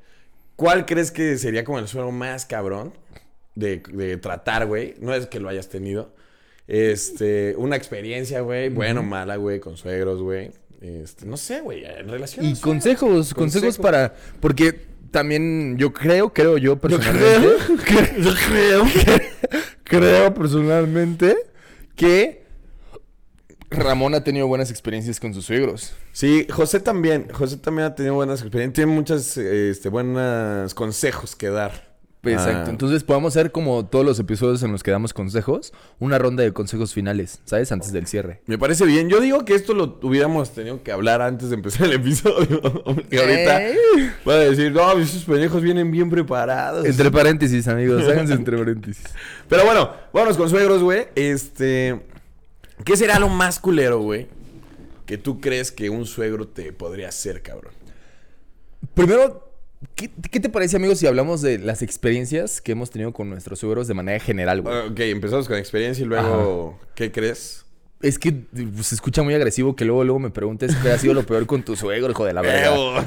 ¿Cuál 0.57 0.85
crees 0.85 1.11
que 1.11 1.39
sería 1.39 1.65
como 1.65 1.79
el 1.79 1.89
suegro 1.89 2.11
más 2.13 2.45
cabrón 2.45 2.93
de, 3.55 3.83
de 3.91 4.19
tratar, 4.19 4.67
güey? 4.67 4.97
No 5.01 5.15
es 5.15 5.27
que 5.29 5.41
lo 5.41 5.49
hayas 5.49 5.71
tenido. 5.71 6.15
Este, 6.67 7.55
una 7.57 7.77
experiencia, 7.77 8.43
güey, 8.43 8.69
buena 8.69 9.01
o 9.01 9.03
mala, 9.03 9.37
güey, 9.37 9.61
con 9.61 9.79
suegros, 9.79 10.21
güey. 10.21 10.51
Este, 10.83 11.25
no 11.25 11.39
sé, 11.39 11.63
güey, 11.63 11.85
en 11.87 12.09
relación 12.09 12.45
Y 12.45 12.55
consejos, 12.57 13.33
consejos 13.33 13.35
Consejos. 13.35 13.79
para... 13.79 14.15
Porque 14.41 14.79
también 15.11 15.79
yo 15.79 15.95
creo, 15.95 16.35
creo 16.35 16.59
yo 16.59 16.77
personalmente... 16.77 17.49
Yo 18.23 18.35
creo. 18.35 18.85
creo 18.85 19.21
personalmente 20.35 21.37
que 21.97 22.47
Ramón 23.71 24.15
ha 24.15 24.25
tenido 24.25 24.47
buenas 24.47 24.71
experiencias 24.71 25.21
con 25.21 25.35
sus 25.35 25.47
suegros. 25.47 25.93
Sí, 26.13 26.47
José 26.51 26.81
también. 26.81 27.29
José 27.33 27.59
también 27.59 27.87
ha 27.89 27.95
tenido 27.95 28.15
buenas 28.15 28.41
experiencias. 28.41 28.75
Tiene 28.75 28.93
muchos 28.93 29.37
este, 29.37 29.89
buenos 29.89 30.75
consejos 30.75 31.37
que 31.37 31.49
dar. 31.51 31.88
Exacto. 32.25 32.65
Ah. 32.67 32.71
Entonces 32.71 33.05
podemos 33.05 33.37
hacer 33.37 33.53
como 33.53 33.87
todos 33.87 34.05
los 34.05 34.19
episodios 34.19 34.63
en 34.63 34.73
los 34.73 34.83
que 34.83 34.91
damos 34.91 35.15
consejos, 35.15 35.73
una 35.99 36.19
ronda 36.19 36.43
de 36.43 36.53
consejos 36.53 36.93
finales, 36.93 37.41
¿sabes? 37.45 37.71
Antes 37.73 37.93
del 37.93 38.07
cierre. 38.07 38.43
Me 38.47 38.59
parece 38.59 38.85
bien. 38.85 39.09
Yo 39.09 39.21
digo 39.21 39.45
que 39.45 39.55
esto 39.55 39.73
lo 39.73 39.99
hubiéramos 40.03 40.51
tenido 40.53 40.83
que 40.83 40.91
hablar 40.93 41.23
antes 41.23 41.51
de 41.51 41.55
empezar 41.55 41.87
el 41.87 41.93
episodio. 41.95 42.61
Porque 42.85 43.19
ahorita 43.19 43.69
Eh. 43.69 43.77
va 44.29 44.33
a 44.35 44.39
decir, 44.41 44.73
no, 44.73 44.93
esos 44.99 45.25
pendejos 45.25 45.63
vienen 45.63 45.91
bien 45.91 46.11
preparados. 46.11 46.85
Entre 46.85 47.11
paréntesis, 47.11 47.67
amigos, 47.69 48.03
háganse 48.07 48.35
entre 48.35 48.59
paréntesis. 48.59 49.05
Pero 49.49 49.65
bueno, 49.65 49.91
vámonos 50.13 50.37
con 50.37 50.51
suegros, 50.51 50.83
güey. 50.83 51.07
Este. 51.15 52.01
¿Qué 52.85 52.97
será 52.97 53.19
lo 53.19 53.29
más 53.29 53.59
culero, 53.59 54.01
güey? 54.01 54.27
Que 55.07 55.19
tú 55.19 55.41
crees 55.41 55.73
que 55.73 55.89
un 55.89 56.05
suegro 56.05 56.47
te 56.49 56.73
podría 56.73 57.09
hacer, 57.09 57.43
cabrón. 57.43 57.73
Primero, 58.95 59.48
¿qué, 59.95 60.11
qué 60.31 60.41
te 60.41 60.49
parece, 60.49 60.77
amigos, 60.77 60.99
si 60.99 61.07
hablamos 61.07 61.43
de 61.43 61.59
las 61.59 61.83
experiencias 61.83 62.61
que 62.61 62.73
hemos 62.73 62.91
tenido 62.91 63.13
con 63.13 63.31
nuestros 63.31 63.59
suegros 63.59 63.89
de 63.89 63.95
manera 63.95 64.21
general, 64.21 64.63
güey? 64.63 64.89
Ok, 64.89 65.01
empezamos 65.01 65.49
con 65.49 65.57
experiencia 65.57 66.03
y 66.03 66.07
luego, 66.07 66.79
¿qué 66.95 67.13
crees? 67.13 67.65
Es 68.01 68.19
que 68.19 68.33
pues, 68.33 68.87
se 68.87 68.95
escucha 68.95 69.23
muy 69.23 69.35
agresivo 69.35 69.75
que 69.75 69.85
luego, 69.85 70.05
luego 70.05 70.21
me 70.21 70.31
preguntes 70.31 70.75
qué 70.77 70.91
ha 70.91 70.99
sido 70.99 71.15
lo 71.15 71.25
peor 71.25 71.47
con 71.47 71.63
tu 71.65 71.75
suegro, 71.75 72.11
hijo 72.11 72.25
de 72.25 72.33
la 72.33 72.43
verga. 72.43 72.73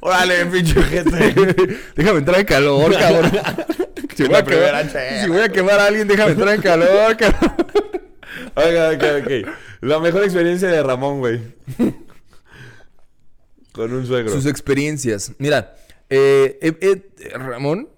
Órale, 0.00 0.46
pinche 0.46 0.82
gente. 0.82 1.34
déjame 1.96 2.20
entrar 2.20 2.40
en 2.40 2.46
calor, 2.46 2.92
cabrón. 2.96 3.30
Si 4.16 4.26
voy, 4.26 4.34
a 4.34 4.44
quemar, 4.44 4.90
si 5.22 5.30
voy 5.30 5.40
a 5.40 5.48
quemar 5.48 5.80
a 5.80 5.86
alguien, 5.86 6.06
déjame 6.06 6.32
entrar 6.32 6.54
en 6.54 6.60
calor, 6.60 7.16
cabrón. 7.16 7.54
Ok, 8.54 8.94
ok, 8.94 9.04
ok. 9.22 9.54
La 9.80 9.98
mejor 9.98 10.24
experiencia 10.24 10.68
de 10.68 10.82
Ramón, 10.82 11.20
güey. 11.20 11.40
Con 13.72 13.92
un 13.92 14.06
suegro. 14.06 14.32
Sus 14.32 14.46
experiencias. 14.46 15.32
Mira, 15.38 15.74
eh, 16.08 16.58
eh, 16.60 16.76
eh, 16.80 17.38
Ramón, 17.38 17.88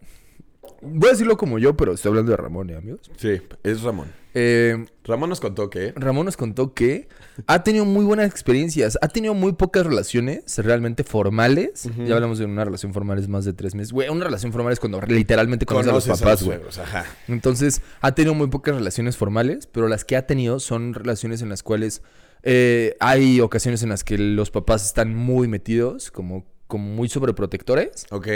voy 0.82 1.08
a 1.08 1.12
decirlo 1.12 1.36
como 1.36 1.58
yo, 1.58 1.76
pero 1.76 1.92
estoy 1.92 2.10
hablando 2.10 2.30
de 2.32 2.36
Ramón, 2.36 2.70
¿eh, 2.70 2.76
amigos? 2.76 3.10
Sí, 3.16 3.40
es 3.62 3.82
Ramón. 3.82 4.08
Eh, 4.34 4.86
Ramón 5.04 5.28
nos 5.28 5.40
contó 5.40 5.68
que... 5.68 5.92
Ramón 5.94 6.24
nos 6.24 6.38
contó 6.38 6.72
que 6.72 7.06
ha 7.46 7.62
tenido 7.64 7.84
muy 7.84 8.02
buenas 8.04 8.30
experiencias, 8.30 8.96
ha 9.02 9.08
tenido 9.08 9.34
muy 9.34 9.52
pocas 9.52 9.84
relaciones 9.84 10.56
realmente 10.56 11.04
formales. 11.04 11.86
Ya 12.06 12.14
hablamos 12.14 12.38
de 12.38 12.46
una 12.46 12.64
relación 12.64 12.94
formal 12.94 13.18
es 13.18 13.28
más 13.28 13.44
de 13.44 13.52
tres 13.52 13.74
meses. 13.74 13.92
Güey, 13.92 14.08
una 14.08 14.24
relación 14.24 14.50
formal 14.52 14.72
es 14.72 14.80
cuando 14.80 15.02
literalmente 15.02 15.66
conoces 15.66 15.90
a 15.90 15.92
los 15.94 16.04
Conoces 16.04 16.22
papás, 16.22 16.42
güey. 16.44 16.56
suegros, 16.56 16.78
ajá. 16.78 17.04
Entonces, 17.28 17.82
ha 18.00 18.14
tenido 18.14 18.34
muy 18.34 18.46
pocas 18.46 18.74
relaciones 18.74 19.18
formales, 19.18 19.66
pero 19.66 19.86
las 19.88 20.06
que 20.06 20.16
ha 20.16 20.26
tenido 20.26 20.60
son 20.60 20.94
relaciones 20.94 21.42
en 21.42 21.50
las 21.50 21.62
cuales 21.62 22.00
eh, 22.42 22.96
hay 23.00 23.40
ocasiones 23.40 23.82
en 23.82 23.88
las 23.90 24.04
que 24.04 24.18
los 24.18 24.50
papás 24.50 24.84
están 24.86 25.14
muy 25.14 25.48
metidos, 25.48 26.10
como, 26.10 26.44
como 26.66 26.84
muy 26.94 27.08
sobreprotectores. 27.08 28.06
Ok. 28.10 28.28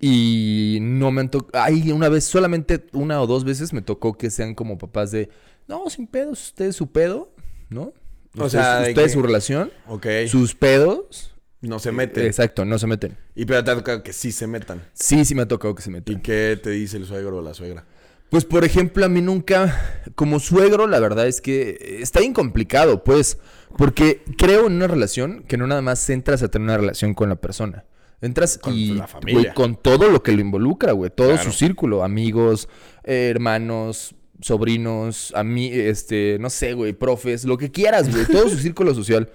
Y 0.00 0.78
no 0.80 1.10
me 1.12 1.20
han 1.20 1.30
tocado. 1.30 1.64
Hay 1.64 1.92
una 1.92 2.08
vez, 2.08 2.24
solamente 2.24 2.84
una 2.92 3.20
o 3.22 3.26
dos 3.26 3.44
veces 3.44 3.72
me 3.72 3.82
tocó 3.82 4.18
que 4.18 4.30
sean 4.30 4.54
como 4.54 4.78
papás 4.78 5.10
de. 5.12 5.28
No, 5.68 5.88
sin 5.90 6.06
pedos, 6.08 6.42
usted 6.48 6.66
es 6.66 6.76
su 6.76 6.90
pedo, 6.90 7.32
¿no? 7.68 7.92
O 8.36 8.48
sea, 8.48 8.80
es- 8.80 8.86
de 8.86 8.90
usted 8.92 9.02
es 9.02 9.08
que- 9.12 9.14
su 9.14 9.22
relación, 9.22 9.70
Ok. 9.86 10.06
sus 10.28 10.54
pedos. 10.54 11.28
No 11.60 11.78
se 11.78 11.92
meten. 11.92 12.26
Exacto, 12.26 12.64
no 12.64 12.76
se 12.80 12.88
meten. 12.88 13.16
Y 13.36 13.44
pero 13.44 13.62
te 13.62 13.70
ha 13.70 13.76
tocado 13.76 14.02
que 14.02 14.12
sí 14.12 14.32
se 14.32 14.48
metan. 14.48 14.82
Sí, 14.94 15.24
sí 15.24 15.36
me 15.36 15.42
ha 15.42 15.46
tocado 15.48 15.76
que 15.76 15.82
se 15.82 15.90
¿Y 15.90 15.92
metan. 15.92 16.20
qué 16.20 16.58
te 16.60 16.70
dice 16.70 16.96
el 16.96 17.06
suegro 17.06 17.38
o 17.38 17.42
la 17.42 17.54
suegra? 17.54 17.86
Pues, 18.32 18.46
por 18.46 18.64
ejemplo, 18.64 19.04
a 19.04 19.10
mí 19.10 19.20
nunca, 19.20 20.00
como 20.14 20.40
suegro, 20.40 20.86
la 20.86 20.98
verdad 21.00 21.26
es 21.28 21.42
que 21.42 21.98
está 22.00 22.20
bien 22.20 22.32
complicado, 22.32 23.04
pues, 23.04 23.36
porque 23.76 24.22
creo 24.38 24.66
en 24.68 24.72
una 24.72 24.86
relación 24.86 25.44
que 25.46 25.58
no 25.58 25.66
nada 25.66 25.82
más 25.82 26.08
entras 26.08 26.42
a 26.42 26.48
tener 26.48 26.64
una 26.64 26.78
relación 26.78 27.12
con 27.12 27.28
la 27.28 27.36
persona. 27.36 27.84
Entras 28.22 28.56
Con 28.56 28.72
y, 28.72 28.94
la 28.94 29.06
familia. 29.06 29.52
con 29.52 29.76
todo 29.76 30.08
lo 30.10 30.22
que 30.22 30.32
lo 30.32 30.40
involucra, 30.40 30.92
güey, 30.92 31.10
todo 31.14 31.32
Claro. 31.32 31.42
su 31.42 31.52
círculo, 31.52 32.02
amigos, 32.04 32.70
eh, 33.04 33.28
hermanos, 33.34 34.14
sobrinos, 34.40 35.30
a 35.36 35.44
mí, 35.44 35.68
este, 35.70 36.38
no 36.40 36.48
sé, 36.48 36.72
güey, 36.72 36.94
profes, 36.94 37.44
lo 37.44 37.58
que 37.58 37.70
quieras, 37.70 38.10
güey, 38.10 38.24
todo 38.24 38.48
su 38.48 38.56
círculo 38.58 38.94
social. 38.94 39.28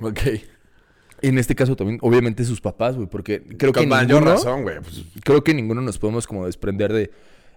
Ok. 0.00 0.18
En 1.22 1.38
este 1.38 1.54
caso 1.54 1.76
también, 1.76 1.98
obviamente, 2.02 2.44
sus 2.44 2.60
papás, 2.60 2.94
güey, 2.94 3.08
porque 3.08 3.40
creo 3.56 3.72
que 3.72 3.80
Con 3.80 3.88
mayor 3.88 4.20
ninguno, 4.20 4.32
razón, 4.32 4.62
güey. 4.64 4.80
Pues, 4.80 5.02
creo 5.24 5.42
que 5.42 5.54
ninguno 5.54 5.80
nos 5.80 5.96
podemos 5.98 6.26
como 6.26 6.44
desprender 6.44 6.92
de, 6.92 7.10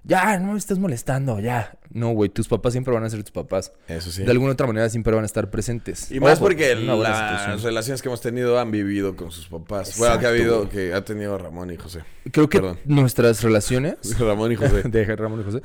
ya, 0.07 0.39
no 0.39 0.53
me 0.53 0.57
estés 0.57 0.79
molestando, 0.79 1.39
ya. 1.39 1.77
No, 1.89 2.11
güey, 2.11 2.29
tus 2.29 2.47
papás 2.47 2.73
siempre 2.73 2.93
van 2.93 3.03
a 3.03 3.09
ser 3.09 3.21
tus 3.23 3.31
papás. 3.31 3.73
eso 3.87 4.09
sí. 4.09 4.23
De 4.23 4.31
alguna 4.31 4.53
otra 4.53 4.65
manera 4.65 4.89
siempre 4.89 5.13
van 5.13 5.23
a 5.23 5.25
estar 5.25 5.49
presentes. 5.49 6.11
Y 6.11 6.19
más 6.19 6.33
Ojo, 6.33 6.45
porque 6.45 6.75
las 6.75 7.61
relaciones 7.63 8.01
que 8.01 8.07
hemos 8.07 8.21
tenido 8.21 8.59
han 8.59 8.71
vivido 8.71 9.15
con 9.15 9.31
sus 9.31 9.47
papás. 9.47 9.97
Bueno, 9.97 10.17
que 10.19 10.25
ha 10.25 10.29
habido, 10.29 10.69
que 10.69 10.93
ha 10.93 11.03
tenido 11.03 11.37
Ramón 11.37 11.71
y 11.71 11.77
José. 11.77 12.03
Creo 12.31 12.47
que 12.49 12.59
Perdón. 12.59 12.79
nuestras 12.85 13.43
relaciones 13.43 13.97
Ramón 14.19 14.51
y 14.51 14.55
José. 14.55 14.83
de 14.85 15.15
Ramón 15.15 15.41
y 15.41 15.43
José, 15.43 15.61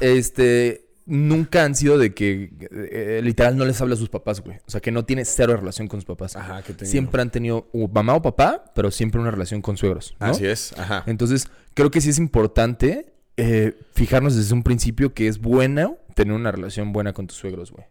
este, 0.00 0.88
nunca 1.06 1.64
han 1.64 1.74
sido 1.74 1.96
de 1.96 2.12
que 2.12 2.52
eh, 2.70 3.20
literal 3.22 3.56
no 3.56 3.64
les 3.64 3.80
habla 3.80 3.94
a 3.94 3.98
sus 3.98 4.10
papás, 4.10 4.42
güey. 4.42 4.58
O 4.66 4.70
sea, 4.70 4.80
que 4.80 4.90
no 4.90 5.04
tiene 5.04 5.24
cero 5.24 5.56
relación 5.56 5.88
con 5.88 6.00
sus 6.00 6.06
papás. 6.06 6.36
Ajá, 6.36 6.62
que. 6.62 6.84
Siempre 6.84 7.22
han 7.22 7.30
tenido 7.30 7.68
o 7.72 7.88
mamá 7.88 8.14
o 8.14 8.22
papá, 8.22 8.64
pero 8.74 8.90
siempre 8.90 9.20
una 9.20 9.30
relación 9.30 9.62
con 9.62 9.76
suegros. 9.76 10.14
¿no? 10.20 10.26
Así 10.26 10.46
es, 10.46 10.74
ajá. 10.76 11.04
Entonces, 11.06 11.48
creo 11.74 11.90
que 11.90 12.00
sí 12.00 12.10
es 12.10 12.18
importante 12.18 13.15
eh, 13.36 13.74
fijarnos 13.94 14.36
desde 14.36 14.54
un 14.54 14.62
principio 14.62 15.12
que 15.14 15.28
es 15.28 15.38
bueno 15.38 15.98
tener 16.14 16.34
una 16.34 16.50
relación 16.52 16.92
buena 16.92 17.12
con 17.12 17.26
tus 17.26 17.36
suegros, 17.36 17.70
güey. 17.72 17.84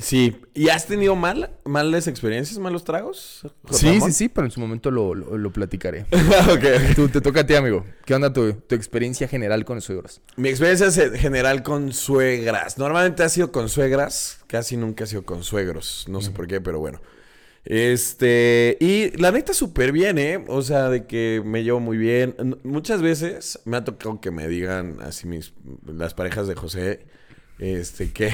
Sí. 0.00 0.36
¿Y 0.54 0.68
has 0.68 0.86
tenido 0.86 1.16
mal, 1.16 1.50
malas 1.64 2.06
experiencias, 2.06 2.60
malos 2.60 2.84
tragos? 2.84 3.40
Sí, 3.70 3.86
Ramón? 3.86 4.02
sí, 4.02 4.12
sí, 4.12 4.28
pero 4.28 4.44
en 4.46 4.52
su 4.52 4.60
momento 4.60 4.92
lo, 4.92 5.16
lo- 5.16 5.36
lo 5.36 5.52
platicaré. 5.52 6.02
ok, 6.12 6.52
ok. 6.52 6.94
Tú, 6.94 7.08
te 7.08 7.20
toca 7.20 7.40
a 7.40 7.46
ti, 7.46 7.56
amigo. 7.56 7.84
¿Qué 8.04 8.14
onda 8.14 8.32
tu, 8.32 8.52
tu 8.52 8.76
experiencia 8.76 9.26
general 9.26 9.64
con 9.64 9.76
los 9.76 9.84
suegros? 9.84 10.20
Mi 10.36 10.48
experiencia 10.48 10.86
es 10.86 11.20
general 11.20 11.64
con 11.64 11.92
suegras. 11.92 12.78
Normalmente 12.78 13.24
ha 13.24 13.28
sido 13.28 13.50
con 13.50 13.68
suegras, 13.68 14.38
casi 14.46 14.76
nunca 14.76 15.02
ha 15.04 15.06
sido 15.08 15.24
con 15.24 15.42
suegros. 15.42 16.04
No 16.08 16.20
sé 16.20 16.30
por 16.30 16.46
qué, 16.46 16.60
pero 16.60 16.78
bueno. 16.78 17.00
Este, 17.64 18.78
y 18.80 19.10
la 19.18 19.30
neta 19.32 19.52
súper 19.52 19.92
bien, 19.92 20.18
¿eh? 20.18 20.42
O 20.48 20.62
sea, 20.62 20.88
de 20.88 21.06
que 21.06 21.42
me 21.44 21.62
llevo 21.62 21.80
muy 21.80 21.98
bien. 21.98 22.34
Muchas 22.64 23.02
veces 23.02 23.60
me 23.64 23.76
ha 23.76 23.84
tocado 23.84 24.20
que 24.20 24.30
me 24.30 24.48
digan 24.48 24.98
así 25.02 25.26
mis, 25.28 25.52
las 25.86 26.14
parejas 26.14 26.48
de 26.48 26.54
José, 26.54 27.06
este, 27.58 28.12
que, 28.12 28.30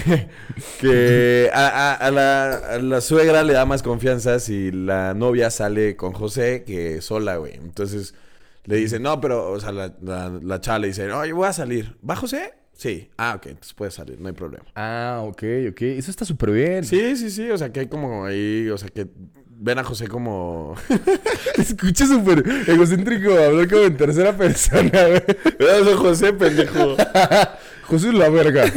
que 0.80 1.50
a, 1.52 1.94
a- 1.94 2.10
la, 2.10 2.78
la 2.80 3.00
suegra 3.00 3.42
le 3.42 3.52
da 3.54 3.66
más 3.66 3.82
confianza 3.82 4.38
si 4.40 4.70
la 4.70 5.12
novia 5.14 5.50
sale 5.50 5.96
con 5.96 6.12
José 6.12 6.64
que 6.64 7.00
sola, 7.02 7.36
güey. 7.36 7.54
Entonces 7.54 8.14
le 8.64 8.76
dicen, 8.76 9.02
no, 9.02 9.20
pero, 9.20 9.50
o 9.52 9.60
sea, 9.60 9.72
la, 9.72 9.94
la, 10.02 10.28
la 10.42 10.60
chava 10.60 10.78
le 10.80 10.88
dice, 10.88 11.06
no, 11.08 11.24
yo 11.26 11.36
voy 11.36 11.48
a 11.48 11.52
salir. 11.52 11.96
¿Va 12.08 12.16
José? 12.16 12.54
Sí. 12.76 13.08
Ah, 13.16 13.34
ok, 13.36 13.46
entonces 13.46 13.74
puedes 13.74 13.94
salir, 13.94 14.20
no 14.20 14.28
hay 14.28 14.34
problema. 14.34 14.64
Ah, 14.74 15.22
ok, 15.24 15.42
ok. 15.70 15.82
Eso 15.82 16.10
está 16.10 16.24
súper 16.24 16.50
bien. 16.50 16.84
Sí, 16.84 17.16
sí, 17.16 17.30
sí, 17.30 17.50
o 17.50 17.56
sea, 17.56 17.72
que 17.72 17.80
hay 17.80 17.86
como 17.88 18.26
ahí, 18.26 18.68
o 18.68 18.76
sea, 18.76 18.88
que 18.88 19.06
ven 19.58 19.78
a 19.78 19.84
José 19.84 20.08
como... 20.08 20.74
Escucha 21.56 22.06
súper 22.06 22.44
egocéntrico 22.66 23.32
hablar 23.32 23.68
como 23.68 23.82
en 23.82 23.96
tercera 23.96 24.36
persona. 24.36 24.90
Ven 25.58 25.88
a 25.92 25.96
José, 25.96 26.32
pendejo. 26.34 26.96
José 27.84 28.08
es 28.08 28.14
la 28.14 28.28
verga. 28.28 28.64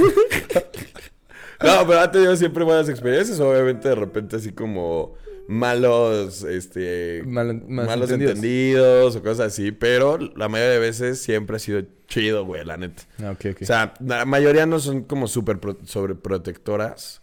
No, 1.62 1.86
pero 1.86 2.00
ha 2.00 2.10
tenido 2.10 2.34
siempre 2.38 2.64
buenas 2.64 2.88
experiencias, 2.88 3.38
obviamente 3.42 3.90
de 3.90 3.96
repente 3.96 4.38
así 4.38 4.54
como 4.54 5.16
malos, 5.50 6.44
este... 6.44 7.24
Mal- 7.26 7.64
malos 7.68 8.10
entendidos 8.12 9.16
o 9.16 9.24
cosas 9.24 9.48
así, 9.48 9.72
pero 9.72 10.18
la 10.18 10.48
mayoría 10.48 10.74
de 10.74 10.80
veces 10.80 11.20
siempre 11.20 11.56
ha 11.56 11.60
sido 11.60 11.82
chido, 12.08 12.46
güey, 12.46 12.64
la 12.64 12.78
neta. 12.78 13.04
Ah. 13.24 13.36
O 13.62 13.66
sea, 13.66 13.94
la 14.00 14.26
mayoría 14.26 14.66
no 14.68 14.80
son 14.80 15.04
como 15.04 15.28
súper 15.28 15.60
pro- 15.60 15.78
sobreprotectoras. 15.86 17.22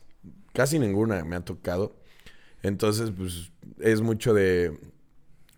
Casi 0.52 0.78
ninguna 0.78 1.24
me 1.24 1.36
ha 1.36 1.40
tocado. 1.40 1.96
Entonces, 2.62 3.12
pues, 3.16 3.52
es 3.78 4.00
mucho 4.00 4.34
de... 4.34 4.76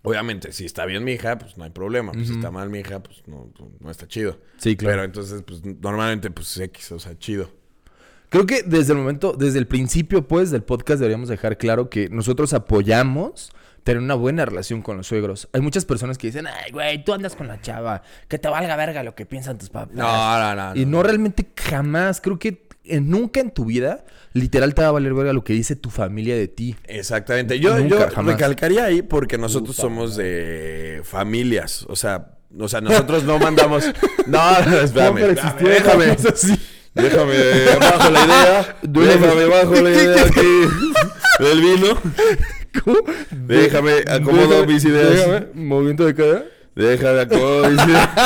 Obviamente, 0.02 0.52
si 0.52 0.64
está 0.64 0.86
bien 0.86 1.04
mi 1.04 1.12
hija, 1.12 1.38
pues 1.38 1.56
no 1.56 1.64
hay 1.64 1.70
problema. 1.70 2.12
Pues 2.12 2.28
si 2.28 2.34
está 2.34 2.50
mal 2.50 2.70
mi 2.70 2.78
hija, 2.80 3.02
pues 3.02 3.22
no, 3.26 3.52
no 3.80 3.90
está 3.90 4.06
chido. 4.06 4.38
sí, 4.58 4.76
claro. 4.76 4.92
Pero 4.94 5.04
entonces, 5.04 5.42
pues 5.42 5.62
normalmente, 5.64 6.30
pues 6.30 6.56
X, 6.58 6.92
o 6.92 6.98
sea, 6.98 7.18
chido. 7.18 7.50
Creo 8.30 8.46
que 8.46 8.62
desde 8.62 8.92
el 8.92 8.98
momento, 8.98 9.32
desde 9.38 9.58
el 9.58 9.66
principio, 9.66 10.26
pues, 10.28 10.50
del 10.50 10.62
podcast 10.62 11.00
deberíamos 11.00 11.28
dejar 11.28 11.56
claro 11.56 11.88
que 11.88 12.08
nosotros 12.10 12.52
apoyamos 12.52 13.50
tener 13.84 14.02
una 14.02 14.14
buena 14.14 14.44
relación 14.44 14.82
con 14.82 14.98
los 14.98 15.06
suegros. 15.06 15.48
Hay 15.54 15.62
muchas 15.62 15.86
personas 15.86 16.18
que 16.18 16.26
dicen, 16.26 16.46
ay, 16.46 16.72
güey, 16.72 17.02
tú 17.04 17.14
andas 17.14 17.34
con 17.34 17.48
la 17.48 17.60
chava, 17.62 18.02
que 18.28 18.38
te 18.38 18.48
valga 18.48 18.76
verga 18.76 19.02
lo 19.02 19.14
que 19.14 19.24
piensan 19.24 19.56
tus 19.56 19.70
papás. 19.70 19.94
no, 19.94 20.54
no. 20.54 20.76
Y 20.76 20.84
no 20.84 21.02
realmente 21.02 21.48
jamás, 21.56 22.20
creo 22.20 22.38
que 22.38 22.68
nunca 23.00 23.40
en 23.40 23.50
tu 23.50 23.64
vida, 23.64 24.04
literal 24.34 24.74
te 24.74 24.82
va 24.82 24.88
a 24.88 24.92
valer 24.92 25.14
verga 25.14 25.32
lo 25.32 25.42
que 25.44 25.54
dice 25.54 25.74
tu 25.76 25.88
familia 25.88 26.36
de 26.36 26.48
ti. 26.48 26.76
Exactamente. 26.84 27.58
Yo, 27.60 27.78
Nunca, 27.78 27.88
yo 28.08 28.14
jamás. 28.14 28.34
recalcaría 28.34 28.84
ahí 28.84 29.00
porque 29.00 29.38
nosotros 29.38 29.74
somos 29.76 30.16
de 30.16 31.00
familias. 31.04 31.86
O 31.88 31.96
sea, 31.96 32.34
o 32.58 32.68
sea, 32.68 32.80
nosotros 32.82 33.24
no 33.24 33.38
mandamos. 33.40 33.84
No, 34.26 34.60
no, 34.66 34.76
espérame. 34.80 35.14
pero 35.14 35.32
espérame, 35.32 35.32
existió 35.32 35.68
déjame. 35.68 36.16
Déjame 37.02 37.34
bajo 37.80 38.10
la 38.10 38.24
idea. 38.24 38.76
Déjame 38.82 39.44
bajo 39.46 39.74
la 39.74 39.90
idea 39.90 40.22
aquí 40.26 40.68
del 41.40 41.60
vino. 41.60 41.98
¿Cómo? 42.84 42.98
Déjame 43.30 44.04
acomodo 44.08 44.66
mis 44.66 44.84
ideas. 44.84 45.10
déjame, 45.10 45.46
movimiento 45.54 46.04
de 46.04 46.14
cara. 46.14 46.44
Déjame 46.74 47.20
acomodo 47.20 47.70
mis 47.70 47.84
ideas. 47.84 48.08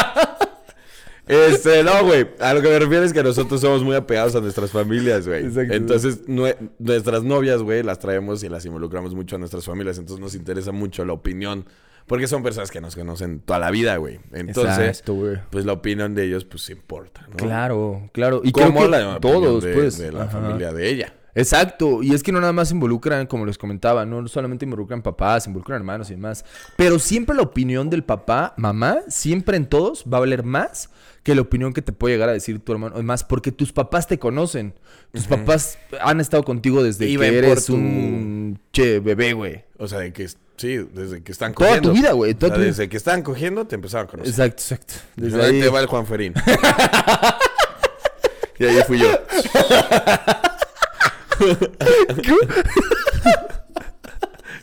Este, 1.24 1.84
no, 1.84 2.04
güey. 2.04 2.26
A 2.40 2.52
lo 2.52 2.60
que 2.60 2.68
me 2.68 2.78
refiero 2.78 3.04
es 3.04 3.12
que 3.12 3.22
nosotros 3.22 3.60
somos 3.60 3.82
muy 3.84 3.94
apegados 3.94 4.34
a 4.34 4.40
nuestras 4.40 4.70
familias, 4.72 5.26
güey. 5.26 5.44
Exacto. 5.46 5.72
Entonces, 5.72 6.26
nue- 6.26 6.56
nuestras 6.80 7.22
novias, 7.22 7.62
güey, 7.62 7.82
las 7.84 8.00
traemos 8.00 8.42
y 8.42 8.48
las 8.48 8.66
involucramos 8.66 9.14
mucho 9.14 9.36
a 9.36 9.38
nuestras 9.38 9.64
familias. 9.64 9.98
Entonces, 9.98 10.20
nos 10.20 10.34
interesa 10.34 10.72
mucho 10.72 11.04
la 11.04 11.12
opinión. 11.12 11.64
Porque 12.06 12.26
son 12.26 12.42
personas 12.42 12.70
que 12.70 12.80
nos 12.80 12.94
conocen 12.96 13.40
toda 13.40 13.58
la 13.58 13.70
vida, 13.70 13.96
güey. 13.96 14.20
Entonces, 14.32 14.78
Exacto, 14.78 15.14
güey. 15.14 15.38
pues 15.50 15.64
la 15.64 15.72
opinión 15.72 16.14
de 16.14 16.24
ellos, 16.24 16.44
pues 16.44 16.68
importa, 16.70 17.26
¿no? 17.30 17.36
Claro, 17.36 18.10
claro. 18.12 18.40
Y 18.44 18.52
Como 18.52 18.86
la 18.86 19.18
todos, 19.20 19.62
de, 19.64 19.72
pues. 19.72 19.98
de 19.98 20.12
la 20.12 20.24
Ajá. 20.24 20.40
familia 20.40 20.72
de 20.72 20.88
ella. 20.88 21.14
Exacto, 21.34 22.02
y 22.02 22.12
es 22.14 22.22
que 22.22 22.30
no 22.30 22.40
nada 22.40 22.52
más 22.52 22.70
involucran, 22.72 23.26
como 23.26 23.46
les 23.46 23.56
comentaba, 23.56 24.04
no 24.04 24.26
solamente 24.28 24.66
involucran 24.66 25.00
papás, 25.00 25.46
involucran 25.46 25.76
hermanos 25.76 26.10
y 26.10 26.14
demás, 26.14 26.44
pero 26.76 26.98
siempre 26.98 27.34
la 27.34 27.40
opinión 27.42 27.88
del 27.88 28.04
papá, 28.04 28.52
mamá, 28.58 28.98
siempre 29.08 29.56
en 29.56 29.64
todos 29.66 30.04
va 30.12 30.18
a 30.18 30.20
valer 30.20 30.42
más 30.44 30.90
que 31.22 31.34
la 31.34 31.40
opinión 31.40 31.72
que 31.72 31.80
te 31.80 31.92
puede 31.92 32.14
llegar 32.16 32.28
a 32.28 32.32
decir 32.32 32.58
tu 32.58 32.72
hermano, 32.72 32.96
además 32.96 33.24
porque 33.24 33.50
tus 33.50 33.72
papás 33.72 34.06
te 34.06 34.18
conocen, 34.18 34.74
tus 35.12 35.24
papás 35.26 35.78
han 36.02 36.20
estado 36.20 36.42
contigo 36.42 36.82
desde 36.82 37.08
Y 37.08 37.16
que 37.16 37.38
eres 37.38 37.64
tu- 37.66 37.74
un 37.76 38.58
che 38.72 39.00
bebé, 39.00 39.32
güey. 39.32 39.64
O 39.78 39.88
sea, 39.88 40.00
de 40.00 40.12
que, 40.12 40.28
sí, 40.28 40.76
desde 40.92 41.22
que 41.22 41.32
están 41.32 41.54
Toda 41.54 41.68
cogiendo. 41.68 41.88
tu 41.90 41.94
vida, 41.94 42.12
güey, 42.12 42.32
O 42.32 42.36
toda 42.36 42.48
sea, 42.48 42.54
tu 42.56 42.60
vida. 42.60 42.70
desde 42.72 42.88
que 42.88 42.96
están 42.98 43.22
cogiendo, 43.22 43.66
te 43.66 43.74
empezaron 43.76 44.06
a 44.06 44.10
conocer. 44.10 44.30
Exacto, 44.32 44.62
exacto. 44.62 44.94
Desde 45.16 45.42
ahí 45.42 45.54
ahí. 45.54 45.60
te 45.60 45.68
va 45.70 45.80
el 45.80 45.86
Juan 45.86 46.06
Ferín. 46.06 46.34
y 48.58 48.64
ahí 48.64 48.82
fui 48.86 48.98
yo. 48.98 49.08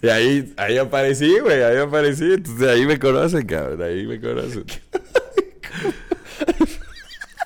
y 0.01 0.09
ahí, 0.09 0.53
ahí 0.57 0.77
aparecí, 0.77 1.39
güey, 1.39 1.63
ahí 1.63 1.77
aparecí. 1.77 2.33
Entonces 2.33 2.67
ahí 2.67 2.85
me 2.85 2.99
conocen, 2.99 3.45
cabrón, 3.45 3.81
ahí 3.81 4.05
me 4.05 4.19
conocen. 4.19 4.65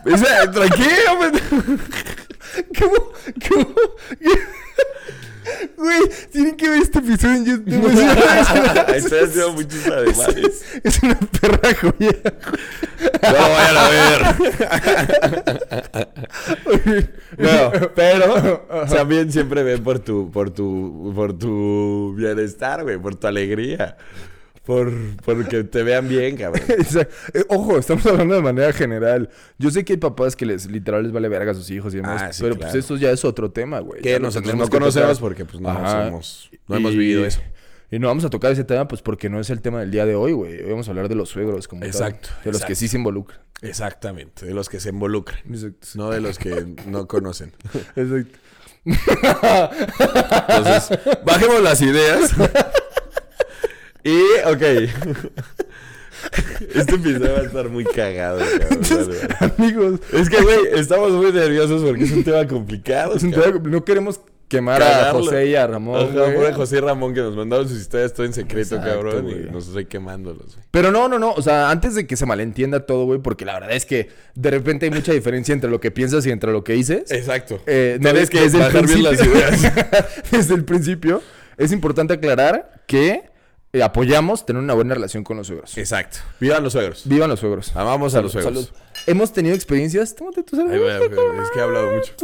Dice, 0.06 0.26
tranquilo, 0.52 1.18
pues. 1.18 1.32
¿Cómo? 2.78 3.12
¿Cómo? 3.50 3.74
Güey, 5.78 6.02
tienen 6.32 6.56
que 6.56 6.70
ver 6.70 6.82
este 6.82 7.00
episodio 7.00 7.36
en 7.36 7.46
YouTube. 7.46 7.88
Estoy 8.96 9.20
haciendo 9.24 9.52
muchos 9.54 9.86
ademanes. 9.88 10.64
Es 10.84 11.04
una 11.04 11.16
perra 11.16 11.74
joya. 11.76 12.16
No 13.22 13.50
vayan 13.50 13.78
a 13.78 13.90
ver. 13.90 14.22
No, 17.38 17.72
pero 17.96 18.66
también 18.90 19.32
siempre 19.32 19.64
ven 19.64 19.84
por 19.84 20.00
tu, 20.00 20.30
por 20.32 20.50
tu, 20.52 21.12
por 21.16 21.38
tu 21.38 22.14
bienestar, 22.18 22.84
güey, 22.84 22.98
por 22.98 23.16
tu 23.16 23.28
alegría. 23.28 23.98
Por, 24.66 24.94
porque 25.26 25.66
te 25.66 25.84
vean 25.84 26.08
bien, 26.08 26.38
cabrón. 26.38 26.64
Eh, 27.34 27.44
ojo, 27.50 27.78
estamos 27.78 28.06
hablando 28.06 28.36
de 28.36 28.42
manera 28.42 28.72
general. 28.72 29.30
Yo 29.58 29.70
sé 29.70 29.84
que 29.84 29.94
hay 29.94 29.98
papás 29.98 30.38
que 30.38 30.46
les 30.46 30.68
literal 30.72 31.04
les 31.04 31.12
vale 31.12 31.28
verga 31.28 31.52
a 31.52 31.54
sus 31.54 31.70
hijos 31.70 31.94
y 31.94 31.98
demás, 31.98 32.22
Ah, 32.22 32.32
sí, 32.32 32.42
pero 32.42 32.56
claro. 32.56 32.72
pues 32.72 32.86
eso 32.86 32.96
ya 32.96 33.12
es 33.12 33.26
otro 33.26 33.52
tema, 33.52 33.80
güey. 33.80 34.02
Que 34.02 34.20
nosotros 34.22 34.56
no 34.56 34.70
conocemos 34.70 35.20
porque 35.20 35.44
pues 35.44 35.60
no 35.62 35.70
Ajá. 35.70 36.06
somos, 36.06 36.50
no 36.70 36.78
hemos 36.78 36.92
vivido 36.94 37.26
eso. 37.26 37.42
Y 37.94 38.00
no 38.00 38.08
vamos 38.08 38.26
a 38.26 38.32
tocar 38.32 38.52
ese 38.52 38.64
tema, 38.64 38.88
pues 38.88 39.04
porque 39.04 39.30
no 39.30 39.40
es 39.40 39.52
el 39.52 39.62
tema 39.62 39.80
del 39.82 39.92
día 39.92 40.08
de 40.08 40.16
hoy, 40.16 40.32
güey. 40.32 40.64
Hoy 40.64 40.72
Vamos 40.72 40.88
a 40.88 40.92
hablar 40.92 41.10
de 41.10 41.14
los 41.14 41.30
suegros, 41.30 41.68
como 41.68 41.82
tal, 41.82 41.90
Exacto, 41.92 42.30
De 42.44 42.52
los 42.52 42.66
que 42.66 42.74
sí 42.74 42.88
se 42.88 42.98
involucran. 42.98 43.40
Exactamente, 43.62 44.48
de 44.48 44.54
los 44.56 44.68
que 44.68 44.80
se 44.80 44.90
involucran, 44.90 45.38
Exacto. 45.48 45.88
no 45.94 46.10
de 46.10 46.20
los 46.20 46.40
que 46.40 46.74
no 46.88 47.08
conocen. 47.08 47.54
Exacto. 47.96 48.40
Entonces, 50.48 51.00
bajemos 51.24 51.62
las 51.62 51.80
ideas. 51.84 52.32
y, 54.04 54.18
ok. 54.48 54.62
Este 56.74 56.96
episodio 56.96 57.34
va 57.34 57.40
a 57.42 57.44
estar 57.44 57.70
muy 57.70 57.84
cagado, 57.86 58.40
cabrón. 58.40 59.20
Amigos, 59.40 60.00
Es 60.14 60.30
que, 60.32 60.42
güey, 60.42 60.58
estamos 60.74 61.12
muy 61.12 61.32
nerviosos 61.32 61.84
porque 61.84 62.06
es 62.06 62.12
un 62.12 62.24
tema 62.24 62.48
complicado. 62.48 63.16
es 63.16 63.22
un 63.22 63.32
tema- 63.32 63.60
no 63.64 63.86
queremos 63.86 64.20
quemar 64.58 64.82
a. 64.84 65.12
José 65.12 65.48
y 65.48 65.56
a 65.56 65.68
Ramón. 65.68 66.00
Ajá, 66.00 66.34
pobre 66.34 66.54
José 66.54 66.78
y 66.78 66.80
Ramón 66.80 67.14
que 67.14 67.22
nos 67.22 67.36
mandaron 67.36 67.68
sus 67.68 67.80
historias 67.80 68.14
todo 68.14 68.26
en 68.26 68.34
secreto, 68.34 68.76
Exacto, 68.76 68.88
cabrón. 68.90 69.24
güey. 69.24 69.48
Y 69.48 69.50
nos 69.52 69.68
estoy 69.68 69.86
quemándolos, 69.86 70.56
güey. 70.56 70.66
Pero 70.72 70.92
no, 70.92 71.08
no, 71.10 71.20
no. 71.20 71.32
O 71.34 71.42
sea, 71.42 71.70
antes 71.70 71.96
de 71.96 72.08
que 72.08 72.16
se 72.16 72.26
malentienda 72.26 72.86
todo, 72.86 73.06
güey, 73.06 73.20
porque 73.20 73.46
la 73.46 73.54
verdad 73.56 73.72
es 73.74 73.86
que 73.86 74.10
de 74.36 74.50
repente 74.52 74.86
hay 74.86 74.92
mucha 74.92 75.12
diferencia 75.14 75.54
entre 75.54 75.70
lo 75.70 75.80
que 75.80 75.92
piensas 75.92 76.26
y 76.26 76.32
entre 76.32 76.52
lo 76.52 76.64
que 76.64 76.74
dices. 76.74 77.12
Exacto. 77.12 77.60
Eh, 77.66 77.98
no, 78.00 78.10
Tienes 78.12 78.24
es 78.24 78.30
que 78.30 78.42
desde 78.42 78.58
el 78.58 78.64
bajar 78.64 78.86
bien 78.88 79.04
las 79.04 79.18
principio- 79.18 79.40
ideas. 79.40 79.74
desde 80.32 80.54
el 80.56 80.66
principio, 80.66 81.22
es 81.58 81.72
importante 81.72 82.14
aclarar 82.14 82.84
que 82.88 83.24
eh, 83.74 83.82
apoyamos 83.82 84.46
tener 84.46 84.62
una 84.62 84.74
buena 84.76 84.94
relación 84.94 85.24
con 85.24 85.38
los 85.38 85.48
suegros. 85.48 85.78
Exacto. 85.78 86.20
Vivan 86.40 86.64
los 86.64 86.74
suegros. 86.74 87.02
Vivan 87.06 87.30
los 87.30 87.40
suegros. 87.40 87.76
Amamos 87.76 88.14
a 88.16 88.22
los 88.22 88.32
suegros. 88.32 88.54
Salud. 88.54 88.70
Hemos 89.08 89.34
tenido 89.34 89.56
experiencias. 89.56 90.16
Tómate 90.16 90.44
tu 90.44 90.56
Ay, 90.60 90.78
güey, 90.80 90.92
es 91.42 91.50
que 91.52 91.60
he 91.60 91.62
hablado 91.62 91.92
mucho. 91.92 92.14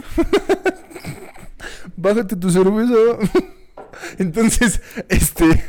Bájate 1.96 2.36
tu 2.36 2.50
cerveza. 2.50 2.94
Entonces, 4.18 4.82
este. 5.08 5.64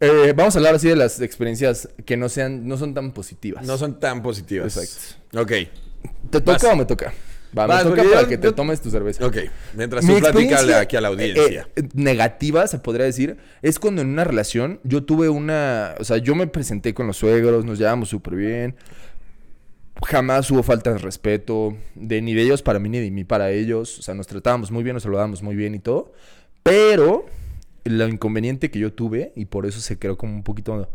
eh, 0.00 0.32
vamos 0.36 0.54
a 0.54 0.58
hablar 0.58 0.74
así 0.74 0.88
de 0.88 0.96
las 0.96 1.20
experiencias 1.20 1.88
que 2.04 2.16
no 2.16 2.28
sean, 2.28 2.66
no 2.66 2.76
son 2.76 2.94
tan 2.94 3.12
positivas. 3.12 3.66
No 3.66 3.76
son 3.78 3.98
tan 4.00 4.22
positivas. 4.22 4.76
Exacto. 4.76 5.42
Ok. 5.42 5.52
¿Te 6.30 6.40
toca 6.40 6.52
Vas. 6.52 6.64
o 6.64 6.76
me 6.76 6.84
toca? 6.84 7.12
Va, 7.56 7.66
Vas, 7.66 7.84
me 7.84 7.90
toca 7.90 8.02
para 8.02 8.22
yo- 8.22 8.28
que 8.28 8.36
te 8.38 8.48
yo- 8.48 8.54
tomes 8.54 8.80
tu 8.80 8.90
cerveza. 8.90 9.24
Ok. 9.24 9.36
Mientras 9.74 10.04
Mi 10.04 10.12
tú 10.12 10.18
experiencia, 10.18 10.80
aquí 10.80 10.96
a 10.96 11.00
la 11.00 11.08
audiencia. 11.08 11.62
eh, 11.76 11.82
eh, 11.82 11.88
negativa, 11.94 12.66
se 12.66 12.78
podría 12.78 13.06
decir, 13.06 13.36
es 13.62 13.78
cuando 13.78 14.02
en 14.02 14.08
una 14.08 14.24
relación 14.24 14.80
yo 14.82 15.04
tuve 15.04 15.28
una. 15.28 15.94
O 16.00 16.04
sea, 16.04 16.16
yo 16.18 16.34
me 16.34 16.46
presenté 16.48 16.94
con 16.94 17.06
los 17.06 17.16
suegros, 17.16 17.64
nos 17.64 17.78
llevamos 17.78 18.08
súper 18.08 18.34
bien. 18.34 18.74
Jamás 20.04 20.50
hubo 20.50 20.62
falta 20.62 20.92
de 20.92 20.98
respeto, 20.98 21.76
de 21.94 22.20
ni 22.22 22.34
de 22.34 22.42
ellos 22.42 22.62
para 22.62 22.78
mí 22.78 22.88
ni 22.88 23.00
de 23.00 23.10
mí 23.10 23.24
para 23.24 23.50
ellos. 23.50 23.98
O 23.98 24.02
sea, 24.02 24.14
nos 24.14 24.26
tratábamos 24.26 24.70
muy 24.70 24.82
bien, 24.84 24.94
nos 24.94 25.02
saludábamos 25.02 25.42
muy 25.42 25.56
bien 25.56 25.74
y 25.74 25.78
todo. 25.78 26.12
Pero 26.62 27.26
lo 27.84 28.08
inconveniente 28.08 28.70
que 28.70 28.78
yo 28.78 28.92
tuve, 28.92 29.32
y 29.36 29.46
por 29.46 29.66
eso 29.66 29.80
se 29.80 29.98
creó 29.98 30.16
como 30.16 30.34
un 30.34 30.42
poquito. 30.42 30.88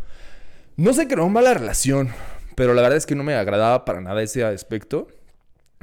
No 0.75 0.93
se 0.93 1.07
creó 1.07 1.27
mala 1.29 1.53
relación, 1.53 2.09
pero 2.55 2.73
la 2.73 2.81
verdad 2.81 2.97
es 2.97 3.05
que 3.05 3.15
no 3.15 3.23
me 3.23 3.35
agradaba 3.35 3.85
para 3.85 4.01
nada 4.01 4.21
ese 4.21 4.43
aspecto. 4.43 5.07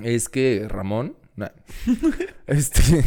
Es 0.02 0.28
que 0.28 0.64
Ramón, 0.68 1.16
nah, 1.36 1.48
este, 2.46 3.04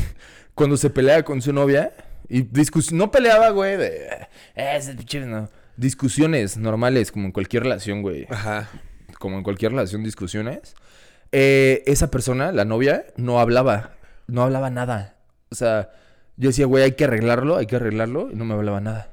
cuando 0.55 0.77
se 0.77 0.89
pelea 0.89 1.23
con 1.23 1.41
su 1.41 1.53
novia, 1.53 1.93
y 2.27 2.43
discus 2.43 2.91
no 2.91 3.11
peleaba, 3.11 3.49
güey, 3.49 3.77
de. 3.77 4.27
"Eh, 4.55 4.79
no". 5.25 5.49
Discusiones 5.77 6.57
normales, 6.57 7.11
como 7.11 7.25
en 7.25 7.31
cualquier 7.31 7.63
relación, 7.63 8.01
güey. 8.01 8.27
Ajá. 8.29 8.69
Como 9.19 9.37
en 9.37 9.43
cualquier 9.43 9.71
relación, 9.73 10.03
discusiones. 10.03 10.73
eh, 11.31 11.83
esa 11.85 12.09
persona, 12.09 12.51
la 12.51 12.65
novia, 12.65 13.05
no 13.15 13.39
hablaba. 13.39 13.91
No 14.25 14.41
hablaba 14.41 14.71
nada. 14.71 15.15
O 15.51 15.55
sea, 15.55 15.91
yo 16.37 16.49
decía, 16.49 16.65
güey, 16.65 16.83
hay 16.83 16.93
que 16.93 17.03
arreglarlo, 17.03 17.57
hay 17.57 17.67
que 17.67 17.75
arreglarlo, 17.75 18.31
y 18.31 18.35
no 18.35 18.45
me 18.45 18.55
hablaba 18.55 18.81
nada. 18.81 19.11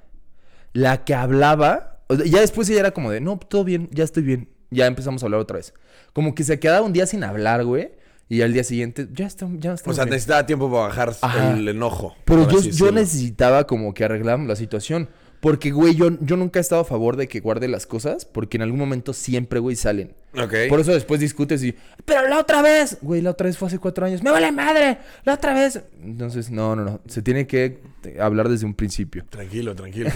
La 0.73 1.05
que 1.05 1.14
hablaba, 1.14 1.99
o 2.09 2.16
sea, 2.16 2.25
ya 2.25 2.40
después 2.40 2.69
ella 2.71 2.81
era 2.81 2.90
como 2.92 3.11
de, 3.11 3.21
no, 3.21 3.38
todo 3.38 3.64
bien, 3.64 3.88
ya 3.92 4.05
estoy 4.05 4.23
bien. 4.23 4.49
Ya 4.71 4.87
empezamos 4.87 5.23
a 5.23 5.27
hablar 5.27 5.40
otra 5.40 5.57
vez. 5.59 5.75
Como 6.14 6.35
que 6.35 6.42
se 6.45 6.59
quedaba 6.59 6.85
un 6.87 6.92
día 6.95 7.07
sin 7.07 7.23
hablar, 7.25 7.64
güey. 7.64 7.92
Y 8.29 8.42
al 8.42 8.53
día 8.53 8.64
siguiente, 8.64 9.07
ya 9.12 9.27
está, 9.27 9.47
ya 9.59 9.71
O 9.73 9.75
estamos 9.75 9.97
sea, 9.97 10.05
bien". 10.05 10.12
necesitaba 10.14 10.45
tiempo 10.47 10.69
para 10.71 10.88
bajar 10.88 11.14
Ajá. 11.21 11.53
el 11.53 11.69
enojo. 11.69 12.16
Pero 12.25 12.49
yo, 12.51 12.61
yo 12.61 12.90
necesitaba 12.92 13.66
como 13.66 13.95
que 13.95 14.05
arregláramos 14.05 14.49
la 14.49 14.57
situación. 14.57 15.09
Porque, 15.47 15.71
güey, 15.71 15.95
yo, 15.95 16.11
yo 16.23 16.37
nunca 16.37 16.59
he 16.59 16.61
estado 16.61 16.81
a 16.81 16.85
favor 16.85 17.15
de 17.15 17.29
que 17.29 17.39
guarde 17.39 17.69
las 17.69 17.87
cosas. 17.87 18.25
Porque 18.25 18.57
en 18.57 18.63
algún 18.63 18.81
momento 18.81 19.13
siempre, 19.13 19.61
güey, 19.61 19.77
salen. 19.77 20.13
Ok. 20.37 20.55
Por 20.69 20.81
eso 20.81 20.93
después 20.93 21.21
discutes 21.21 21.63
y... 21.63 21.73
Pero 22.05 22.29
la 22.29 22.41
otra 22.41 22.63
vez... 22.63 22.99
Güey, 23.01 23.23
la 23.23 23.31
otra 23.31 23.47
vez 23.47 23.57
fue 23.57 23.69
hace 23.69 23.79
cuatro 23.79 24.05
años. 24.05 24.25
¡Me 24.25 24.33
vale 24.33 24.51
madre! 24.51 24.99
La 25.23 25.35
otra 25.35 25.55
vez... 25.55 25.85
Entonces, 26.03 26.51
no, 26.51 26.75
no, 26.75 26.83
no. 26.83 27.01
Se 27.07 27.23
tiene 27.23 27.47
que 27.47 27.79
eh, 28.03 28.17
hablar 28.21 28.49
desde 28.49 28.67
un 28.67 28.75
principio. 28.75 29.25
Tranquilo, 29.31 29.77
tranquilo. 29.77 30.11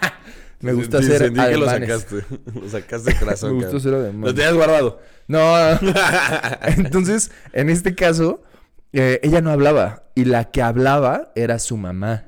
Me 0.60 0.74
gusta 0.74 0.98
hacer 0.98 1.20
Sentí 1.20 1.40
que 1.40 1.56
lo 1.56 1.70
sacaste. 1.70 2.24
Lo 2.60 2.68
sacaste 2.68 3.14
de 3.14 3.18
corazón, 3.18 3.56
Me 3.58 3.64
hacer 3.64 3.94
ademanes. 3.94 4.26
Lo 4.26 4.34
tenías 4.34 4.52
guardado. 4.52 5.00
No, 5.26 5.54
entonces, 6.76 7.30
en 7.54 7.70
este 7.70 7.94
caso, 7.94 8.42
eh, 8.92 9.20
ella 9.22 9.40
no 9.40 9.52
hablaba. 9.52 10.02
Y 10.14 10.26
la 10.26 10.50
que 10.50 10.60
hablaba 10.60 11.32
era 11.34 11.58
su 11.60 11.78
mamá. 11.78 12.26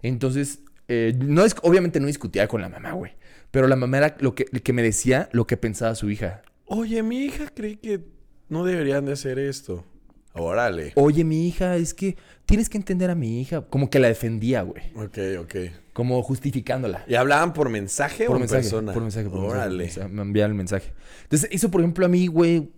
Entonces, 0.00 0.60
eh, 0.88 1.14
no 1.18 1.44
es, 1.44 1.54
obviamente 1.62 2.00
no 2.00 2.06
discutía 2.06 2.46
con 2.48 2.60
la 2.60 2.68
mamá, 2.68 2.92
güey. 2.92 3.12
Pero 3.50 3.68
la 3.68 3.76
mamá 3.76 3.98
era 3.98 4.16
lo 4.20 4.34
que, 4.34 4.44
que 4.46 4.72
me 4.72 4.82
decía 4.82 5.28
lo 5.32 5.46
que 5.46 5.56
pensaba 5.56 5.94
su 5.94 6.10
hija. 6.10 6.42
Oye, 6.66 7.02
mi 7.02 7.24
hija 7.24 7.46
cree 7.54 7.78
que 7.78 8.00
no 8.48 8.64
deberían 8.64 9.04
de 9.04 9.12
hacer 9.12 9.38
esto. 9.38 9.84
Órale. 10.32 10.92
Oye, 10.96 11.22
mi 11.22 11.46
hija, 11.46 11.76
es 11.76 11.94
que 11.94 12.16
tienes 12.44 12.68
que 12.68 12.76
entender 12.76 13.08
a 13.10 13.14
mi 13.14 13.40
hija. 13.40 13.62
Como 13.62 13.88
que 13.88 14.00
la 14.00 14.08
defendía, 14.08 14.62
güey. 14.62 14.82
Ok, 14.96 15.18
ok. 15.40 15.54
Como 15.92 16.20
justificándola. 16.24 17.04
¿Y 17.06 17.14
hablaban 17.14 17.52
por 17.52 17.68
mensaje 17.70 18.24
Por 18.26 18.34
o 18.34 18.36
en 18.38 18.40
mensaje, 18.40 18.62
persona? 18.62 18.92
por 18.92 19.02
mensaje, 19.02 19.28
por 19.30 19.40
mensaje. 19.40 19.60
Órale. 19.60 19.84
O 19.84 19.90
sea, 19.90 20.08
me 20.08 20.22
enviaron 20.22 20.50
el 20.52 20.56
mensaje. 20.56 20.92
Entonces, 21.22 21.48
eso, 21.52 21.70
por 21.70 21.80
ejemplo, 21.80 22.04
a 22.04 22.08
mí, 22.08 22.26
güey, 22.26 22.68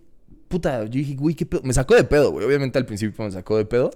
puta, 0.47 0.83
yo 0.83 0.91
dije, 0.91 1.15
güey, 1.15 1.33
qué 1.33 1.47
pedo. 1.47 1.61
Me 1.63 1.73
sacó 1.73 1.95
de 1.95 2.03
pedo, 2.03 2.31
güey. 2.31 2.45
Obviamente 2.45 2.77
al 2.77 2.85
principio 2.85 3.25
me 3.25 3.31
sacó 3.31 3.57
de 3.57 3.65
pedo. 3.65 3.89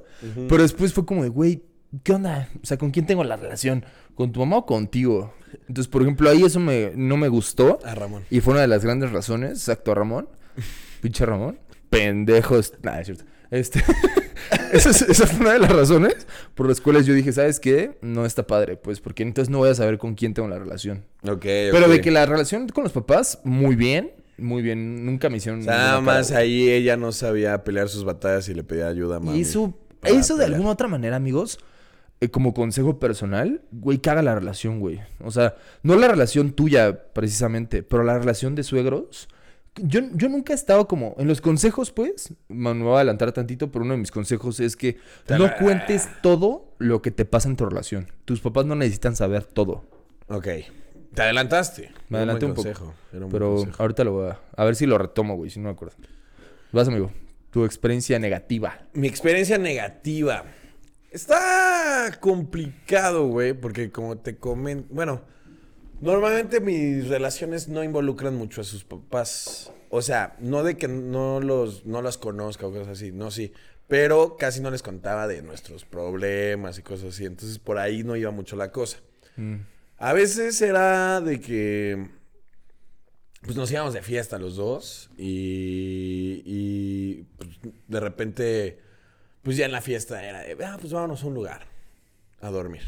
Pero 0.50 0.64
después 0.64 0.92
fue 0.92 1.06
como 1.06 1.22
de, 1.22 1.30
güey, 1.30 1.62
¿qué 2.04 2.14
onda? 2.14 2.50
O 2.62 2.66
sea, 2.66 2.78
¿con 2.78 2.92
quién 2.92 3.06
tengo 3.06 3.24
la 3.24 3.36
relación? 3.38 3.86
¿Con 4.16 4.32
tu 4.32 4.40
mamá 4.40 4.58
o 4.58 4.66
contigo? 4.66 5.34
Entonces, 5.68 5.88
por 5.88 6.02
ejemplo, 6.02 6.30
ahí 6.30 6.44
eso 6.44 6.60
me, 6.60 6.92
no 6.96 7.18
me 7.18 7.28
gustó. 7.28 7.80
A 7.86 7.96
Ramón. 7.96 8.24
Y 8.30 8.40
fue 8.42 8.54
una 8.54 8.62
de 8.62 8.68
las 8.68 8.84
grandes 8.84 9.12
razones, 9.12 9.52
exacto, 9.52 9.92
a 9.92 9.96
Ramón. 9.96 10.30
Pinche 11.02 11.26
Ramón. 11.26 11.60
Pendejos. 11.90 12.74
Nada, 12.82 13.02
es 13.02 13.08
cierto. 13.08 13.26
Este. 13.50 13.84
esa, 14.72 14.90
es- 14.92 15.02
esa 15.02 15.28
fue 15.28 15.42
una 15.42 15.54
de 15.54 15.60
las 15.60 15.72
razones 15.72 16.26
por 16.56 16.68
las 16.70 16.80
cuales 16.80 17.06
yo 17.06 17.14
dije, 17.14 17.32
¿sabes 17.34 17.60
qué? 17.60 17.98
No 18.02 18.26
está 18.26 18.48
padre, 18.48 18.78
pues, 18.78 19.02
porque 19.02 19.24
entonces 19.24 19.50
no 19.50 19.58
voy 19.58 19.70
a 19.70 19.76
saber 19.76 19.98
con 19.98 20.16
quién 20.16 20.34
tengo 20.34 20.48
la 20.48 20.58
relación. 20.60 21.04
Ok, 21.24 21.42
Pero 21.42 21.86
ok. 21.86 21.92
de 21.92 22.02
que 22.02 22.12
la 22.12 22.26
relación 22.26 22.68
con 22.70 22.84
los 22.86 22.94
papás, 22.94 23.40
muy 23.44 23.76
bien. 23.76 24.12
Muy 24.38 24.62
bien. 24.62 25.06
Nunca 25.06 25.30
me 25.30 25.38
hicieron. 25.38 25.66
Nada 25.66 25.90
cara, 25.90 26.02
más 26.02 26.32
güey. 26.32 26.42
ahí 26.44 26.70
ella 26.70 26.96
no 26.98 27.12
sabía 27.12 27.64
pelear 27.64 27.90
sus 27.90 28.04
batallas 28.06 28.48
y 28.50 28.54
le 28.54 28.64
pedía 28.64 28.88
ayuda 28.88 29.18
a 29.18 29.20
mami. 29.20 29.38
Y 29.38 29.42
eso, 29.42 29.74
eso 30.04 30.38
de 30.38 30.46
alguna 30.46 30.70
otra 30.70 30.88
manera, 30.88 31.18
amigos, 31.18 31.60
eh, 32.22 32.30
como 32.30 32.54
consejo 32.54 33.00
personal, 33.00 33.62
güey, 33.72 33.98
caga 33.98 34.22
la 34.22 34.36
relación, 34.36 34.80
güey. 34.80 35.02
O 35.24 35.32
sea, 35.32 35.56
no 35.84 35.96
la 35.96 36.08
relación 36.08 36.54
tuya 36.54 37.12
precisamente, 37.14 37.84
pero 37.84 38.04
la 38.04 38.18
relación 38.18 38.56
de 38.56 38.64
suegros. 38.64 39.28
Yo, 39.76 40.02
yo 40.14 40.30
nunca 40.30 40.54
he 40.54 40.56
estado 40.56 40.88
como 40.88 41.16
en 41.18 41.28
los 41.28 41.40
consejos, 41.42 41.92
pues, 41.92 42.34
me 42.50 42.74
voy 42.74 42.94
a 42.94 42.96
adelantar 42.98 43.32
tantito, 43.32 43.72
pero 43.72 43.86
uno 43.86 43.94
de 43.94 44.00
mis 44.00 44.12
consejos 44.12 44.60
es 44.60 44.76
que 44.76 44.98
Te 45.26 45.38
no 45.38 45.50
cuentes 45.58 46.10
todo 46.22 46.76
lo 46.78 47.02
que 47.02 47.10
te 47.10 47.26
pasa 47.26 47.50
en 47.50 47.56
tu 47.56 47.66
relación. 47.66 48.12
Tus 48.26 48.40
papás 48.42 48.66
no 48.66 48.76
necesitan 48.76 49.16
saber 49.16 49.46
todo. 49.46 49.86
Ok. 50.28 50.48
Te 51.14 51.22
adelantaste. 51.22 51.92
Me 52.10 52.20
adelanté 52.20 52.46
un 52.46 52.52
poco. 52.54 52.64
consejo, 52.64 52.94
era 53.14 53.26
un 53.26 53.32
Pero 53.32 53.56
consejo. 53.56 53.82
ahorita 53.82 54.04
lo 54.04 54.12
voy 54.12 54.30
a... 54.30 54.40
A 54.56 54.66
ver 54.66 54.76
si 54.76 54.86
lo 54.86 54.98
retomo, 54.98 55.36
güey, 55.38 55.50
si 55.50 55.60
no 55.60 55.70
me 55.70 55.72
acuerdo. 55.72 55.96
Vas, 56.72 56.88
amigo. 56.88 57.12
Tu 57.50 57.66
experiencia 57.66 58.20
negativa. 58.20 58.78
Mi 58.94 59.08
experiencia 59.08 59.58
negativa. 59.58 60.44
Está 61.12 62.18
complicado, 62.20 63.28
güey, 63.28 63.54
porque 63.54 63.92
como 63.92 64.18
te 64.18 64.38
comento, 64.38 64.88
bueno, 64.92 65.22
normalmente 66.00 66.62
mis 66.62 67.10
relaciones 67.10 67.68
no 67.68 67.84
involucran 67.84 68.36
mucho 68.36 68.62
a 68.62 68.64
sus 68.64 68.86
papás. 68.86 69.72
O 69.90 70.02
sea, 70.02 70.38
no 70.40 70.64
de 70.64 70.78
que 70.78 70.88
no 70.88 71.42
los 71.42 71.86
no 71.86 72.02
las 72.02 72.18
conozca 72.18 72.66
o 72.66 72.72
cosas 72.72 72.88
así, 72.88 73.12
no 73.12 73.30
sí, 73.30 73.52
pero 73.88 74.38
casi 74.38 74.62
no 74.62 74.72
les 74.72 74.84
contaba 74.84 75.28
de 75.28 75.42
nuestros 75.42 75.84
problemas 75.84 76.80
y 76.80 76.82
cosas 76.82 77.14
así, 77.14 77.26
entonces 77.26 77.60
por 77.60 77.78
ahí 77.78 78.04
no 78.06 78.16
iba 78.16 78.32
mucho 78.32 78.56
la 78.56 78.72
cosa. 78.72 79.00
Mm. 79.36 79.56
A 79.98 80.14
veces 80.14 80.62
era 80.62 81.20
de 81.20 81.42
que 81.42 82.10
pues 83.42 83.58
nos 83.58 83.72
íbamos 83.72 83.94
de 83.94 84.02
fiesta 84.02 84.38
los 84.38 84.56
dos 84.56 85.10
y, 85.18 86.42
y 86.46 87.24
pues, 87.38 87.50
de 87.88 88.00
repente, 88.00 88.80
pues 89.44 89.58
ya 89.58 89.66
en 89.66 89.72
la 89.72 89.82
fiesta 89.82 90.24
era 90.24 90.42
de, 90.42 90.58
ah, 90.66 90.78
pues 90.80 90.94
vámonos 90.94 91.24
a 91.24 91.28
un 91.28 91.34
lugar 91.34 91.62
a 92.40 92.50
dormir. 92.50 92.82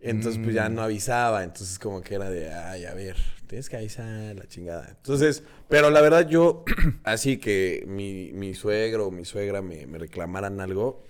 Entonces, 0.00 0.40
pues 0.42 0.54
ya 0.54 0.68
no 0.68 0.82
avisaba, 0.82 1.42
entonces 1.42 1.78
como 1.78 2.02
que 2.02 2.14
era 2.14 2.30
de, 2.30 2.52
ay, 2.52 2.84
a 2.84 2.94
ver, 2.94 3.16
tienes 3.48 3.68
que 3.68 3.76
avisar 3.76 4.36
la 4.36 4.46
chingada. 4.46 4.88
Entonces, 4.90 5.42
pero 5.68 5.90
la 5.90 6.00
verdad 6.00 6.28
yo, 6.28 6.64
así 7.04 7.38
que 7.38 7.84
mi, 7.88 8.30
mi 8.32 8.54
suegro 8.54 9.06
o 9.08 9.10
mi 9.10 9.24
suegra 9.24 9.62
me, 9.62 9.86
me 9.86 9.98
reclamaran 9.98 10.60
algo, 10.60 11.02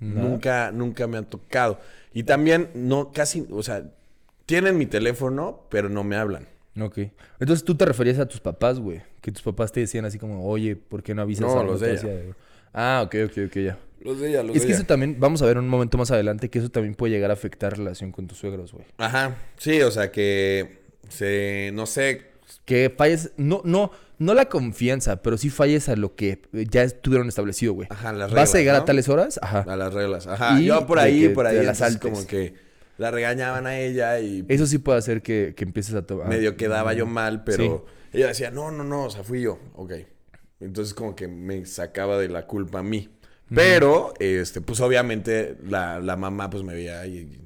No. 0.00 0.22
Nunca, 0.22 0.72
nunca 0.72 1.06
me 1.06 1.18
han 1.18 1.26
tocado. 1.26 1.78
Y 2.12 2.24
también, 2.24 2.70
no, 2.74 3.12
casi, 3.12 3.46
o 3.50 3.62
sea, 3.62 3.84
tienen 4.46 4.76
mi 4.78 4.86
teléfono, 4.86 5.66
pero 5.70 5.88
no 5.88 6.02
me 6.02 6.16
hablan. 6.16 6.48
Ok. 6.80 6.98
Entonces 7.38 7.64
tú 7.64 7.74
te 7.76 7.84
referías 7.84 8.18
a 8.18 8.26
tus 8.26 8.40
papás, 8.40 8.78
güey. 8.80 9.02
Que 9.20 9.30
tus 9.32 9.42
papás 9.42 9.72
te 9.72 9.80
decían 9.80 10.04
así 10.04 10.18
como, 10.18 10.46
oye, 10.48 10.76
¿por 10.76 11.02
qué 11.02 11.14
no 11.14 11.22
avisas 11.22 11.46
No, 11.46 11.60
algo 11.60 11.72
los 11.72 11.80
de 11.80 11.92
ella. 11.92 11.98
hacía?" 12.00 12.36
Ah, 12.78 13.02
ok, 13.04 13.14
ok, 13.24 13.38
ok, 13.46 13.56
ya. 13.56 13.78
Los 14.00 14.20
de 14.20 14.28
ella, 14.28 14.42
los 14.42 14.54
es 14.54 14.66
que 14.66 14.72
eso 14.72 14.84
también, 14.84 15.16
vamos 15.18 15.40
a 15.40 15.46
ver 15.46 15.56
un 15.56 15.66
momento 15.66 15.96
más 15.96 16.10
adelante, 16.10 16.50
que 16.50 16.58
eso 16.58 16.68
también 16.68 16.94
puede 16.94 17.14
llegar 17.14 17.30
a 17.30 17.32
afectar 17.34 17.72
la 17.72 17.78
relación 17.78 18.12
con 18.12 18.26
tus 18.26 18.38
suegros, 18.38 18.72
güey. 18.72 18.84
Ajá, 18.98 19.34
sí, 19.56 19.80
o 19.80 19.90
sea 19.90 20.12
que 20.12 20.82
se, 21.08 21.70
no 21.72 21.86
sé, 21.86 22.26
Que 22.66 22.94
falles, 22.94 23.32
no, 23.38 23.62
no, 23.64 23.90
no 24.18 24.34
la 24.34 24.44
confianza, 24.50 25.22
pero 25.22 25.38
sí 25.38 25.48
falles 25.48 25.88
a 25.88 25.96
lo 25.96 26.14
que 26.14 26.42
ya 26.52 26.82
estuvieron 26.82 27.28
establecido, 27.28 27.72
güey. 27.72 27.88
ajá, 27.90 28.12
las 28.12 28.30
reglas. 28.30 28.48
¿Vas 28.50 28.54
a 28.54 28.58
llegar 28.58 28.76
¿no? 28.76 28.82
a 28.82 28.84
tales 28.84 29.08
horas? 29.08 29.40
Ajá. 29.42 29.64
A 29.66 29.76
las 29.76 29.94
reglas. 29.94 30.26
Ajá. 30.26 30.60
Y 30.60 30.66
yo 30.66 30.86
por 30.86 30.98
ahí, 30.98 31.30
por 31.30 31.46
ahí, 31.46 31.64
las 31.64 31.78
saltes. 31.78 32.00
como 32.00 32.26
que 32.26 32.54
la 32.98 33.10
regañaban 33.10 33.66
a 33.66 33.78
ella 33.78 34.20
y 34.20 34.44
Eso 34.48 34.66
sí 34.66 34.78
puede 34.78 34.98
hacer 34.98 35.22
que, 35.22 35.54
que 35.56 35.64
empieces 35.64 35.94
a 35.94 36.02
tomar. 36.06 36.28
medio 36.28 36.56
quedaba 36.56 36.92
yo 36.92 37.06
mal, 37.06 37.42
pero 37.42 37.86
ella 38.12 38.28
decía, 38.28 38.50
no, 38.50 38.70
no, 38.70 38.84
no, 38.84 39.04
o 39.04 39.10
sea, 39.10 39.24
fui 39.24 39.40
yo. 39.40 39.58
Ok. 39.74 39.92
Entonces 40.60 40.94
como 40.94 41.14
que 41.14 41.28
me 41.28 41.66
sacaba 41.66 42.18
de 42.18 42.28
la 42.28 42.46
culpa 42.46 42.80
a 42.80 42.82
mí. 42.82 43.08
Pero, 43.54 44.12
este, 44.18 44.60
pues 44.60 44.80
obviamente 44.80 45.56
la, 45.68 46.00
la 46.00 46.16
mamá 46.16 46.50
pues 46.50 46.64
me 46.64 46.74
veía 46.74 47.06
y 47.06 47.38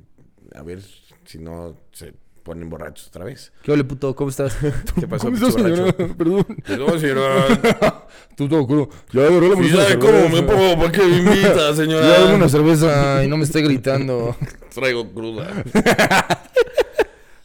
a 0.55 0.63
ver 0.63 0.81
si 1.27 1.39
no 1.39 1.77
se 1.93 2.15
ponen 2.43 2.71
borrachos 2.71 3.09
otra 3.09 3.25
vez. 3.25 3.53
¿Qué 3.63 3.73
ole, 3.73 3.85
puto? 3.85 4.15
¿Cómo 4.17 4.31
estás? 4.31 4.57
¿Qué 4.99 5.07
pasó, 5.07 5.27
¿Cómo 5.27 5.37
estás, 5.37 5.55
señora? 5.55 5.93
Perdón. 6.19 6.47
Perdón, 6.67 7.01
señora. 7.01 8.07
Tú 8.37 8.49
todo 8.49 8.67
culo. 8.67 8.89
Ya 9.13 9.23
la 9.23 9.63
¿Y 9.63 9.71
sabe 9.71 9.99
cómo 9.99 10.29
me 10.29 10.43
pongo? 10.43 10.79
¿Por 10.79 10.93
qué 10.93 11.03
me 11.03 11.17
invita, 11.19 11.75
señora? 11.77 12.09
Ya 12.09 12.21
dame 12.21 12.37
una 12.37 12.49
cerveza 12.49 13.23
y 13.23 13.29
no 13.29 13.37
me 13.37 13.45
esté 13.45 13.61
gritando. 13.61 14.35
Traigo 14.75 15.13
cruda. 15.13 15.65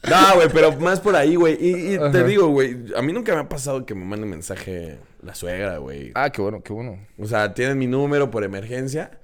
no, 0.09 0.35
güey, 0.35 0.47
pero 0.53 0.71
más 0.79 1.01
por 1.01 1.15
ahí, 1.15 1.35
güey. 1.35 1.57
Y, 1.59 1.95
y 1.95 2.11
te 2.11 2.23
digo, 2.23 2.47
güey, 2.47 2.77
a 2.95 3.01
mí 3.01 3.11
nunca 3.11 3.33
me 3.33 3.41
ha 3.41 3.49
pasado 3.49 3.85
que 3.85 3.93
me 3.93 4.05
mande 4.05 4.25
mensaje 4.25 4.97
la 5.25 5.35
suegra, 5.35 5.77
güey. 5.79 6.11
Ah, 6.15 6.29
qué 6.29 6.41
bueno, 6.41 6.61
qué 6.61 6.71
bueno. 6.71 6.99
O 7.17 7.25
sea, 7.25 7.53
tienen 7.53 7.77
mi 7.77 7.87
número 7.87 8.29
por 8.31 8.43
emergencia, 8.43 9.19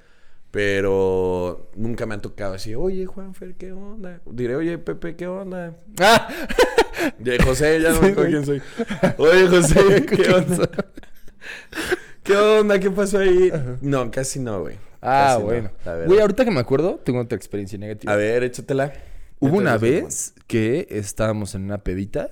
pero 0.49 1.69
nunca 1.75 2.05
me 2.05 2.15
han 2.15 2.21
tocado 2.21 2.55
así, 2.55 2.75
oye, 2.75 3.05
Juanfer, 3.05 3.55
¿qué 3.55 3.71
onda? 3.71 4.19
Diré, 4.25 4.55
oye, 4.55 4.77
Pepe, 4.77 5.15
¿qué 5.15 5.27
onda? 5.27 5.77
Ah, 5.99 6.27
José, 7.45 7.81
ya 7.81 7.93
no 7.93 8.01
me 8.01 8.07
acuerdo 8.09 8.29
quién 8.31 8.45
soy. 8.45 8.61
Oye, 9.17 9.47
José, 9.47 10.05
¿qué 10.09 10.31
onda? 10.33 10.69
¿Qué 12.23 12.35
onda? 12.35 12.79
¿Qué 12.79 12.91
pasó 12.91 13.19
ahí? 13.19 13.51
No, 13.81 14.11
casi 14.11 14.39
no, 14.39 14.61
güey. 14.61 14.75
ah 15.01 15.29
Casi 15.29 15.39
no, 15.39 15.45
bueno. 15.45 15.71
verdad. 15.85 16.07
Güey, 16.07 16.19
ahorita 16.19 16.45
que 16.45 16.51
me 16.51 16.59
acuerdo, 16.59 16.99
tengo 17.03 17.19
otra 17.19 17.35
experiencia 17.35 17.77
negativa. 17.79 18.11
A 18.11 18.15
ver, 18.15 18.43
échatela. 18.43 18.93
Hubo 19.39 19.57
una 19.57 19.77
vez 19.77 20.35
que 20.45 20.87
estábamos 20.91 21.55
en 21.55 21.63
una 21.63 21.79
pedita 21.79 22.29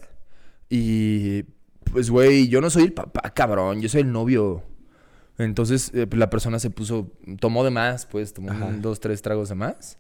y 0.70 1.46
pues 1.92 2.10
güey, 2.10 2.48
yo 2.48 2.62
no 2.62 2.70
soy 2.70 2.84
el 2.84 2.94
papá, 2.94 3.34
cabrón, 3.34 3.82
yo 3.82 3.90
soy 3.90 4.02
el 4.02 4.12
novio. 4.12 4.64
Entonces 5.38 5.92
eh, 5.94 6.08
pues, 6.08 6.20
la 6.20 6.30
persona 6.30 6.60
se 6.60 6.70
puso, 6.70 7.12
tomó 7.40 7.64
de 7.64 7.72
más, 7.72 8.06
pues 8.06 8.34
tomó 8.34 8.52
un, 8.52 8.82
dos, 8.82 9.00
tres 9.00 9.22
tragos 9.22 9.50
de 9.50 9.56
más. 9.56 9.98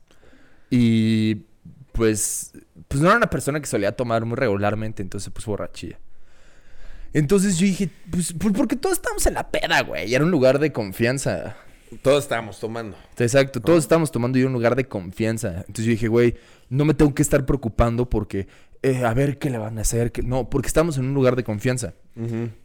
Y 0.69 1.45
pues, 1.93 2.53
pues 2.87 3.01
no 3.01 3.07
era 3.07 3.17
una 3.17 3.29
persona 3.29 3.59
que 3.59 3.65
solía 3.65 3.91
tomar 3.91 4.25
muy 4.25 4.35
regularmente, 4.35 5.01
entonces 5.01 5.25
se 5.25 5.31
puso 5.31 5.51
borrachilla. 5.51 5.99
Entonces 7.13 7.57
yo 7.57 7.65
dije, 7.65 7.89
pues, 8.11 8.33
pues 8.33 8.53
porque 8.55 8.75
todos 8.75 8.97
estamos 8.97 9.25
en 9.25 9.33
la 9.33 9.49
peda, 9.49 9.81
güey. 9.81 10.13
Era 10.13 10.23
un 10.23 10.31
lugar 10.31 10.59
de 10.59 10.71
confianza. 10.71 11.55
Todos 12.03 12.23
estábamos 12.23 12.59
tomando. 12.59 12.95
Exacto, 13.17 13.61
todos 13.61 13.79
estábamos 13.79 14.11
tomando 14.11 14.37
y 14.37 14.41
era 14.41 14.47
un 14.47 14.53
lugar 14.53 14.75
de 14.75 14.87
confianza. 14.87 15.63
Entonces 15.67 15.85
yo 15.85 15.91
dije, 15.91 16.07
güey, 16.07 16.35
no 16.69 16.85
me 16.85 16.93
tengo 16.93 17.15
que 17.15 17.23
estar 17.23 17.45
preocupando 17.47 18.07
porque, 18.07 18.47
eh, 18.81 19.03
a 19.05 19.13
ver 19.13 19.37
qué 19.39 19.49
le 19.49 19.57
van 19.57 19.77
a 19.77 19.81
hacer. 19.81 20.11
que- 20.11 20.21
No, 20.23 20.49
porque 20.49 20.67
estamos 20.67 20.97
en 20.97 21.05
un 21.05 21.13
lugar 21.13 21.35
de 21.35 21.43
confianza. 21.43 21.93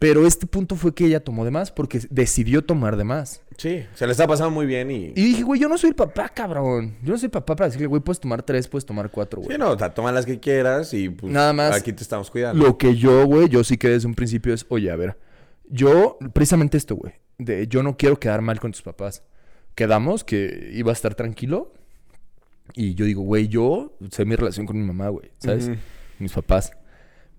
Pero 0.01 0.27
este 0.27 0.47
punto 0.49 0.75
fue 0.75 0.93
que 0.97 1.07
ella 1.07 1.23
tomó 1.23 1.45
de 1.45 1.53
más 1.53 1.71
porque 1.71 2.01
decidió 2.11 2.65
tomar 2.65 2.97
de 2.97 3.05
más. 3.05 3.41
Sí, 3.57 3.85
se 3.95 4.05
le 4.05 4.11
está 4.11 4.27
pasando 4.27 4.51
muy 4.51 4.67
bien 4.67 4.91
y... 4.91 5.13
Y 5.15 5.25
dije, 5.27 5.43
güey, 5.45 5.61
yo 5.61 5.69
no 5.69 5.79
soy 5.79 5.91
el 5.91 5.95
papá, 5.95 6.29
cabrón. 6.29 6.97
Yo 7.05 7.13
no 7.13 7.19
soy 7.19 7.27
el 7.27 7.31
papá 7.31 7.55
para 7.55 7.69
decirle, 7.69 7.87
güey, 7.87 8.03
puedes 8.03 8.19
tomar 8.19 8.43
tres, 8.43 8.67
puedes 8.67 8.85
tomar 8.85 9.13
cuatro, 9.13 9.41
güey. 9.43 9.53
Sí, 9.55 9.59
no, 9.59 9.71
o 9.71 9.79
sea, 9.79 9.95
toma 9.95 10.11
las 10.11 10.27
que 10.27 10.41
quieras 10.41 10.93
y 10.93 11.09
pues... 11.09 11.33
Nada 11.33 11.53
más. 11.53 11.77
Aquí 11.77 11.93
te 11.93 12.03
estamos 12.03 12.33
cuidando. 12.33 12.65
Lo 12.67 12.77
que 12.79 12.97
yo, 12.97 13.25
güey, 13.27 13.49
yo 13.49 13.63
sí 13.63 13.77
que 13.79 13.89
desde 13.91 14.09
un 14.09 14.15
principio 14.15 14.53
es, 14.53 14.67
oye, 14.71 14.91
a 14.91 14.97
ver, 14.97 15.17
yo, 15.69 16.19
precisamente 16.33 16.77
esto, 16.77 16.97
güey, 16.97 17.13
de 17.39 17.69
yo 17.69 17.85
no 17.85 17.97
quiero 17.97 18.19
quedar 18.19 18.41
mal 18.43 18.59
con 18.59 18.73
tus 18.73 18.83
papás. 18.83 19.23
Quedamos 19.77 20.25
que 20.25 20.71
iba 20.75 20.91
a 20.91 20.95
estar 20.95 21.15
tranquilo 21.15 21.73
y 22.75 22.95
yo 22.95 23.05
digo, 23.05 23.23
güey, 23.23 23.47
yo 23.47 23.97
sé 24.11 24.25
mi 24.25 24.35
relación 24.35 24.67
con 24.67 24.77
mi 24.77 24.85
mamá, 24.85 25.11
güey, 25.11 25.31
¿sabes? 25.39 25.67
Ujú. 25.69 25.77
Mis 26.19 26.33
papás. 26.33 26.73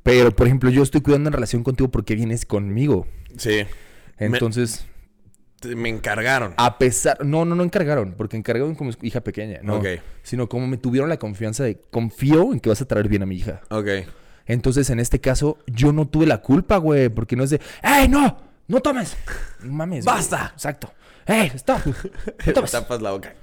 Pero, 0.03 0.31
por 0.35 0.45
ejemplo, 0.47 0.69
yo 0.69 0.83
estoy 0.83 1.01
cuidando 1.01 1.29
en 1.29 1.33
relación 1.33 1.63
contigo 1.63 1.89
porque 1.89 2.15
vienes 2.15 2.45
conmigo. 2.45 3.07
Sí. 3.37 3.65
Entonces, 4.17 4.85
Me, 5.63 5.89
encargaron. 5.89 6.53
a 6.57 6.77
pesar, 6.77 7.25
no, 7.25 7.43
no, 7.43 7.55
no 7.55 7.63
encargaron, 7.63 8.13
porque 8.15 8.37
encargaron 8.37 8.75
como 8.75 8.91
hija 9.01 9.21
pequeña, 9.21 9.59
no. 9.63 9.77
Ok. 9.77 9.87
Sino 10.21 10.47
como 10.47 10.67
me 10.67 10.77
tuvieron 10.77 11.09
la 11.09 11.17
confianza 11.17 11.63
de, 11.63 11.81
confío 11.91 12.53
en 12.53 12.59
que 12.59 12.69
vas 12.69 12.81
a 12.81 12.85
traer 12.85 13.07
bien 13.09 13.23
a 13.23 13.25
mi 13.25 13.35
hija. 13.37 13.61
Ok. 13.71 13.87
Entonces, 14.45 14.89
en 14.91 14.99
este 14.99 15.19
caso, 15.19 15.57
yo 15.65 15.91
no 15.91 16.07
tuve 16.07 16.27
la 16.27 16.37
culpa, 16.41 16.77
güey, 16.77 17.09
porque 17.09 17.35
no 17.35 17.43
es 17.43 17.49
de, 17.49 17.59
¡Ey, 17.81 18.07
no! 18.07 18.37
¡No 18.67 18.79
tomes! 18.81 19.17
Mames. 19.63 20.05
güey. 20.05 20.15
¡Basta! 20.17 20.51
Exacto. 20.53 20.93
¡Ey, 21.25 21.51
stop! 21.55 21.79
¡No 21.85 21.93
Te 22.43 22.53
tomes! 22.53 22.71
tapas 22.71 23.01
la 23.01 23.11
boca. 23.11 23.33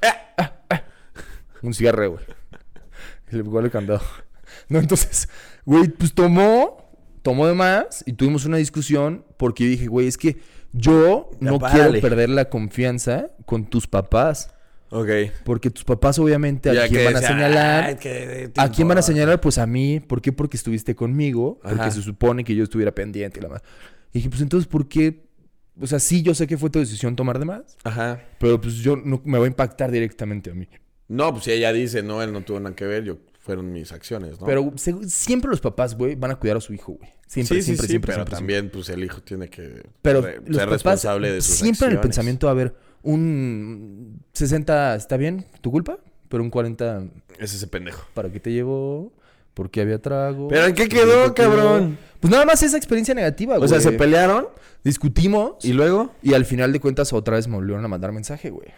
Un 1.63 1.75
cigarro, 1.75 2.13
güey. 2.13 2.25
Le 3.31 3.43
pegó 3.43 3.61
el 3.61 3.71
candado. 3.71 4.01
No, 4.73 4.79
entonces, 4.79 5.29
güey, 5.65 5.89
pues 5.89 6.15
tomó, 6.15 6.91
tomó 7.23 7.47
de 7.47 7.55
más 7.55 8.03
y 8.07 8.15
tuvimos 8.15 8.45
una 8.47 8.57
discusión 8.57 9.25
porque 9.37 9.65
dije, 9.67 9.87
güey, 9.87 10.07
es 10.09 10.17
que 10.17 10.39
yo 10.73 11.31
no 11.41 11.59
quiero 11.61 11.93
perder 12.01 12.31
la 12.31 12.47
confianza 12.49 13.27
con 13.45 13.67
tus 13.67 13.87
papás. 13.87 14.55
Ok. 14.91 15.09
Porque 15.45 15.71
tus 15.71 15.85
papás, 15.85 16.19
obviamente, 16.19 16.69
¿a 16.71 16.75
Ya 16.75 16.89
quién 16.89 17.05
van 17.05 17.17
a 17.17 17.23
señalar? 17.27 17.85
"Ay, 17.85 17.97
que 17.97 18.51
te 18.53 18.61
¿A 18.61 18.69
quién 18.71 18.87
van 18.89 18.99
a 18.99 19.01
importa". 19.01 19.03
señalar? 19.03 19.41
Pues 19.41 19.57
a 19.59 19.67
mí. 19.67 20.01
¿Por 20.01 20.21
qué? 20.21 20.33
Porque 20.33 20.57
estuviste 20.59 20.95
conmigo. 20.95 21.59
Porque 21.63 21.91
se 21.91 22.03
supone 22.03 22.45
que 22.45 22.55
yo 22.55 22.63
estuviera 22.65 22.95
pendiente 22.95 23.39
y 23.39 23.43
la 23.43 23.49
más. 23.49 23.63
Y 24.13 24.19
dije, 24.19 24.29
pues 24.29 24.43
entonces, 24.43 24.67
¿por 24.69 24.89
qué? 24.89 25.25
O 25.81 25.87
sea, 25.87 25.99
sí, 25.99 26.23
yo 26.23 26.35
sé 26.35 26.47
que 26.47 26.59
fue 26.59 26.69
tu 26.69 26.79
decisión 26.79 27.17
tomar 27.17 27.39
de 27.39 27.47
más. 27.47 27.79
Ajá. 27.85 28.21
Pero 28.39 28.61
pues 28.61 28.75
yo 28.77 28.97
no 28.97 29.23
me 29.25 29.39
va 29.39 29.45
a 29.45 29.49
impactar 29.49 29.91
directamente 29.91 30.51
a 30.51 30.55
mí. 30.55 30.69
No, 31.09 31.33
pues 31.33 31.45
si 31.45 31.53
ella 31.53 31.73
dice, 31.73 32.03
no, 32.03 32.23
él 32.23 32.31
no 32.33 32.43
tuvo 32.43 32.61
nada 32.61 32.77
que 32.77 32.85
ver, 32.85 33.05
yo 33.05 33.17
fueron 33.43 33.71
mis 33.73 33.91
acciones, 33.93 34.41
¿no? 34.41 34.47
Pero 34.47 34.73
siempre 35.07 35.51
los 35.51 35.61
papás, 35.61 35.97
güey, 35.97 36.15
van 36.15 36.31
a 36.31 36.37
cuidar 36.37 36.57
a 36.57 36.61
su 36.61 36.73
hijo, 36.73 36.93
güey. 36.93 37.11
Siempre, 37.27 37.57
sí, 37.59 37.63
siempre, 37.63 37.87
sí, 37.87 37.91
siempre, 37.93 38.07
pero 38.13 38.17
siempre, 38.25 38.35
también, 38.37 38.71
pues 38.71 38.89
el 38.89 39.03
hijo 39.05 39.21
tiene 39.23 39.49
que 39.49 39.83
Pero 40.03 40.21
re- 40.21 40.37
los 40.37 40.57
ser 40.57 40.67
papás, 40.67 40.71
responsable 40.71 41.33
de 41.33 41.41
sus 41.41 41.55
siempre 41.57 41.87
en 41.89 41.93
el 41.95 42.01
pensamiento 42.01 42.47
a 42.49 42.53
haber 42.53 42.75
un 43.03 44.21
60, 44.33 44.95
¿está 44.97 45.17
bien? 45.17 45.45
¿Tu 45.61 45.71
culpa? 45.71 45.99
Pero 46.29 46.43
un 46.43 46.51
40, 46.51 47.05
Es 47.39 47.53
ese 47.55 47.67
pendejo. 47.67 48.07
¿para 48.15 48.31
qué 48.31 48.39
te 48.41 48.53
llevó? 48.53 49.13
¿Por 49.55 49.71
qué 49.71 49.83
había 49.83 50.01
trago? 50.01 50.49
¿Pero 50.49 50.67
en 50.67 50.75
qué 50.75 50.89
¿Por 50.89 50.91
quedó, 50.99 51.35
cabrón? 51.35 51.99
Pues 52.21 52.31
nada 52.31 52.45
más 52.47 52.63
esa 52.63 52.77
experiencia 52.77 53.15
negativa, 53.15 53.57
güey. 53.57 53.65
O 53.67 53.69
sea, 53.69 53.81
se 53.81 53.93
pelearon 53.93 54.47
Discutimos 54.85 55.65
y 55.65 55.73
luego. 55.73 56.15
y 56.23 56.35
al 56.35 56.45
final 56.45 56.73
de 56.73 56.81
cuentas 56.81 57.13
otra 57.13 57.37
vez 57.37 57.49
me 57.49 57.57
volvieron 57.57 57.85
a 57.85 57.89
mandar 57.89 58.13
mensaje, 58.13 58.51
güey. 58.51 58.69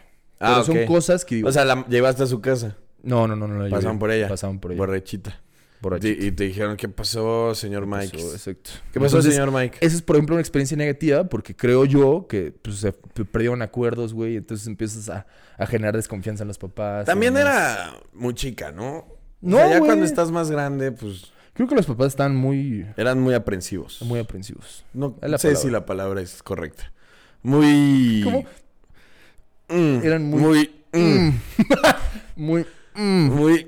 Ah, 0.41 0.55
Pero 0.55 0.65
son 0.65 0.79
ok. 0.79 0.87
cosas 0.87 1.25
que 1.25 1.37
digo... 1.37 1.49
O 1.49 1.53
sea, 1.53 1.65
la 1.65 1.87
llevaste 1.87 2.23
a 2.25 2.27
su 2.27 2.41
casa. 2.41 2.77
No, 3.05 3.27
no, 3.29 3.37
no, 3.37 3.47
no. 3.49 3.67
llevé. 3.69 3.99
por 3.99 4.11
ella. 4.11 4.29
Pasaron 4.29 4.59
por 4.59 4.73
ella. 4.73 4.79
Borrachita. 4.79 5.41
Borrachita. 5.81 6.23
Y, 6.23 6.27
y 6.29 6.33
te 6.33 6.45
dijeron, 6.45 6.77
¿qué 6.77 6.89
pasó, 6.89 7.55
señor 7.55 7.87
Mike? 7.87 8.17
Eso, 8.17 8.33
exacto. 8.33 8.71
¿Qué 8.93 8.99
pasó, 9.01 9.17
Entonces, 9.19 9.35
señor 9.35 9.51
Mike? 9.53 9.79
Esa 9.81 9.97
es, 9.97 10.03
por 10.03 10.17
ejemplo, 10.17 10.35
una 10.37 10.41
experiencia 10.41 10.77
negativa 10.77 11.25
porque 11.25 11.55
creo 11.55 11.85
yo 11.85 12.27
que 12.29 12.53
pues, 12.53 12.77
se 12.77 12.93
perdieron 12.93 13.61
acuerdos, 13.63 14.15
güey. 14.15 14.37
Entonces 14.37 14.67
empiezas 14.67 15.09
a, 15.11 15.27
a 15.59 15.67
generar 15.67 15.95
desconfianza 15.97 16.43
en 16.45 16.49
los 16.49 16.59
papás. 16.59 17.05
También 17.07 17.37
era 17.37 17.93
muy 18.15 18.35
chica, 18.35 18.73
¿no? 18.73 18.97
O 18.99 19.19
No, 19.43 19.57
sea, 19.59 19.69
ya 19.69 19.79
güey. 19.79 19.89
cuando 19.89 20.07
estás 20.07 20.31
más 20.31 20.51
grande, 20.51 20.91
pues 20.93 21.31
Creo 21.53 21.69
que 21.69 21.75
los 21.77 21.87
papás 21.87 22.09
están 22.09 22.35
muy, 22.35 22.85
eran 22.97 23.21
muy 23.21 23.33
aprensivos. 23.35 24.03
muy 24.03 24.19
aprensivos. 24.19 24.85
No 24.93 25.11
sé 25.11 25.21
palabra. 25.21 25.55
si 25.57 25.71
la 25.71 25.87
palabra 25.87 26.21
es 26.21 26.43
correcta. 26.43 26.93
Muy. 27.43 28.23
¿Cómo? 28.25 28.45
Mm, 29.69 30.05
Eran 30.05 30.25
muy- 30.31 30.41
Muy. 30.41 30.71
mm, 30.93 31.31
Muy... 32.37 32.67
Muy. 32.95 33.67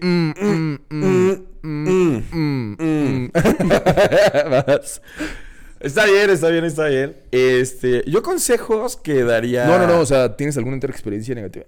Está 5.80 6.06
bien, 6.06 6.30
está 6.30 6.48
bien, 6.48 6.64
está 6.64 6.86
bien. 6.86 7.16
Este, 7.30 8.02
yo 8.06 8.22
consejos 8.22 8.96
que 8.96 9.24
daría. 9.24 9.66
No, 9.66 9.78
no, 9.78 9.86
no. 9.86 10.00
O 10.00 10.06
sea, 10.06 10.36
¿tienes 10.36 10.56
alguna 10.56 10.76
otra 10.78 10.90
experiencia 10.90 11.34
negativa? 11.34 11.66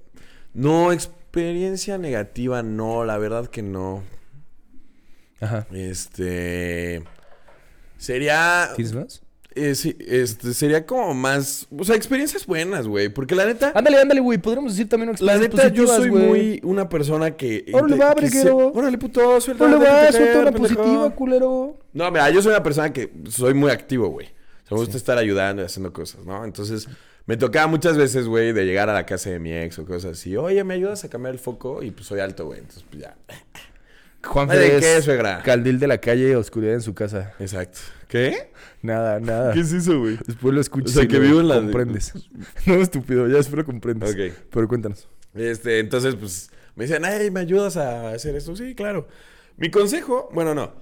No, 0.55 0.93
experiencia 0.93 1.99
negativa, 1.99 2.63
no, 2.63 3.05
la 3.05 3.19
verdad 3.19 3.49
que 3.49 3.63
no. 3.63 4.03
Ajá. 5.41 5.67
Este. 5.73 7.03
Sería. 7.97 8.71
¿Tienes 8.77 8.95
más? 8.95 9.23
Eh, 9.59 9.75
sí, 9.75 9.97
este, 10.07 10.55
sería 10.55 10.87
como 10.87 11.13
más, 11.15 11.67
o 11.77 11.85
sea, 11.85 11.97
experiencias 11.97 12.47
buenas, 12.47 12.87
güey, 12.87 13.09
porque 13.09 13.35
la 13.35 13.45
neta, 13.47 13.73
Ándale, 13.75 13.99
ándale, 14.01 14.21
güey. 14.21 14.39
Podríamos 14.39 14.73
decir 14.73 14.89
también 14.89 15.09
la 15.21 15.35
experiencias 15.35 15.65
neta 15.65 15.75
yo 15.75 15.87
soy 15.87 16.11
muy 16.11 16.61
una 16.63 16.89
persona 16.89 17.37
que... 17.37 17.67
Órale, 17.73 17.97
va, 17.97 18.15
que 18.15 18.29
se- 18.29 18.39
breguero. 18.41 18.73
Órale, 18.73 18.99
puto, 18.99 19.41
suelta. 19.41 19.65
Órale, 19.65 19.85
va, 19.85 20.13
suelta 20.13 20.41
una 20.41 20.53
pendejo. 20.53 20.75
positiva, 20.77 21.11
culero. 21.15 21.79
No, 21.93 22.11
mira, 22.11 22.31
yo 22.31 22.41
soy 22.43 22.51
una 22.53 22.63
persona 22.63 22.93
que 22.93 23.11
soy 23.29 23.55
muy 23.55 23.71
activo, 23.71 24.09
güey. 24.09 24.27
O 24.27 24.69
sea, 24.69 24.77
me 24.77 24.81
gusta 24.81 24.97
estar 24.97 25.19
ayudando 25.19 25.63
y 25.63 25.65
haciendo 25.65 25.93
cosas, 25.93 26.25
¿no? 26.27 26.45
Entonces, 26.45 26.89
me 27.27 27.37
tocaba 27.37 27.67
muchas 27.67 27.97
veces, 27.97 28.27
güey, 28.27 28.53
de 28.53 28.65
llegar 28.65 28.89
a 28.91 28.95
la 28.95 29.05
casa 29.07 29.31
de 29.31 29.39
mi 29.39 29.53
ex 29.53 29.79
o 29.79 29.85
cosas 29.87 30.13
así. 30.19 30.37
Oye, 30.37 30.63
¿me 30.65 30.75
ayudas 30.75 31.05
a 31.05 31.09
cambiar 31.11 31.35
el 31.35 31.39
foco? 31.41 31.83
Y 31.83 31.91
pues 31.91 32.07
soy 32.07 32.21
alto, 32.21 32.47
güey. 32.47 32.61
Entonces, 32.61 32.85
pues 32.91 33.03
ya. 33.03 33.17
Juan 34.25 34.51
Ay, 34.51 34.59
¿de 34.59 34.65
Fede 34.81 34.97
qué, 34.97 35.03
suegra? 35.03 35.43
Caldil 35.43 35.79
de 35.79 35.87
la 35.87 35.99
calle, 35.99 36.35
oscuridad 36.37 36.75
en 36.75 36.83
su 36.83 36.95
casa. 36.95 37.35
Exacto. 37.39 37.79
¿Qué? 38.09 38.51
Nada, 38.83 39.21
nada. 39.21 39.53
¿Qué 39.53 39.61
es 39.61 39.73
eso, 39.73 39.99
güey? 40.01 40.19
Después 40.27 40.55
lo 40.55 40.61
escuchas 40.61 40.91
O 40.91 40.95
sea, 40.95 41.05
y 41.05 41.09
que 41.09 41.17
lo 41.19 41.23
vivo 41.23 41.41
en 41.41 41.49
la- 41.49 41.57
comprendes. 41.57 42.13
no, 42.67 42.75
estúpido, 42.75 43.29
ya 43.29 43.39
lo 43.51 43.65
comprendes. 43.65 44.11
Ok. 44.11 44.35
Pero 44.51 44.69
cuéntanos. 44.69 45.09
Este, 45.35 45.79
entonces, 45.79 46.15
pues, 46.17 46.51
me 46.75 46.85
dicen, 46.85 47.05
ay, 47.05 47.31
¿me 47.31 47.41
ayudas 47.41 47.77
a 47.77 48.11
hacer 48.13 48.35
esto? 48.35 48.57
Sí, 48.57 48.75
claro. 48.75 49.09
Mi 49.57 49.71
consejo, 49.71 50.29
bueno, 50.33 50.55
no. 50.55 50.73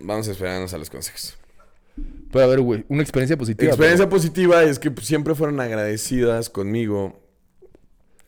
Vamos 0.00 0.28
a 0.28 0.32
esperarnos 0.32 0.72
a 0.74 0.78
los 0.78 0.90
consejos. 0.90 1.36
Pero 2.32 2.44
a 2.44 2.48
ver, 2.48 2.60
güey, 2.60 2.84
una 2.88 3.02
experiencia 3.02 3.36
positiva. 3.36 3.70
Experiencia 3.70 4.08
positiva 4.08 4.62
es 4.62 4.78
que 4.78 4.90
pues, 4.90 5.06
siempre 5.06 5.34
fueron 5.34 5.60
agradecidas 5.60 6.48
conmigo. 6.50 7.20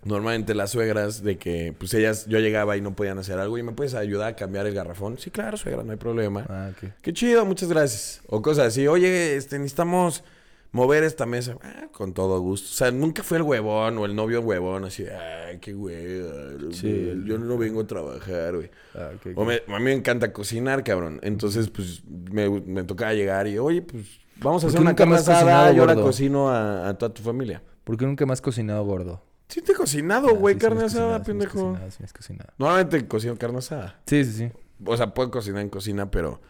Normalmente 0.04 0.54
las 0.54 0.70
suegras 0.72 1.22
de 1.22 1.38
que 1.38 1.74
pues 1.78 1.94
ellas, 1.94 2.26
yo 2.26 2.40
llegaba 2.40 2.76
y 2.76 2.80
no 2.80 2.94
podían 2.96 3.18
hacer 3.18 3.38
algo 3.38 3.56
y 3.58 3.62
me 3.62 3.72
puedes 3.72 3.94
ayudar 3.94 4.28
a 4.30 4.36
cambiar 4.36 4.66
el 4.66 4.74
garrafón. 4.74 5.16
Sí, 5.18 5.30
claro, 5.30 5.56
suegra, 5.56 5.84
no 5.84 5.92
hay 5.92 5.98
problema. 5.98 6.44
Ah, 6.48 6.70
ok. 6.72 6.90
Qué 7.02 7.12
chido, 7.12 7.44
muchas 7.44 7.68
gracias. 7.68 8.20
O 8.26 8.42
cosas 8.42 8.66
así, 8.68 8.88
oye, 8.88 9.36
este, 9.36 9.58
necesitamos 9.58 10.24
mover 10.72 11.04
esta 11.04 11.24
mesa. 11.24 11.56
Ah, 11.62 11.86
con 11.92 12.14
todo 12.14 12.40
gusto. 12.40 12.66
O 12.68 12.72
sea, 12.74 12.90
nunca 12.90 13.22
fue 13.22 13.36
el 13.36 13.44
huevón 13.44 13.96
o 13.98 14.04
el 14.04 14.16
novio 14.16 14.40
huevón, 14.40 14.84
así, 14.86 15.04
ay, 15.06 15.58
qué 15.60 15.72
hueva. 15.72 16.32
Sí. 16.72 17.12
Yo 17.24 17.38
no 17.38 17.56
vengo 17.56 17.82
a 17.82 17.86
trabajar, 17.86 18.56
güey. 18.56 18.70
Ah, 18.96 19.10
ok, 19.14 19.26
ok. 19.32 19.38
O 19.38 19.44
me- 19.44 19.62
a 19.68 19.78
mí 19.78 19.84
me 19.84 19.92
encanta 19.92 20.32
cocinar, 20.32 20.82
cabrón. 20.82 21.20
Entonces, 21.22 21.68
pues, 21.70 22.02
me, 22.08 22.48
me 22.48 22.82
tocaba 22.82 23.14
llegar 23.14 23.46
y, 23.46 23.56
oye, 23.58 23.82
pues, 23.82 24.04
vamos 24.38 24.64
a 24.64 24.66
¿Por 24.66 24.70
hacer 24.70 24.80
una 24.80 24.96
carne 24.96 25.14
asada. 25.14 25.70
Yo 25.72 25.82
ahora 25.82 25.94
gordo? 25.94 26.06
cocino 26.08 26.48
a, 26.50 26.88
a 26.88 26.98
toda 26.98 27.14
tu 27.14 27.22
familia. 27.22 27.62
¿Por 27.84 27.96
qué 27.96 28.04
nunca 28.04 28.24
has 28.32 28.40
cocinado 28.40 28.84
gordo? 28.84 29.22
Sí 29.52 29.60
te 29.60 29.72
he 29.72 29.74
cocinado, 29.74 30.28
Ah, 30.28 30.32
güey, 30.32 30.54
sí 30.54 30.60
carne 30.60 30.84
asada, 30.84 31.18
cocinado, 31.18 31.24
sí 31.24 31.26
pendejo. 31.26 31.58
cocinado, 31.72 31.90
sí 31.90 32.04
cocinado. 32.16 32.50
Normalmente 32.56 33.06
cocino 33.06 33.36
carne 33.36 33.58
asada. 33.58 34.00
Sí, 34.06 34.24
sí, 34.24 34.32
sí. 34.32 34.50
O 34.84 34.96
sea, 34.96 35.12
puedo 35.12 35.30
cocinar 35.30 35.60
en 35.60 35.68
cocina, 35.68 36.10
pero... 36.10 36.40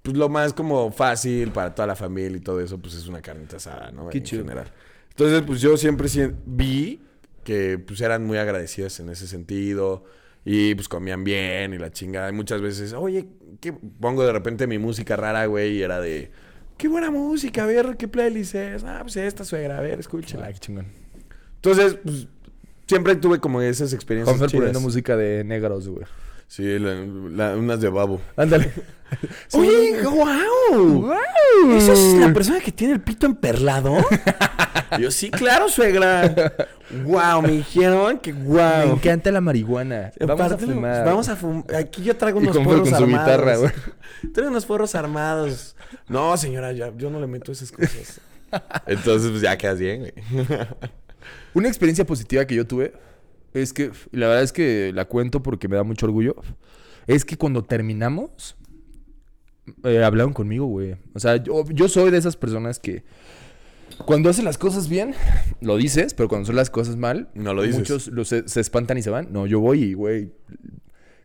Pues 0.00 0.16
lo 0.16 0.28
más 0.30 0.54
como 0.54 0.90
fácil 0.90 1.50
para 1.50 1.74
toda 1.74 1.86
la 1.86 1.96
familia 1.96 2.38
y 2.38 2.40
todo 2.40 2.60
eso, 2.60 2.78
pues 2.78 2.94
es 2.94 3.06
una 3.08 3.20
carnita 3.20 3.56
asada, 3.56 3.90
¿no? 3.90 4.08
Qué 4.08 4.18
en 4.18 4.24
chido. 4.24 4.42
general. 4.44 4.72
Entonces, 5.10 5.42
pues 5.42 5.60
yo 5.60 5.76
siempre 5.76 6.08
vi 6.46 7.02
que 7.44 7.78
pues 7.78 8.00
eran 8.00 8.24
muy 8.24 8.38
agradecidas 8.38 8.98
en 9.00 9.10
ese 9.10 9.26
sentido. 9.26 10.04
Y 10.44 10.74
pues 10.76 10.88
comían 10.88 11.24
bien 11.24 11.74
y 11.74 11.78
la 11.78 11.90
chingada. 11.90 12.30
Y 12.30 12.32
muchas 12.32 12.62
veces, 12.62 12.94
oye, 12.94 13.28
¿qué? 13.60 13.72
pongo 13.72 14.24
de 14.24 14.32
repente 14.32 14.66
mi 14.66 14.78
música 14.78 15.14
rara, 15.16 15.44
güey, 15.44 15.76
y 15.78 15.82
era 15.82 16.00
de... 16.00 16.30
Qué 16.78 16.88
buena 16.88 17.10
música, 17.10 17.64
a 17.64 17.66
ver, 17.66 17.96
¿qué 17.98 18.08
playlist 18.08 18.54
es? 18.54 18.84
Ah, 18.84 19.00
pues 19.02 19.16
esta 19.16 19.44
suegra, 19.44 19.78
a 19.78 19.80
ver, 19.82 19.98
escúchala. 20.00 20.46
Ah, 20.46 20.52
qué 20.52 20.58
chingón. 20.60 20.86
Entonces, 21.56 21.98
pues, 22.02 22.28
siempre 22.88 23.14
tuve 23.14 23.38
como 23.38 23.62
esas 23.62 23.92
experiencias 23.92 24.36
Juanfer 24.36 24.50
chidas. 24.50 24.60
poniendo 24.60 24.80
música 24.80 25.16
de 25.16 25.44
negros, 25.44 25.86
güey. 25.88 26.04
Sí, 26.48 26.78
la- 26.78 26.94
la- 27.50 27.56
unas 27.56 27.78
de 27.80 27.90
babo. 27.90 28.20
Ándale. 28.36 28.72
Oye, 29.52 30.02
wow. 30.02 31.12
¿Esa 31.76 31.92
es 31.92 32.14
la 32.14 32.32
persona 32.32 32.60
que 32.60 32.72
tiene 32.72 32.94
el 32.94 33.00
pito 33.00 33.26
emperlado? 33.26 33.94
Yo, 34.98 35.10
sí, 35.10 35.30
claro, 35.30 35.68
suegra. 35.68 36.54
Wow, 37.04 37.42
me 37.42 37.48
dijeron 37.50 38.18
que 38.18 38.32
Me 38.32 38.44
wow. 38.44 38.94
encanta 38.94 39.30
la 39.30 39.42
marihuana. 39.42 40.10
Vamos 40.20 40.52
a 40.52 40.56
fumar. 40.58 41.04
Vamos 41.04 41.28
a 41.28 41.36
fumar. 41.36 41.74
Aquí 41.76 42.02
yo 42.02 42.16
traigo 42.16 42.38
unos 42.38 42.56
porros 42.56 42.88
con 42.88 42.98
su 42.98 43.04
armados. 43.04 43.26
guitarra, 43.26 43.56
güey. 43.58 43.70
Traigo 44.32 44.50
unos 44.50 44.64
porros 44.64 44.94
armados. 44.94 45.76
No, 46.08 46.34
señora, 46.38 46.72
ya, 46.72 46.90
yo 46.96 47.10
no 47.10 47.20
le 47.20 47.26
meto 47.26 47.52
esas 47.52 47.70
cosas. 47.70 48.20
Entonces, 48.86 49.30
pues 49.30 49.42
ya 49.42 49.58
quedas 49.58 49.78
bien, 49.78 50.00
güey. 50.00 50.46
Una 51.54 51.68
experiencia 51.68 52.04
positiva 52.06 52.46
que 52.46 52.54
yo 52.54 52.66
tuve 52.66 52.92
es 53.54 53.72
que, 53.72 53.90
la 54.12 54.28
verdad 54.28 54.42
es 54.42 54.52
que 54.52 54.92
la 54.94 55.06
cuento 55.06 55.42
porque 55.42 55.68
me 55.68 55.76
da 55.76 55.82
mucho 55.82 56.06
orgullo, 56.06 56.36
es 57.06 57.24
que 57.24 57.36
cuando 57.36 57.64
terminamos, 57.64 58.56
eh, 59.84 60.02
hablaron 60.04 60.32
conmigo, 60.32 60.66
güey. 60.66 60.96
O 61.14 61.20
sea, 61.20 61.36
yo, 61.36 61.64
yo 61.70 61.88
soy 61.88 62.10
de 62.10 62.18
esas 62.18 62.36
personas 62.36 62.78
que 62.78 63.04
cuando 64.04 64.30
hacen 64.30 64.44
las 64.44 64.58
cosas 64.58 64.88
bien, 64.88 65.14
lo 65.60 65.76
dices, 65.76 66.14
pero 66.14 66.28
cuando 66.28 66.46
son 66.46 66.56
las 66.56 66.70
cosas 66.70 66.96
mal, 66.96 67.28
No 67.34 67.54
lo 67.54 67.62
dices. 67.62 67.78
muchos 67.78 68.08
lo 68.08 68.24
se, 68.24 68.48
se 68.48 68.60
espantan 68.60 68.98
y 68.98 69.02
se 69.02 69.10
van. 69.10 69.28
No, 69.32 69.46
yo 69.46 69.60
voy 69.60 69.82
y, 69.82 69.94
güey, 69.94 70.32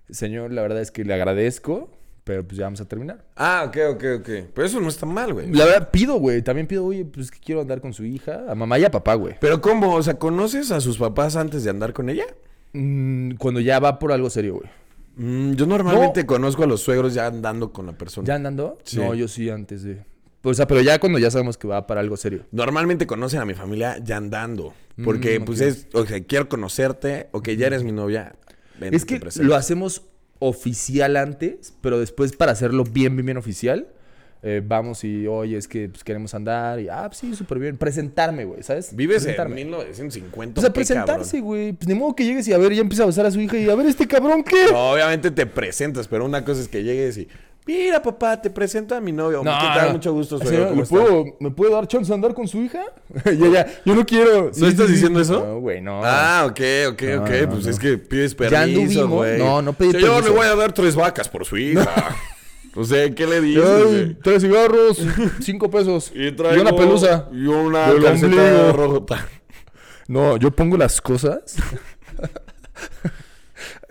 señor, 0.09 0.51
la 0.51 0.61
verdad 0.61 0.81
es 0.81 0.89
que 0.91 1.03
le 1.05 1.13
agradezco, 1.13 1.91
pero 2.23 2.45
pues 2.47 2.57
ya 2.57 2.65
vamos 2.65 2.79
a 2.81 2.85
terminar. 2.87 3.23
Ah, 3.35 3.65
ok, 3.67 3.77
ok, 3.95 4.03
ok. 4.19 4.29
Pero 4.53 4.65
eso 4.67 4.79
no 4.79 4.87
está 4.89 5.05
mal, 5.05 5.33
güey. 5.33 5.51
La 5.51 5.65
verdad, 5.65 5.89
pido, 5.91 6.15
güey. 6.15 6.41
También 6.41 6.67
pido, 6.67 6.85
oye, 6.85 7.03
pues 7.05 7.29
que 7.31 7.39
quiero 7.39 7.61
andar 7.61 7.81
con 7.81 7.93
su 7.93 8.05
hija, 8.05 8.43
a 8.49 8.55
mamá 8.55 8.79
y 8.79 8.85
a 8.85 8.91
papá, 8.91 9.15
güey. 9.15 9.35
Pero 9.41 9.61
¿cómo? 9.61 9.93
O 9.95 10.03
sea, 10.03 10.15
¿conoces 10.19 10.71
a 10.71 10.79
sus 10.81 10.97
papás 10.97 11.35
antes 11.35 11.63
de 11.63 11.69
andar 11.69 11.93
con 11.93 12.09
ella? 12.09 12.25
Mm, 12.73 13.31
cuando 13.35 13.59
ya 13.59 13.79
va 13.79 13.99
por 13.99 14.11
algo 14.11 14.29
serio, 14.29 14.55
güey. 14.55 14.69
Mm, 15.15 15.53
yo 15.53 15.65
normalmente 15.67 16.25
conozco 16.25 16.63
a 16.63 16.67
los 16.67 16.81
suegros 16.81 17.13
ya 17.13 17.27
andando 17.27 17.71
con 17.71 17.85
la 17.85 17.93
persona. 17.93 18.25
¿Ya 18.27 18.35
andando? 18.35 18.79
Sí. 18.83 18.97
No, 18.97 19.13
yo 19.13 19.27
sí 19.27 19.49
antes 19.49 19.83
de. 19.83 20.03
O 20.45 20.53
sea, 20.53 20.67
pero 20.67 20.81
ya 20.81 20.99
cuando 20.99 21.19
ya 21.19 21.29
sabemos 21.31 21.57
que 21.57 21.67
va 21.67 21.85
para 21.87 22.01
algo 22.01 22.17
serio. 22.17 22.45
Normalmente 22.51 23.05
conocen 23.07 23.39
a 23.39 23.45
mi 23.45 23.53
familia 23.53 23.97
ya 24.03 24.17
andando. 24.17 24.73
Porque, 25.03 25.39
Mm, 25.39 25.45
pues 25.45 25.61
es, 25.61 25.87
o 25.93 26.05
sea, 26.05 26.21
quiero 26.23 26.49
conocerte, 26.49 27.27
o 27.31 27.41
que 27.41 27.55
ya 27.57 27.67
eres 27.67 27.83
mi 27.83 27.91
novia. 27.91 28.35
vente, 28.79 28.95
es 28.97 29.05
que 29.05 29.19
presento. 29.19 29.47
lo 29.47 29.55
hacemos 29.55 30.01
oficial 30.47 31.15
antes, 31.17 31.73
pero 31.81 31.99
después 31.99 32.35
para 32.35 32.51
hacerlo 32.51 32.83
bien, 32.83 33.15
bien, 33.15 33.25
bien 33.25 33.37
oficial, 33.37 33.87
eh, 34.45 34.61
vamos 34.61 35.05
y, 35.05 35.25
oye, 35.25 35.55
es 35.55 35.69
que 35.69 35.87
pues, 35.87 36.03
queremos 36.03 36.33
andar 36.33 36.77
y, 36.77 36.89
ah, 36.89 37.05
pues, 37.07 37.19
sí, 37.19 37.33
súper 37.33 37.59
bien. 37.59 37.77
Presentarme, 37.77 38.43
güey, 38.43 38.61
¿sabes? 38.61 38.93
Vives 38.93 39.19
en 39.19 39.35
Presentarme. 39.35 39.55
1950. 39.55 40.59
O 40.59 40.61
sea, 40.61 40.73
presentarse, 40.73 41.39
güey. 41.39 41.71
Pues 41.71 41.87
ni 41.87 41.95
modo 41.95 42.13
que 42.13 42.25
llegues 42.25 42.45
y 42.49 42.53
a 42.53 42.57
ver, 42.57 42.73
ya 42.73 42.81
empieza 42.81 43.03
a 43.03 43.05
besar 43.05 43.25
a 43.25 43.31
su 43.31 43.39
hija 43.39 43.57
y 43.57 43.69
a 43.69 43.75
ver, 43.75 43.85
este 43.85 44.05
cabrón, 44.05 44.43
¿qué? 44.43 44.65
No, 44.69 44.91
obviamente 44.91 45.31
te 45.31 45.45
presentas, 45.45 46.09
pero 46.09 46.25
una 46.25 46.43
cosa 46.43 46.61
es 46.61 46.67
que 46.67 46.83
llegues 46.83 47.17
y. 47.17 47.29
Mira, 47.65 48.01
papá, 48.01 48.41
te 48.41 48.49
presento 48.49 48.93
a 48.93 48.99
mi 48.99 49.13
novio. 49.13 49.41
¿Qué 49.41 49.45
tal? 49.47 49.93
Mucho 49.93 50.11
gusto, 50.11 50.37
suegro. 50.37 50.53
Señor, 50.55 50.69
¿Cómo 50.69 50.81
¿me, 50.81 50.85
puedo, 50.87 51.25
¿Me 51.39 51.51
puede 51.51 51.71
dar 51.71 51.87
chance 51.87 52.09
de 52.09 52.13
andar 52.15 52.33
con 52.33 52.45
su 52.47 52.57
hija? 52.61 52.83
ya, 53.25 53.47
ya, 53.47 53.67
yo 53.85 53.95
no 53.95 54.05
quiero. 54.05 54.51
¿No 54.55 54.67
estás 54.67 54.89
diciendo 54.89 55.21
eso? 55.21 55.39
No, 55.45 55.59
güey, 55.59 55.79
no. 55.79 56.01
Ah, 56.03 56.43
ok, 56.45 56.59
ok, 56.91 57.01
No, 57.03 57.21
ok. 57.23 57.29
no, 57.29 57.49
pues 57.51 57.65
no. 57.65 57.71
es 57.71 57.79
que 57.79 57.97
pides 57.97 58.31
Ya 58.31 58.37
permiso, 58.37 58.79
anduvimos. 58.81 59.09
güey. 59.09 59.39
No, 59.39 59.61
no 59.61 59.71
pedí 59.73 59.91
Señor, 59.91 60.09
permiso. 60.15 60.29
le 60.29 60.35
voy 60.37 60.47
a 60.47 60.55
dar 60.55 60.73
tres 60.73 60.95
vacas 60.95 61.29
por 61.29 61.45
su 61.45 61.55
hija. 61.57 61.89
o 62.75 62.83
sea, 62.83 63.09
¿qué 63.15 63.25
le 63.25 63.39
dices? 63.39 64.17
Tres 64.21 64.41
cigarros, 64.41 64.97
cinco 65.41 65.69
pesos. 65.69 66.11
Y 66.13 66.27
Y, 66.27 66.31
traigo... 66.33 66.61
una 66.63 66.75
pelusa. 66.75 67.29
Y 67.31 67.45
una 67.45 67.93
Y 67.97 68.01
calceta 68.01 68.71
rota. 68.73 69.25
No, 70.09 70.35
yo 70.35 70.51
pongo 70.51 70.75
las 70.75 70.99
cosas. 70.99 71.55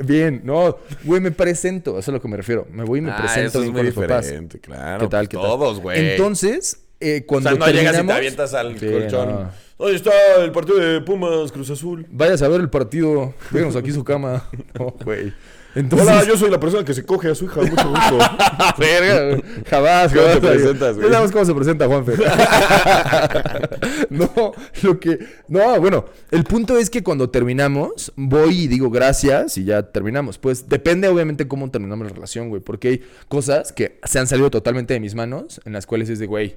Bien, 0.07 0.41
no, 0.45 0.77
güey, 1.05 1.21
me 1.21 1.31
presento, 1.31 1.93
eso 1.93 1.99
es 2.01 2.09
a 2.09 2.13
lo 2.13 2.21
que 2.23 2.29
me 2.29 2.37
refiero. 2.37 2.67
Me 2.71 2.85
voy 2.85 2.99
y 3.01 3.03
me 3.03 3.11
Ah, 3.11 3.17
presento 3.19 3.49
eso 3.49 3.63
es 3.63 3.67
muy 3.71 3.77
con 3.79 3.87
los 3.87 3.95
papás. 3.95 4.25
diferente, 4.27 4.59
claro. 4.61 5.01
¿Qué 5.01 5.09
tal? 5.09 5.29
pues 5.29 5.43
¿Qué? 5.43 5.49
Todos, 5.49 5.81
güey. 5.81 6.11
Entonces, 6.13 6.79
eh, 7.01 7.23
o 7.25 7.27
cuando 7.27 7.51
sea, 7.51 7.59
no 7.59 7.67
llegas 7.67 7.83
y 7.83 7.87
te 7.87 7.93
terminamos- 7.93 8.17
avientas 8.17 8.55
al 8.55 8.79
Sí, 8.79 8.87
colchón. 8.91 9.29
no. 9.31 9.51
¿Dónde 9.79 9.97
está 9.97 10.13
el 10.45 10.53
partido 10.53 10.79
de 10.79 11.01
Pumas 11.01 11.51
Cruz 11.51 11.69
Azul? 11.71 12.07
Vayas 12.11 12.41
a 12.43 12.49
ver 12.49 12.61
el 12.61 12.71
partido, 12.71 13.35
déjanos 13.51 13.75
aquí 13.77 13.91
su 13.93 14.05
cama. 14.05 14.49
No, 14.79 14.95
güey. 15.05 15.33
Entonces, 15.75 16.07
Hola, 16.09 16.25
yo 16.25 16.37
soy 16.37 16.51
la 16.51 16.61
persona 16.61 16.85
que 16.85 16.93
se 16.93 17.03
coge 17.05 17.31
a 17.31 17.35
su 17.35 17.47
hija. 17.47 17.61
Mucho 17.63 17.89
gusto. 17.89 18.19
Verga, 18.79 19.43
jamás, 19.71 20.13
¿Cómo 20.13 20.27
jamás. 20.27 20.41
te 20.41 20.49
presentas, 20.49 20.97
güey? 20.97 21.09
Sabemos 21.11 21.33
cómo 21.33 21.45
se 21.47 21.55
presenta 21.55 21.87
Juanfe. 21.87 22.13
no, 24.11 24.53
lo 24.83 25.01
que... 25.01 25.19
No, 25.49 25.81
bueno, 25.81 26.05
el 26.31 26.45
punto 26.45 26.77
es 26.77 26.91
que 26.91 27.03
cuando 27.03 27.31
terminamos, 27.31 28.13
voy 28.17 28.63
y 28.63 28.69
digo 28.69 28.91
gracias 28.91 29.57
y 29.59 29.65
ya 29.65 29.83
terminamos. 29.91 30.39
Pues 30.39 30.69
depende 30.69 31.09
obviamente 31.09 31.49
cómo 31.49 31.71
terminamos 31.71 32.07
la 32.07 32.13
relación, 32.13 32.49
güey. 32.49 32.61
Porque 32.63 32.89
hay 32.89 33.03
cosas 33.29 33.73
que 33.73 33.99
se 34.05 34.19
han 34.19 34.27
salido 34.27 34.51
totalmente 34.51 34.95
de 34.95 35.01
mis 35.01 35.15
manos, 35.15 35.61
en 35.65 35.73
las 35.73 35.87
cuales 35.87 36.09
es 36.11 36.19
de, 36.19 36.27
güey, 36.27 36.57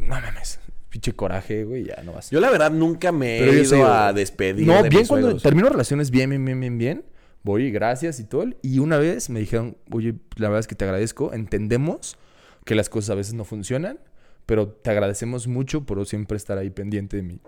no 0.00 0.08
mames, 0.20 0.58
pinche 0.88 1.12
coraje, 1.12 1.64
güey, 1.64 1.84
ya 1.84 2.02
no 2.04 2.12
vas. 2.12 2.30
Yo 2.30 2.40
la 2.40 2.50
verdad 2.50 2.70
nunca 2.72 3.12
me 3.12 3.38
he 3.38 3.52
ido 3.54 3.64
soy- 3.64 3.80
a 3.84 4.12
despedir 4.12 4.66
No, 4.66 4.82
de 4.82 4.88
bien 4.88 5.02
mis 5.02 5.08
cuando 5.08 5.26
suegros. 5.28 5.42
termino 5.42 5.68
relaciones 5.68 6.10
bien, 6.10 6.30
bien, 6.30 6.44
bien, 6.44 6.58
bien, 6.60 6.78
bien. 6.78 7.04
Voy, 7.44 7.70
gracias 7.70 8.20
y 8.20 8.24
todo. 8.24 8.44
Y 8.62 8.78
una 8.78 8.98
vez 8.98 9.30
me 9.30 9.40
dijeron, 9.40 9.76
oye, 9.90 10.14
la 10.36 10.48
verdad 10.48 10.60
es 10.60 10.66
que 10.66 10.74
te 10.74 10.84
agradezco. 10.84 11.32
Entendemos 11.32 12.16
que 12.64 12.74
las 12.74 12.88
cosas 12.88 13.10
a 13.10 13.14
veces 13.14 13.34
no 13.34 13.44
funcionan, 13.44 13.98
Pero 14.46 14.68
te 14.68 14.90
agradecemos 14.90 15.46
mucho 15.46 15.84
por 15.86 16.04
siempre 16.04 16.36
estar 16.36 16.58
ahí 16.58 16.70
pendiente 16.70 17.16
de 17.16 17.22
mí. 17.22 17.40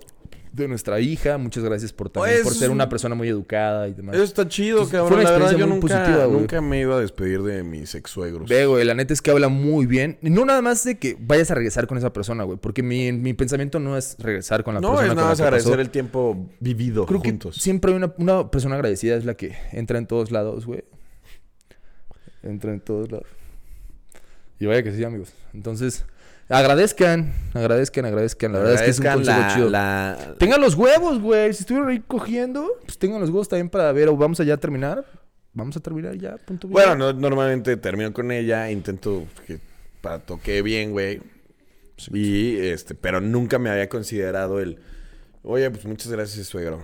De 0.54 0.68
nuestra 0.68 1.00
hija. 1.00 1.36
Muchas 1.36 1.64
gracias 1.64 1.92
por 1.92 2.10
también 2.10 2.36
Pues, 2.36 2.44
por 2.44 2.54
ser 2.54 2.70
una 2.70 2.88
persona 2.88 3.16
muy 3.16 3.28
educada 3.28 3.88
y 3.88 3.94
demás. 3.94 4.14
Eso 4.14 4.22
está 4.24 4.46
chido, 4.46 4.78
Entonces, 4.82 4.92
cabrón. 4.92 5.08
fue 5.08 5.20
una 5.22 5.24
La 5.24 5.38
verdad, 5.38 5.58
yo 5.58 5.66
muy 5.66 5.78
nunca, 5.80 5.98
positiva, 5.98 6.24
güey. 6.26 6.38
nunca 6.40 6.60
me 6.60 6.80
iba 6.80 6.96
a 6.96 7.00
despedir 7.00 7.42
de 7.42 7.64
mis 7.64 7.92
ex 7.96 8.10
suegros. 8.10 8.48
Ve, 8.48 8.64
güey, 8.66 8.84
la 8.84 8.94
neta 8.94 9.12
es 9.12 9.20
que 9.20 9.32
habla 9.32 9.48
muy 9.48 9.86
bien. 9.86 10.16
No 10.22 10.44
nada 10.44 10.62
más 10.62 10.84
de 10.84 10.96
que 10.98 11.16
vayas 11.18 11.50
a 11.50 11.54
regresar 11.56 11.88
con 11.88 11.98
esa 11.98 12.12
persona, 12.12 12.44
güey. 12.44 12.56
Porque 12.56 12.84
mi, 12.84 13.10
mi 13.12 13.34
pensamiento 13.34 13.80
no 13.80 13.96
es 13.98 14.16
regresar 14.20 14.62
con 14.62 14.74
la 14.74 14.80
No, 14.80 14.90
persona 14.90 15.06
es 15.06 15.08
con 15.10 15.16
nada 15.16 15.28
más 15.30 15.40
agradecer 15.40 15.70
pasó. 15.72 15.80
el 15.80 15.90
tiempo 15.90 16.48
vivido 16.60 17.06
Creo 17.06 17.18
juntos. 17.20 17.56
que 17.56 17.60
siempre 17.60 17.90
hay 17.90 17.96
una, 17.96 18.14
una 18.18 18.48
persona 18.50 18.76
agradecida 18.76 19.16
es 19.16 19.24
la 19.24 19.34
que 19.34 19.56
entra 19.72 19.98
en 19.98 20.06
todos 20.06 20.30
lados, 20.30 20.66
güey. 20.66 20.84
Entra 22.44 22.72
en 22.72 22.80
todos 22.80 23.10
lados. 23.10 23.26
Y 24.60 24.66
vaya 24.66 24.82
que 24.82 24.92
sí, 24.92 25.02
amigos. 25.02 25.32
Entonces, 25.52 26.04
agradezcan, 26.48 27.32
agradezcan, 27.54 28.04
agradezcan. 28.04 28.52
La 28.52 28.58
verdad 28.58 28.74
es 28.74 28.82
que 28.82 28.90
es 28.90 28.98
un 28.98 29.06
consejo 29.06 29.38
la- 29.40 29.54
chido. 29.54 29.70
la- 29.70 30.34
Tengan 30.38 30.60
los 30.60 30.74
huevos, 30.74 31.20
güey. 31.20 31.52
Si 31.52 31.60
estuvieron 31.60 31.88
ahí 31.90 32.00
cogiendo, 32.06 32.68
pues 32.84 32.98
tengan 32.98 33.20
los 33.20 33.30
huevos 33.30 33.48
también 33.48 33.68
para 33.70 33.90
ver 33.92 34.08
o 34.08 34.16
vamos 34.16 34.40
allá 34.40 34.54
a 34.54 34.58
terminar. 34.58 35.04
Vamos 35.52 35.76
a 35.76 35.80
terminar 35.80 36.16
ya, 36.16 36.36
punto 36.36 36.66
Bueno, 36.66 36.96
no- 36.96 37.12
normalmente 37.12 37.76
termino 37.76 38.12
con 38.12 38.32
ella, 38.32 38.70
intento 38.70 39.24
que 39.46 39.60
para 40.00 40.18
toque 40.18 40.62
bien, 40.62 40.90
güey. 40.90 41.20
Y 42.12 42.56
este, 42.58 42.94
pero 42.96 43.20
nunca 43.20 43.58
me 43.60 43.70
había 43.70 43.88
considerado 43.88 44.60
el 44.60 44.78
Oye, 45.46 45.70
pues 45.70 45.84
muchas 45.84 46.10
gracias, 46.10 46.46
suegro. 46.46 46.80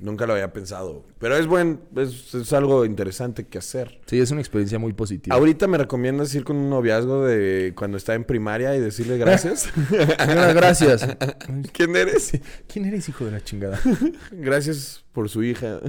Nunca 0.00 0.26
lo 0.26 0.32
había 0.32 0.52
pensado. 0.52 1.04
Pero 1.18 1.36
es 1.36 1.46
buen, 1.46 1.80
es, 1.96 2.34
es 2.34 2.52
algo 2.52 2.84
interesante 2.84 3.46
que 3.46 3.58
hacer. 3.58 4.00
Sí, 4.06 4.18
es 4.18 4.30
una 4.30 4.40
experiencia 4.40 4.78
muy 4.78 4.92
positiva. 4.92 5.36
Ahorita 5.36 5.66
me 5.68 5.78
recomiendas 5.78 6.34
ir 6.34 6.44
con 6.44 6.56
un 6.56 6.70
noviazgo 6.70 7.24
de 7.24 7.72
cuando 7.76 7.96
estaba 7.96 8.16
en 8.16 8.24
primaria 8.24 8.74
y 8.76 8.80
decirle 8.80 9.16
gracias. 9.18 9.68
Señora, 9.88 10.52
gracias. 10.54 11.06
¿Quién 11.72 11.94
eres? 11.96 12.32
¿Quién 12.66 12.86
eres, 12.86 13.08
hijo 13.08 13.24
de 13.24 13.30
la 13.30 13.40
chingada? 13.42 13.80
Gracias 14.32 15.04
por 15.12 15.28
su 15.28 15.42
hija. 15.42 15.80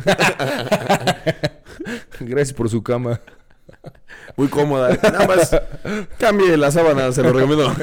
Gracias 2.20 2.54
por 2.54 2.70
su 2.70 2.84
cama. 2.84 3.20
Muy 4.36 4.48
cómoda. 4.48 4.98
Nada 5.02 5.28
más 5.28 5.56
cambie 6.18 6.56
la 6.58 6.72
sábana, 6.72 7.12
se 7.12 7.24
lo 7.24 7.34
recomiendo. 7.34 7.74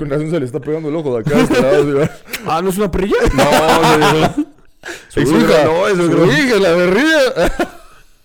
Con 0.00 0.08
razón 0.08 0.30
se 0.30 0.40
le 0.40 0.46
está 0.46 0.58
pegando 0.58 0.88
el 0.88 0.96
ojo 0.96 1.14
de 1.14 1.20
acá. 1.20 1.40
este 1.40 1.60
lado, 1.60 2.06
¿sí? 2.06 2.10
ah, 2.46 2.62
¿no 2.62 2.70
es 2.70 2.78
una 2.78 2.90
perilla? 2.90 3.16
No, 3.34 3.98
no, 3.98 4.34
Su 5.08 5.26
Su 5.26 5.36
hija, 5.36 5.44
hija, 5.44 5.64
no, 5.64 5.88
es 5.88 5.96
su 5.98 6.32
hija, 6.32 6.56
la 6.56 6.72
berrilla. 6.72 7.20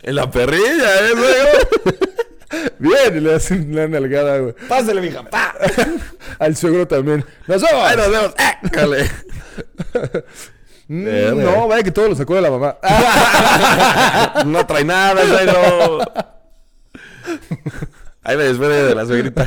En 0.04 0.16
la 0.16 0.32
perrilla, 0.32 1.00
¿eh, 1.02 1.10
suegro? 1.10 2.70
Bien, 2.80 3.18
y 3.18 3.20
le 3.20 3.34
hacen 3.36 3.76
la 3.76 3.90
nalgada, 3.90 4.38
güey. 4.38 4.56
Pásale, 4.70 5.02
mija. 5.02 5.24
¡Pa! 5.24 5.54
Al 6.40 6.56
suegro 6.56 6.88
también. 6.88 7.26
¡Nos 7.46 7.62
vemos! 7.62 7.84
Ahí 7.84 7.98
nos 7.98 8.10
vemos. 8.10 8.34
Dale. 8.72 9.12
Mm, 10.88 11.44
no, 11.44 11.68
vaya 11.68 11.84
que 11.84 11.92
todo 11.92 12.08
lo 12.08 12.16
sacó 12.16 12.36
de 12.36 12.42
la 12.42 12.52
mamá. 12.52 12.78
No 14.46 14.66
trae 14.66 14.86
nada, 14.86 15.28
suegro. 15.28 16.00
Ahí 18.24 18.38
me 18.38 18.44
despide 18.46 18.84
de 18.84 18.96
la 18.96 19.06
suegrita. 19.06 19.46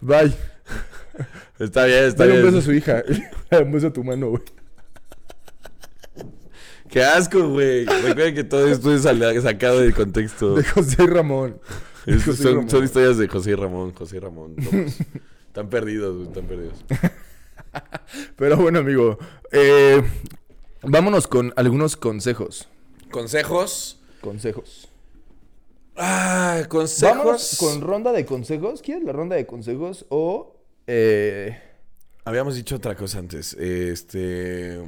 Bye. 0.00 0.34
Está 1.58 1.84
bien, 1.84 2.04
está 2.04 2.26
Dale 2.26 2.38
un 2.42 2.44
beso 2.44 2.48
a 2.48 2.60
bien. 2.60 2.62
su 2.62 2.72
hija. 2.72 3.02
un 3.62 3.72
beso 3.72 3.86
a 3.88 3.92
tu 3.92 4.02
mano, 4.02 4.30
güey. 4.30 4.42
Qué 6.88 7.02
asco, 7.02 7.48
güey. 7.48 7.84
Recuerden 7.86 8.34
que 8.34 8.44
todo 8.44 8.68
esto 8.68 8.94
es 8.94 9.02
sacado 9.02 9.80
del 9.80 9.94
contexto. 9.94 10.54
De 10.54 10.64
José 10.64 11.06
Ramón. 11.06 11.58
José 12.04 12.34
son, 12.36 12.54
Ramón. 12.54 12.70
son 12.70 12.84
historias 12.84 13.18
de 13.18 13.28
José 13.28 13.56
Ramón. 13.56 13.92
José 13.92 14.20
Ramón. 14.20 14.54
No, 14.56 14.70
pues, 14.70 14.98
están 15.46 15.68
perdidos, 15.68 16.16
güey, 16.16 16.28
están 16.28 16.44
perdidos. 16.46 16.84
Pero 18.36 18.56
bueno, 18.58 18.80
amigo. 18.80 19.18
eh, 19.50 20.02
vámonos 20.82 21.26
con 21.26 21.52
algunos 21.56 21.96
consejos. 21.96 22.68
¿Consejos? 23.10 23.98
Consejos. 24.20 24.88
Ah, 25.96 26.62
consejos. 26.68 27.16
Vámonos 27.16 27.56
con 27.58 27.80
ronda 27.80 28.12
de 28.12 28.24
consejos. 28.26 28.82
¿Quieres 28.82 29.04
la 29.04 29.12
ronda 29.12 29.36
de 29.36 29.46
consejos 29.46 30.06
o... 30.08 30.56
eh, 30.86 31.58
Habíamos 32.24 32.56
dicho 32.56 32.76
otra 32.76 32.94
cosa 32.96 33.18
antes. 33.18 33.52
Este. 33.54 34.80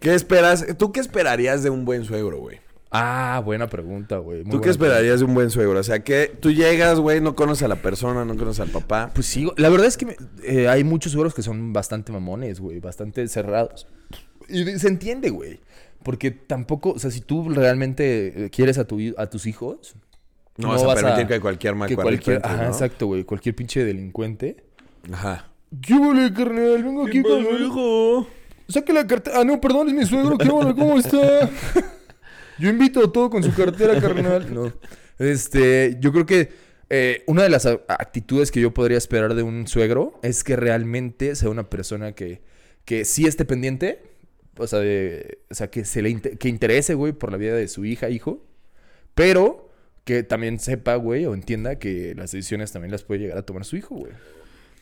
¿Qué 0.00 0.14
esperas? 0.14 0.66
¿Tú 0.76 0.92
qué 0.92 1.00
esperarías 1.00 1.62
de 1.62 1.70
un 1.70 1.84
buen 1.84 2.04
suegro, 2.04 2.38
güey? 2.40 2.58
Ah, 2.90 3.40
buena 3.44 3.68
pregunta, 3.68 4.18
güey. 4.18 4.42
Muy 4.44 4.50
¿Tú 4.52 4.60
qué 4.60 4.70
esperarías 4.70 5.20
de 5.20 5.24
un 5.24 5.34
buen 5.34 5.50
suegro? 5.50 5.78
O 5.78 5.82
sea, 5.82 6.04
que 6.04 6.32
tú 6.40 6.50
llegas, 6.52 6.98
güey, 7.00 7.20
no 7.20 7.34
conoces 7.34 7.62
a 7.64 7.68
la 7.68 7.76
persona, 7.82 8.24
no 8.24 8.36
conoces 8.36 8.60
al 8.60 8.68
papá. 8.70 9.10
Pues 9.14 9.26
sí, 9.26 9.50
la 9.56 9.68
verdad 9.68 9.86
es 9.86 9.96
que 9.96 10.06
me- 10.06 10.16
eh, 10.44 10.68
hay 10.68 10.84
muchos 10.84 11.12
suegros 11.12 11.34
que 11.34 11.42
son 11.42 11.72
bastante 11.72 12.12
mamones, 12.12 12.60
güey, 12.60 12.80
bastante 12.80 13.26
cerrados. 13.28 13.86
Y 14.48 14.64
se 14.78 14.88
entiende, 14.88 15.30
güey. 15.30 15.60
Porque 16.02 16.30
tampoco, 16.30 16.90
o 16.90 16.98
sea, 16.98 17.10
si 17.10 17.20
tú 17.20 17.48
realmente 17.48 18.44
eh, 18.46 18.50
quieres 18.50 18.78
a, 18.78 18.84
tu, 18.84 18.98
a 19.16 19.26
tus 19.30 19.46
hijos, 19.46 19.94
No, 20.56 20.68
vas 20.68 20.82
a 20.82 20.94
permitir 20.94 21.26
que 21.26 21.40
cualquier 21.40 21.72
que 21.72 21.78
macuarrito 21.78 22.02
cualquier, 22.02 22.36
entre, 22.36 22.50
ajá, 22.52 22.62
¿no? 22.62 22.68
exacto, 22.68 23.06
güey, 23.06 23.24
cualquier 23.24 23.54
pinche 23.56 23.84
delincuente. 23.84 24.64
Ajá. 25.12 25.50
¿Qué 25.82 25.98
vale, 25.98 26.32
carnal? 26.32 26.82
Vengo 26.84 27.06
aquí 27.06 27.22
con 27.22 27.40
hijo? 27.40 28.28
Saque 28.68 28.92
la 28.92 29.06
cartera. 29.06 29.40
Ah, 29.40 29.44
no, 29.44 29.60
perdón, 29.60 29.88
es 29.88 29.94
mi 29.94 30.06
suegro. 30.06 30.38
¿Qué 30.38 30.48
onda? 30.48 30.74
¿Cómo 30.74 30.96
está? 30.98 31.50
Yo 32.58 32.68
invito 32.70 33.04
a 33.04 33.12
todo 33.12 33.30
con 33.30 33.42
su 33.42 33.52
cartera, 33.52 34.00
carnal. 34.00 34.54
No. 34.54 34.72
Este, 35.18 35.96
yo 36.00 36.12
creo 36.12 36.24
que 36.26 36.50
eh, 36.88 37.24
una 37.26 37.42
de 37.42 37.48
las 37.48 37.66
actitudes 37.66 38.50
que 38.52 38.60
yo 38.60 38.72
podría 38.72 38.96
esperar 38.98 39.34
de 39.34 39.42
un 39.42 39.66
suegro 39.66 40.18
es 40.22 40.44
que 40.44 40.54
realmente 40.54 41.34
sea 41.34 41.50
una 41.50 41.68
persona 41.68 42.12
que, 42.12 42.42
que 42.84 43.04
sí 43.04 43.26
esté 43.26 43.44
pendiente. 43.44 44.02
O 44.56 44.68
sea, 44.68 44.78
de, 44.78 45.38
o 45.50 45.54
sea 45.54 45.68
que 45.68 45.84
se 45.84 46.00
le 46.00 46.10
inte- 46.10 46.38
que 46.38 46.48
interese, 46.48 46.94
güey, 46.94 47.12
por 47.12 47.32
la 47.32 47.38
vida 47.38 47.54
de 47.54 47.66
su 47.66 47.84
hija, 47.84 48.08
hijo. 48.08 48.44
Pero 49.16 49.70
que 50.04 50.22
también 50.22 50.58
sepa, 50.60 50.96
güey, 50.96 51.26
o 51.26 51.34
entienda 51.34 51.78
que 51.78 52.14
las 52.14 52.32
decisiones 52.32 52.72
también 52.72 52.92
las 52.92 53.02
puede 53.02 53.20
llegar 53.20 53.38
a 53.38 53.42
tomar 53.42 53.64
su 53.64 53.76
hijo, 53.76 53.96
güey. 53.96 54.12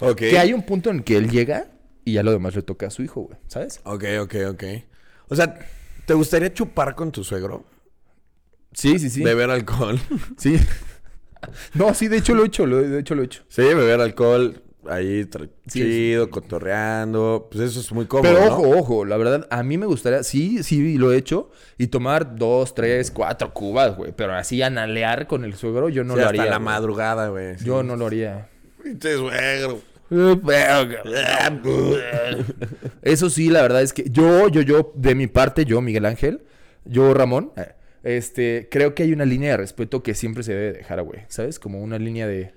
Ok. 0.00 0.18
Que 0.18 0.38
hay 0.38 0.52
un 0.52 0.62
punto 0.62 0.90
en 0.90 0.96
el 0.98 1.04
que 1.04 1.16
él 1.16 1.30
llega 1.30 1.68
y 2.04 2.14
ya 2.14 2.22
lo 2.22 2.32
demás 2.32 2.54
le 2.56 2.62
toca 2.62 2.88
a 2.88 2.90
su 2.90 3.02
hijo, 3.02 3.22
güey. 3.22 3.38
¿Sabes? 3.46 3.80
Ok, 3.84 4.04
ok, 4.20 4.34
ok. 4.50 4.64
O 5.28 5.36
sea, 5.36 5.58
¿te 6.06 6.14
gustaría 6.14 6.52
chupar 6.52 6.94
con 6.94 7.12
tu 7.12 7.22
suegro? 7.22 7.64
Sí, 8.72 8.98
sí, 8.98 9.10
sí. 9.10 9.22
Beber 9.22 9.50
alcohol. 9.50 10.00
Sí. 10.36 10.58
No, 11.74 11.92
sí, 11.92 12.06
de 12.06 12.18
hecho 12.18 12.36
lo 12.36 12.44
he 12.44 12.46
hecho, 12.46 12.66
lo, 12.66 12.80
de 12.80 13.00
hecho 13.00 13.16
lo 13.16 13.22
he 13.22 13.24
hecho. 13.24 13.42
sí, 13.48 13.62
beber 13.62 14.00
alcohol. 14.00 14.62
Ahí, 14.88 15.24
Sí, 15.68 15.80
chido, 15.80 16.28
cotorreando. 16.30 17.48
Pues 17.50 17.70
eso 17.70 17.80
es 17.80 17.92
muy 17.92 18.06
cómodo, 18.06 18.32
Pero 18.34 18.46
¿no? 18.46 18.52
ojo, 18.52 18.78
ojo, 18.78 19.04
la 19.04 19.16
verdad, 19.16 19.46
a 19.50 19.62
mí 19.62 19.78
me 19.78 19.86
gustaría, 19.86 20.22
sí, 20.24 20.62
sí, 20.62 20.98
lo 20.98 21.12
he 21.12 21.16
hecho, 21.16 21.50
y 21.78 21.86
tomar 21.86 22.36
dos, 22.36 22.74
tres, 22.74 23.10
cuatro 23.10 23.52
cubas, 23.54 23.96
güey. 23.96 24.12
Pero 24.16 24.34
así 24.34 24.60
analear 24.62 25.26
con 25.26 25.44
el 25.44 25.54
suegro, 25.54 25.88
yo 25.88 26.02
no 26.04 26.14
Sí, 26.14 26.20
lo 26.20 26.26
hasta 26.26 26.40
haría. 26.40 26.50
la 26.50 26.56
güey. 26.58 26.64
madrugada, 26.64 27.28
güey. 27.28 27.58
sí. 27.58 27.64
Yo 27.64 27.82
no 27.82 27.96
lo 27.96 28.06
haría. 28.06 28.48
Pinche 28.82 29.14
suegro. 29.16 29.80
Eso 33.02 33.30
sí, 33.30 33.48
la 33.50 33.62
verdad 33.62 33.82
es 33.82 33.92
que 33.92 34.04
yo, 34.10 34.48
yo, 34.48 34.60
yo, 34.62 34.92
de 34.94 35.14
mi 35.14 35.26
parte, 35.26 35.64
yo, 35.64 35.80
Miguel 35.80 36.04
Ángel, 36.06 36.42
yo, 36.84 37.14
Ramón, 37.14 37.52
eh, 37.56 37.72
este, 38.02 38.68
creo 38.70 38.94
que 38.94 39.04
hay 39.04 39.12
una 39.12 39.24
línea 39.24 39.52
de 39.52 39.56
respeto 39.58 40.02
que 40.02 40.14
siempre 40.14 40.42
se 40.42 40.52
debe 40.54 40.72
dejar, 40.72 41.02
güey. 41.02 41.20
¿Sabes? 41.28 41.58
Como 41.58 41.80
una 41.80 41.98
línea 41.98 42.26
de. 42.26 42.52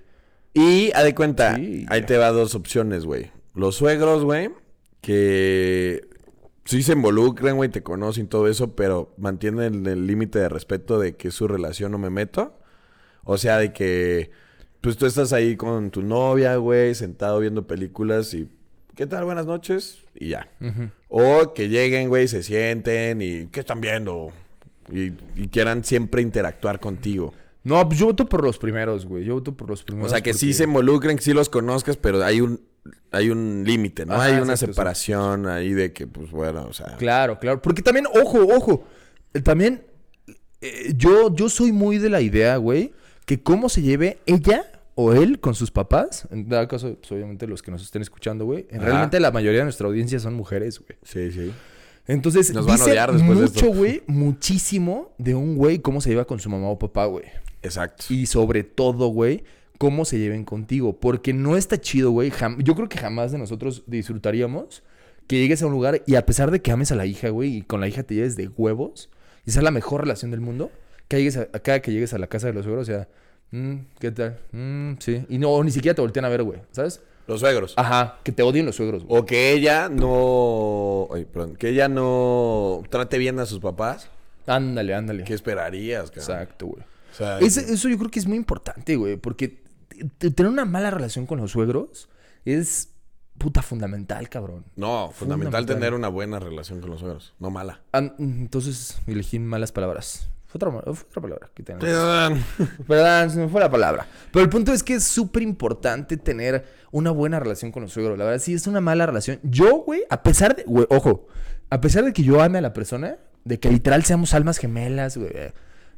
Y, 0.55 0.89
a 0.95 1.03
de 1.03 1.13
cuenta, 1.13 1.57
Sí, 1.57 1.85
ahí 1.89 2.03
te 2.03 2.17
va 2.17 2.31
dos 2.31 2.55
opciones, 2.55 3.03
güey. 3.05 3.29
Los 3.53 3.75
suegros, 3.75 4.23
güey, 4.23 4.49
que 5.01 6.07
sí 6.63 6.81
se 6.81 6.93
involucran, 6.93 7.57
güey, 7.57 7.69
te 7.69 7.83
conocen 7.83 8.29
todo 8.29 8.47
eso, 8.47 8.73
pero 8.73 9.13
mantienen 9.17 9.85
el 9.85 10.07
límite 10.07 10.39
de 10.39 10.47
respeto 10.47 10.97
de 10.97 11.17
que 11.17 11.27
es 11.27 11.33
su 11.33 11.49
relación 11.49 11.91
no 11.91 11.97
me 11.97 12.09
meto. 12.09 12.57
O 13.25 13.37
sea, 13.37 13.57
de 13.57 13.73
que, 13.73 14.31
pues 14.79 14.95
tú 14.95 15.05
estás 15.05 15.33
ahí 15.33 15.57
con 15.57 15.91
tu 15.91 16.01
novia, 16.01 16.55
güey, 16.55 16.95
sentado 16.95 17.41
viendo 17.41 17.67
películas 17.67 18.33
y, 18.33 18.47
¿qué 18.95 19.07
tal? 19.07 19.25
Buenas 19.25 19.45
noches. 19.45 20.05
Y 20.13 20.29
ya. 20.29 20.49
O 21.09 21.53
que 21.53 21.67
lleguen, 21.67 22.07
güey, 22.07 22.29
se 22.29 22.43
sienten 22.43 23.21
y, 23.21 23.47
¿qué 23.47 23.59
están 23.59 23.81
viendo? 23.81 24.31
Y, 24.89 25.11
y 25.35 25.49
quieran 25.49 25.83
siempre 25.83 26.21
interactuar 26.21 26.79
contigo. 26.79 27.33
No, 27.66 27.86
pues 27.88 27.99
yo 27.99 28.05
voto 28.05 28.26
por 28.28 28.41
los 28.43 28.57
primeros, 28.57 29.05
güey. 29.05 29.26
Yo 29.26 29.34
voto 29.34 29.53
por 29.57 29.70
los 29.70 29.84
primeros. 29.84 30.07
O 30.07 30.16
sea, 30.16 30.22
que 30.22 30.34
sí 30.34 30.53
se 30.53 30.63
involucren, 30.63 31.18
que 31.18 31.24
sí 31.24 31.34
los 31.34 31.49
conozcas, 31.49 31.97
pero 31.97 32.24
hay 32.24 32.39
un 32.39 32.61
hay 33.11 33.30
un 33.32 33.63
límite, 33.66 34.05
¿no? 34.05 34.13
Ajá, 34.13 34.26
hay 34.26 34.34
una 34.36 34.53
exacto, 34.53 34.74
separación 34.74 35.47
ahí 35.47 35.74
de 35.74 35.91
que, 35.91 36.05
pues 36.05 36.30
bueno, 36.32 36.68
o 36.70 36.74
sea... 36.74 36.95
Claro, 36.97 37.39
claro. 37.39 37.59
Porque 37.61 37.82
también, 37.82 38.05
ojo, 38.22 38.39
ojo. 38.55 38.84
eh, 39.34 39.41
También, 39.41 39.84
eh, 40.61 40.93
yo, 40.95 41.34
yo 41.34 41.49
soy 41.49 41.72
muy 41.72 41.97
de 41.97 42.09
la 42.09 42.22
idea, 42.22 42.57
güey, 42.57 42.93
que 43.26 43.41
cómo 43.41 43.70
se 43.70 43.82
lleve 43.82 44.20
ella 44.28 44.66
o 44.93 45.13
él 45.13 45.39
con 45.39 45.55
sus 45.55 45.72
papás, 45.72 46.28
en 46.30 46.47
dado 46.47 46.68
caso, 46.68 46.95
pues, 46.95 47.11
obviamente 47.11 47.47
los 47.47 47.61
que 47.63 47.72
nos 47.72 47.82
estén 47.82 48.01
escuchando, 48.03 48.45
güey, 48.45 48.68
Ajá. 48.72 48.80
realmente 48.84 49.20
la 49.20 49.32
mayoría 49.32 49.59
de 49.59 49.66
nuestra 49.66 49.88
audiencia 49.88 50.20
son 50.20 50.36
mujeres, 50.36 50.80
güey. 50.80 50.97
Sí, 51.03 51.32
sí. 51.32 51.51
Entonces, 52.07 52.53
Nos 52.53 52.66
van 52.68 52.76
a 52.76 52.78
dice 52.78 52.91
odiar 52.91 53.11
después 53.13 53.39
de 53.39 53.45
mucho, 53.45 53.59
esto. 53.66 53.74
güey, 53.74 54.03
muchísimo 54.05 55.13
de 55.18 55.34
un 55.34 55.55
güey 55.55 55.80
cómo 55.80 56.01
se 56.01 56.09
lleva 56.09 56.26
con 56.26 56.39
su 56.39 56.49
mamá 56.51 56.68
o 56.68 56.78
papá, 56.78 57.05
güey. 57.05 57.26
Exacto. 57.66 58.05
Y 58.09 58.26
sobre 58.28 58.63
todo, 58.63 59.07
güey, 59.07 59.43
cómo 59.78 60.05
se 60.05 60.18
lleven 60.20 60.45
contigo. 60.45 60.99
Porque 60.99 61.34
no 61.34 61.57
está 61.57 61.80
chido, 61.80 62.11
güey. 62.11 62.32
Yo 62.59 62.76
creo 62.76 62.88
que 62.89 62.97
jamás 62.97 63.32
de 63.32 63.38
nosotros 63.38 63.84
disfrutaríamos 63.88 64.84
que 65.28 65.38
llegues 65.39 65.61
a 65.61 65.66
un 65.66 65.72
lugar 65.72 66.01
y 66.05 66.16
a 66.16 66.26
pesar 66.26 66.51
de 66.51 66.61
que 66.61 66.72
ames 66.72 66.91
a 66.91 66.95
la 66.95 67.05
hija, 67.05 67.30
güey, 67.30 67.57
y 67.57 67.61
con 67.63 67.82
la 67.82 67.88
hija 67.88 68.03
te 68.03 68.13
lleves 68.16 68.36
de 68.36 68.47
huevos, 68.47 69.09
y 69.45 69.51
sea 69.51 69.63
la 69.63 69.72
mejor 69.72 70.01
relación 70.01 70.30
del 70.32 70.39
mundo, 70.39 70.72
que 71.07 71.18
llegues 71.18 71.38
a, 71.38 71.41
a 71.51 71.59
cada 71.59 71.82
que 71.82 71.91
llegues 71.91 72.13
a 72.13 72.20
la 72.20 72.28
casa 72.28 72.47
de 72.47 72.53
los 72.53 72.63
suegros, 72.66 72.88
o 72.88 72.91
sea, 72.91 73.07
"Mm, 73.51 73.76
¿qué 73.99 74.11
tal? 74.11 74.38
Mm, 74.51 74.93
sí. 74.99 75.26
Y 75.30 75.38
no, 75.39 75.63
ni 75.63 75.72
siquiera 75.72 75.95
te 75.95 76.01
voltean 76.01 76.26
a 76.26 76.30
ver, 76.30 76.43
güey, 76.43 76.59
¿sabes? 76.72 77.01
Los 77.28 77.39
suegros. 77.39 77.74
Ajá, 77.76 78.20
que 78.24 78.32
te 78.32 78.43
odien 78.43 78.68
los 78.68 78.76
suegros, 78.76 79.03
güey. 79.03 79.20
O 79.20 79.26
que 79.26 79.51
ella 79.53 79.89
no. 79.89 81.07
Ay, 81.11 81.26
perdón. 81.26 81.55
Que 81.55 81.70
ella 81.70 81.88
no 81.88 82.84
trate 82.89 83.18
bien 83.18 83.39
a 83.39 83.47
sus 83.47 83.59
papás. 83.59 84.09
Ándale, 84.45 84.93
ándale. 84.93 85.24
¿Qué 85.24 85.34
esperarías, 85.34 86.11
cabrón? 86.11 86.22
Exacto, 86.24 86.66
güey. 86.68 86.84
O 87.16 87.18
sea, 87.18 87.39
Ese- 87.39 87.74
eso 87.74 87.88
yo 87.89 87.97
creo 87.97 88.11
que 88.11 88.20
es 88.20 88.28
muy 88.28 88.38
importante, 88.38 88.95
güey, 88.95 89.16
porque 89.18 89.63
tener 90.20 90.47
una 90.47 90.66
mala 90.66 90.91
relación 90.91 91.26
con 91.26 91.39
los 91.39 91.51
suegros 91.51 92.09
es 92.43 92.89
puta 93.38 93.61
fundamental, 93.61 94.30
cabrón. 94.30 94.66
No, 94.76 95.11
fundamental, 95.13 95.61
Fundamental. 95.61 95.66
tener 95.76 95.93
una 95.93 96.07
buena 96.09 96.39
relación 96.39 96.82
con 96.82 96.89
los 96.91 96.99
suegros. 96.99 97.34
No 97.39 97.49
mala. 97.49 97.82
An- 97.91 98.13
Entonces 98.20 98.97
elegí 99.07 99.39
malas 99.39 99.72
palabras. 99.72 100.30
Fue 100.47 100.57
otra, 100.57 100.72
fue 100.72 101.05
otra 101.09 101.22
palabra 101.22 101.49
que 101.53 101.63
tenía. 101.63 101.80
Perdón. 101.80 102.43
Perdón, 102.88 103.30
se 103.30 103.38
me 103.39 103.47
fue 103.49 103.59
la 103.59 103.70
palabra. 103.70 104.07
Pero 104.32 104.43
el 104.43 104.49
punto 104.49 104.72
es 104.72 104.84
que 104.84 104.93
es 104.95 105.03
súper 105.03 105.43
importante 105.43 106.16
tener 106.18 106.66
una 106.91 107.11
buena 107.11 107.39
relación 107.41 107.72
con 107.74 107.84
los 107.84 107.91
suegros. 107.93 108.18
La 108.18 108.24
verdad, 108.26 108.39
si 108.39 108.53
es 108.53 108.66
una 108.68 108.80
mala 108.80 109.05
relación. 109.05 109.39
Yo, 109.43 109.80
güey, 109.80 110.03
a 110.09 110.24
pesar 110.24 110.55
de. 110.55 110.63
Güey, 110.63 110.86
ojo. 110.89 111.28
A 111.70 111.82
pesar 111.82 112.05
de 112.05 112.13
que 112.13 112.24
yo 112.24 112.41
ame 112.41 112.59
a 112.59 112.61
la 112.61 112.72
persona, 112.74 113.18
de 113.43 113.59
que 113.59 113.70
literal 113.70 114.03
seamos 114.05 114.34
almas 114.34 114.57
gemelas, 114.59 115.18
güey. 115.18 115.32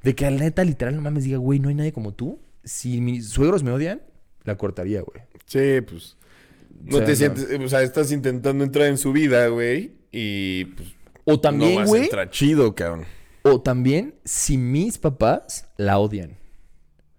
De 0.07 0.15
que 0.15 0.25
al 0.25 0.37
neta, 0.39 0.63
literal, 0.63 0.95
no 0.95 1.01
mames, 1.01 1.25
diga, 1.25 1.37
güey, 1.37 1.59
no 1.59 1.67
hay 1.67 1.75
nadie 1.75 1.91
como 1.91 2.13
tú. 2.13 2.39
Si 2.63 3.01
mis 3.01 3.27
suegros 3.27 3.61
me 3.61 3.71
odian, 3.71 4.01
la 4.45 4.55
cortaría, 4.57 5.01
güey. 5.01 5.21
Sí, 5.47 5.81
pues. 5.81 6.15
No 6.81 6.95
O 6.95 6.99
sea, 6.99 7.05
te 7.05 7.11
no. 7.11 7.17
sientes. 7.17 7.59
O 7.59 7.67
sea, 7.67 7.81
estás 7.81 8.13
intentando 8.13 8.63
entrar 8.63 8.87
en 8.87 8.97
su 8.97 9.11
vida, 9.11 9.47
güey. 9.47 9.97
Y 10.13 10.63
pues. 10.63 10.95
O 11.25 11.33
no 11.33 11.39
también, 11.41 11.75
vas 11.75 11.89
güey. 11.89 12.09
chido, 12.29 12.73
cabrón. 12.73 13.03
o 13.41 13.59
también, 13.61 14.15
si 14.23 14.57
mis 14.57 14.97
papás 14.97 15.67
la 15.75 15.99
odian. 15.99 16.37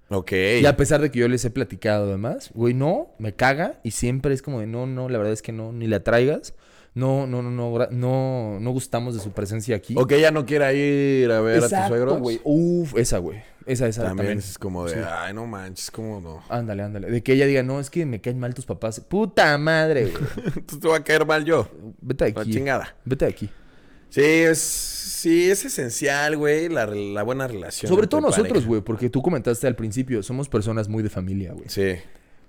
Ok. 0.09 0.33
Y 0.63 0.65
a 0.65 0.75
pesar 0.79 1.03
de 1.03 1.11
que 1.11 1.19
yo 1.19 1.29
les 1.29 1.45
he 1.45 1.51
platicado 1.51 2.07
además, 2.09 2.51
güey, 2.55 2.73
no, 2.73 3.11
me 3.19 3.35
caga 3.35 3.81
y 3.85 3.91
siempre 3.91 4.33
es 4.33 4.41
como 4.41 4.61
de 4.61 4.67
no, 4.67 4.87
no, 4.87 5.11
la 5.11 5.19
verdad 5.19 5.35
es 5.35 5.43
que 5.43 5.53
no, 5.53 5.73
ni 5.75 5.89
la 5.89 6.03
traigas. 6.03 6.55
No, 6.95 7.27
no, 7.27 7.43
no, 7.43 7.51
no, 7.51 7.87
no, 7.91 8.59
no 8.61 8.71
gustamos 8.71 9.15
de 9.15 9.21
su 9.21 9.31
presencia 9.33 9.77
aquí. 9.77 9.95
O 9.97 10.07
que 10.07 10.17
ella 10.17 10.31
no 10.31 10.45
quiera 10.47 10.73
ir 10.73 11.31
a 11.31 11.41
ver 11.41 11.59
a 11.65 11.69
tus 11.69 11.89
suegros. 11.89 12.19
güey. 12.19 12.41
Uf, 12.45 12.97
esa, 12.97 13.19
güey. 13.19 13.41
Esa, 13.67 13.87
esa 13.87 14.03
También, 14.03 14.17
también. 14.29 14.39
es 14.39 14.59
como 14.59 14.87
de, 14.87 14.95
Sí. 14.95 15.01
ay, 15.07 15.35
no 15.35 15.47
manches, 15.47 15.91
¿cómo 15.91 16.21
no? 16.21 16.43
Ándale, 16.49 16.83
ándale. 16.83 17.11
De 17.11 17.23
que 17.23 17.35
ella 17.35 17.45
diga, 17.47 17.63
no, 17.63 17.79
es 17.81 17.91
que 17.91 18.07
me 18.07 18.21
caen 18.21 18.39
mal 18.41 18.55
tus 18.55 18.65
papás. 18.65 18.99
Puta 19.01 19.57
madre, 19.59 20.07
güey. 20.07 20.25
Entonces 20.47 20.81
te 20.81 20.89
va 20.89 20.97
a 20.97 21.05
caer 21.05 21.27
mal 21.27 21.45
yo. 21.45 21.69
Vete 22.01 22.25
de 22.25 22.33
La 22.33 22.41
aquí. 22.41 22.51
chingada. 22.53 22.97
Vete 23.05 23.27
de 23.27 23.31
aquí. 23.31 23.51
Sí, 24.09 24.23
es, 24.23 24.59
sí, 24.59 25.51
es 25.51 25.67
esencial, 25.67 26.39
güey, 26.39 26.71
la, 26.71 26.87
la 26.87 27.23
buena 27.23 27.47
relación. 27.47 27.91
Sobre 27.91 28.07
todo 28.07 28.23
nosotros, 28.23 28.65
güey, 28.67 28.81
porque 28.81 29.11
tú 29.11 29.21
comentaste 29.21 29.67
al 29.67 29.77
principio, 29.77 30.23
somos 30.23 30.49
personas 30.49 30.89
muy 30.89 31.03
de 31.03 31.11
familia, 31.11 31.53
güey. 31.53 31.69
Sí. 31.69 31.97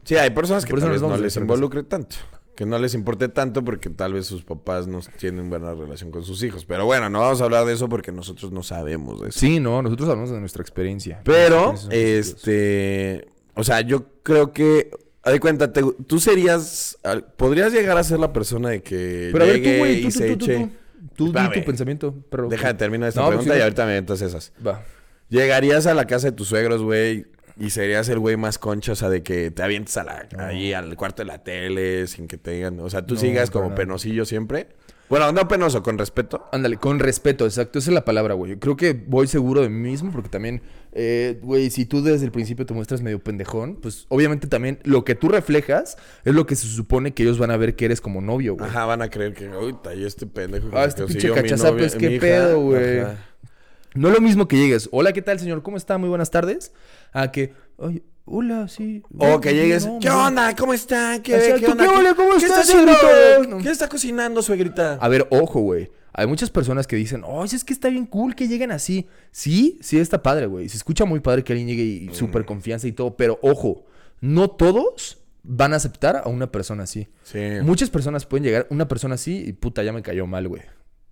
Sí, 0.06 0.16
hay 0.16 0.30
personas 0.30 0.64
que 0.64 0.70
Por 0.70 0.80
eso 0.80 0.86
tal 0.88 0.94
nos 0.94 1.02
vez 1.12 1.18
no 1.18 1.24
les 1.24 1.36
involucre 1.36 1.84
tanto. 1.84 2.16
Que 2.60 2.66
no 2.66 2.78
les 2.78 2.94
importe 2.94 3.30
tanto 3.30 3.64
porque 3.64 3.90
tal 3.90 4.12
vez 4.12 4.26
sus 4.26 4.44
papás 4.44 4.86
no 4.86 5.00
tienen 5.18 5.50
buena 5.50 5.74
relación 5.74 6.12
con 6.12 6.26
sus 6.26 6.44
hijos. 6.44 6.66
Pero 6.66 6.84
bueno, 6.84 7.10
no 7.10 7.22
vamos 7.22 7.40
a 7.40 7.46
hablar 7.46 7.64
de 7.64 7.72
eso 7.72 7.88
porque 7.88 8.12
nosotros 8.12 8.52
no 8.52 8.64
sabemos 8.64 9.22
de 9.22 9.30
eso. 9.30 9.40
Sí, 9.40 9.62
no, 9.62 9.82
nosotros 9.82 10.10
hablamos 10.10 10.30
de 10.30 10.42
nuestra 10.42 10.62
experiencia. 10.62 11.22
Pero, 11.24 11.74
este. 11.90 13.30
O 13.56 13.64
sea, 13.64 13.80
yo 13.80 14.08
creo 14.24 14.52
que. 14.52 14.92
De 15.24 15.40
cuenta, 15.40 15.72
te- 15.72 15.86
tú 16.06 16.20
serías. 16.20 16.98
Podrías 17.38 17.72
llegar 17.72 17.98
a 17.98 18.04
ser 18.04 18.20
la 18.20 18.34
persona 18.34 18.68
de 18.72 18.84
que. 18.84 19.30
Pero 19.32 19.46
a 19.46 19.48
ver, 19.48 19.56
tú, 19.60 19.64
llegue 19.64 19.94
y 19.94 20.02
tú, 20.04 20.12
se 20.12 20.36
tú, 20.36 20.46
eche- 20.46 20.70
tú. 21.16 21.32
Tú 21.32 21.32
tu 21.32 21.64
pensamiento, 21.64 22.14
pero... 22.30 22.50
Deja 22.50 22.68
de 22.68 22.74
terminar 22.74 23.08
esta 23.08 23.22
No, 23.22 23.28
pues 23.28 23.38
pregunta 23.38 23.58
y 23.58 23.62
ahorita 23.62 23.86
me 23.86 23.94
metas 24.02 24.22
esas. 24.22 24.52
Va. 24.68 24.84
Llegarías 25.30 25.86
a 25.86 25.94
la 25.94 26.06
casa 26.08 26.28
de 26.28 26.34
tus 26.34 26.50
suegros, 26.50 26.82
güey, 26.82 27.26
y 27.60 27.70
serías 27.72 28.08
el 28.10 28.20
güey 28.20 28.38
más 28.38 28.58
concha, 28.58 28.94
o 28.94 28.96
sea, 28.96 29.10
de 29.10 29.22
que 29.24 29.52
te 29.52 29.62
avientes 29.64 29.96
a 29.98 30.04
la, 30.04 30.28
ahí 30.40 30.74
al 30.74 30.96
cuarto 30.96 31.22
de 31.24 31.28
la 31.28 31.44
tele 31.44 32.08
sin 32.08 32.28
que 32.28 32.38
te 32.38 32.52
digan, 32.52 32.80
o 32.80 32.90
sea, 32.90 33.06
tú 33.06 33.16
No, 33.16 33.20
sigas 33.20 33.52
como 33.52 33.76
penosillo 33.76 34.26
siempre. 34.26 34.68
Bueno, 35.10 35.32
no 35.32 35.48
penoso, 35.48 35.82
con 35.82 35.98
respeto. 35.98 36.48
Ándale, 36.52 36.78
con 36.78 37.00
respeto, 37.00 37.46
exacto, 37.46 37.80
esa 37.80 37.90
es 37.90 37.96
la 37.96 38.06
palabra, 38.06 38.36
güey. 38.36 38.58
Creo 38.60 38.78
que 38.78 38.94
voy 38.94 39.26
seguro 39.26 39.62
de 39.64 39.70
mí 39.70 39.90
mismo 39.90 40.12
porque 40.12 40.30
también, 40.30 40.62
eh, 40.92 41.40
güey, 41.42 41.72
si 41.72 41.88
tú 41.88 42.04
desde 42.04 42.26
el 42.26 42.32
principio 42.32 42.68
te 42.68 42.76
muestras 42.76 43.02
medio 43.02 43.18
pendejón, 43.18 43.78
pues 43.82 44.06
obviamente 44.10 44.46
también 44.48 44.78
lo 44.84 45.04
que 45.06 45.16
tú 45.16 45.28
reflejas 45.28 45.98
es 46.26 46.36
lo 46.36 46.46
que 46.46 46.56
se 46.56 46.68
supone 46.68 47.16
que 47.16 47.24
ellos 47.24 47.40
van 47.40 47.50
a 47.50 47.58
ver 47.58 47.76
que 47.76 47.86
eres 47.86 48.02
como 48.02 48.22
novio, 48.22 48.54
güey. 48.54 48.70
Ajá, 48.70 48.86
van 48.86 49.02
a 49.02 49.10
creer 49.10 49.34
que, 49.34 49.50
uy, 49.50 49.76
y 49.98 50.06
este 50.06 50.28
pendejo. 50.28 50.70
Ah, 50.74 50.86
este 50.86 51.04
pinche 51.06 51.30
mi 51.30 51.34
cachazapes, 51.34 51.96
novia- 51.96 52.00
qué 52.00 52.08
mi 52.10 52.14
hija". 52.16 52.22
pedo, 52.22 52.62
güey. 52.62 53.00
Ajá. 53.00 53.26
No 53.96 54.10
es 54.10 54.14
lo 54.14 54.22
mismo 54.22 54.48
que 54.48 54.58
llegues, 54.58 54.88
hola, 54.92 55.14
¿qué 55.14 55.22
tal, 55.22 55.40
señor? 55.40 55.64
¿Cómo 55.64 55.78
está? 55.78 55.98
Muy 55.98 56.10
buenas 56.10 56.30
tardes. 56.30 56.72
A 57.12 57.32
que, 57.32 57.54
oye, 57.78 58.04
hola, 58.26 58.68
sí. 58.68 59.02
O 59.18 59.40
que 59.42 59.54
llegues, 59.54 59.86
no, 59.86 60.00
¿qué 60.00 60.10
no". 60.10 60.28
onda? 60.28 60.56
¿Cómo 60.56 60.74
está? 60.74 61.22
¿Qué, 61.24 61.58
¿qué 61.60 61.66
onda? 61.66 61.84
¿qué 61.86 61.90
ole? 61.90 62.16
¿Cómo 62.16 62.38
¿Qué 62.38 62.46
está 62.46 62.62
haciendo? 62.62 62.92
No. 63.48 63.58
¿Qué 63.58 63.70
está 63.70 63.90
cocinando, 63.90 64.42
suegrita? 64.42 64.98
A 65.02 65.08
ver, 65.08 65.28
ojo, 65.32 65.62
güey. 65.62 65.92
Hay 66.14 66.28
muchas 66.28 66.50
personas 66.50 66.86
que 66.88 66.96
dicen, 66.96 67.24
oh, 67.26 67.46
es 67.46 67.64
que 67.64 67.74
está 67.74 67.88
bien 67.88 68.06
cool 68.06 68.36
que 68.36 68.48
lleguen 68.48 68.72
así. 68.72 69.08
Sí, 69.32 69.80
sí 69.82 70.00
está 70.00 70.22
padre, 70.22 70.48
güey. 70.48 70.68
Se 70.68 70.78
escucha 70.78 71.06
muy 71.06 71.20
padre 71.20 71.44
que 71.44 71.54
alguien 71.54 71.70
llegue 71.70 71.84
y 71.84 72.14
súper 72.14 72.46
confianza 72.46 72.88
y 72.88 72.92
todo. 72.92 73.16
Pero 73.16 73.40
ojo, 73.42 73.86
no 74.20 74.50
todos 74.50 75.20
van 75.44 75.74
a 75.74 75.78
aceptar 75.78 76.18
a 76.18 76.30
una 76.30 76.52
persona 76.52 76.84
así. 76.84 77.08
Sí. 77.24 77.40
Muchas 77.64 77.90
personas 77.90 78.26
pueden 78.26 78.44
llegar, 78.44 78.68
una 78.70 78.88
persona 78.88 79.16
así 79.16 79.44
y 79.48 79.54
puta, 79.54 79.82
ya 79.84 79.94
me 79.94 80.02
cayó 80.02 80.28
mal, 80.28 80.48
güey. 80.48 80.62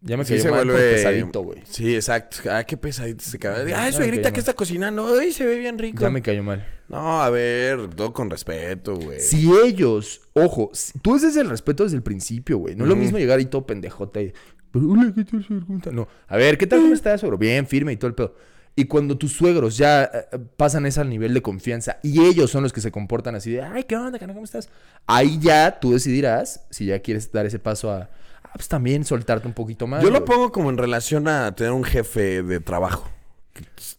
Ya 0.01 0.15
me 0.15 0.25
Sí 0.25 0.33
cayó 0.33 0.43
se 0.43 0.51
mal 0.51 0.65
vuelve 0.65 0.93
pesadito, 0.93 1.41
güey. 1.41 1.61
Sí, 1.65 1.95
exacto. 1.95 2.37
Ah, 2.51 2.63
qué 2.63 2.77
pesadito 2.77 3.23
se 3.23 3.39
Ay, 3.47 3.65
me 3.65 3.91
suegrita, 3.91 4.23
cayó 4.23 4.23
¿qué 4.23 4.31
mal. 4.31 4.39
está 4.39 4.53
cocinando? 4.53 5.17
Ay, 5.19 5.31
se 5.31 5.45
ve 5.45 5.57
bien 5.57 5.77
rico. 5.77 6.01
Ya 6.01 6.09
me 6.11 6.21
cayó 6.21 6.43
mal. 6.43 6.65
No, 6.87 7.21
a 7.21 7.29
ver, 7.29 7.89
todo 7.95 8.13
con 8.13 8.29
respeto, 8.29 8.95
güey. 8.95 9.19
Si 9.19 9.51
ellos, 9.65 10.21
ojo, 10.33 10.71
tú 11.01 11.15
es 11.15 11.35
el 11.35 11.49
respeto 11.49 11.83
desde 11.83 11.97
el 11.97 12.03
principio, 12.03 12.59
güey. 12.59 12.75
No 12.75 12.83
es 12.83 12.89
lo 12.89 12.95
mismo 12.95 13.17
llegar 13.17 13.39
ahí 13.39 13.45
todo 13.45 13.65
pendejote 13.65 14.21
y, 14.23 14.33
hola, 14.77 15.11
¿qué 15.15 15.23
tal, 15.23 15.45
señor? 15.45 15.65
¿Cómo 15.65 15.79
está?" 15.79 15.91
No, 15.91 16.07
a 16.27 16.37
ver, 16.37 16.57
¿qué 16.57 16.67
tal, 16.67 16.81
cómo 16.81 16.93
estás, 16.93 17.19
suegro? 17.19 17.37
Bien, 17.37 17.65
firme 17.65 17.91
y 17.93 17.97
todo 17.97 18.09
el 18.09 18.15
pedo. 18.15 18.35
Y 18.75 18.85
cuando 18.85 19.17
tus 19.17 19.33
suegros 19.33 19.75
ya 19.75 20.03
eh, 20.03 20.37
pasan 20.55 20.85
ese 20.85 21.03
nivel 21.03 21.33
de 21.33 21.41
confianza 21.41 21.97
y 22.03 22.23
ellos 22.23 22.51
son 22.51 22.61
los 22.61 22.71
que 22.71 22.79
se 22.81 22.91
comportan 22.91 23.33
así 23.33 23.51
de, 23.53 23.63
ay, 23.63 23.83
¿qué 23.85 23.95
onda, 23.97 24.19
cana? 24.19 24.33
¿Cómo 24.33 24.45
estás? 24.45 24.69
Ahí 25.07 25.39
ya 25.41 25.79
tú 25.79 25.93
decidirás 25.93 26.67
si 26.69 26.85
ya 26.85 26.99
quieres 26.99 27.31
dar 27.31 27.47
ese 27.47 27.57
paso 27.57 27.91
a, 27.91 28.11
ah, 28.43 28.51
pues 28.53 28.67
también 28.67 29.05
soltarte 29.05 29.47
un 29.47 29.53
poquito 29.53 29.87
más. 29.87 30.01
Yo 30.03 30.09
lo 30.09 30.19
güey. 30.19 30.25
pongo 30.25 30.51
como 30.51 30.69
en 30.69 30.77
relación 30.77 31.27
a 31.27 31.53
tener 31.55 31.71
un 31.73 31.83
jefe 31.83 32.43
de 32.43 32.59
trabajo. 32.59 33.09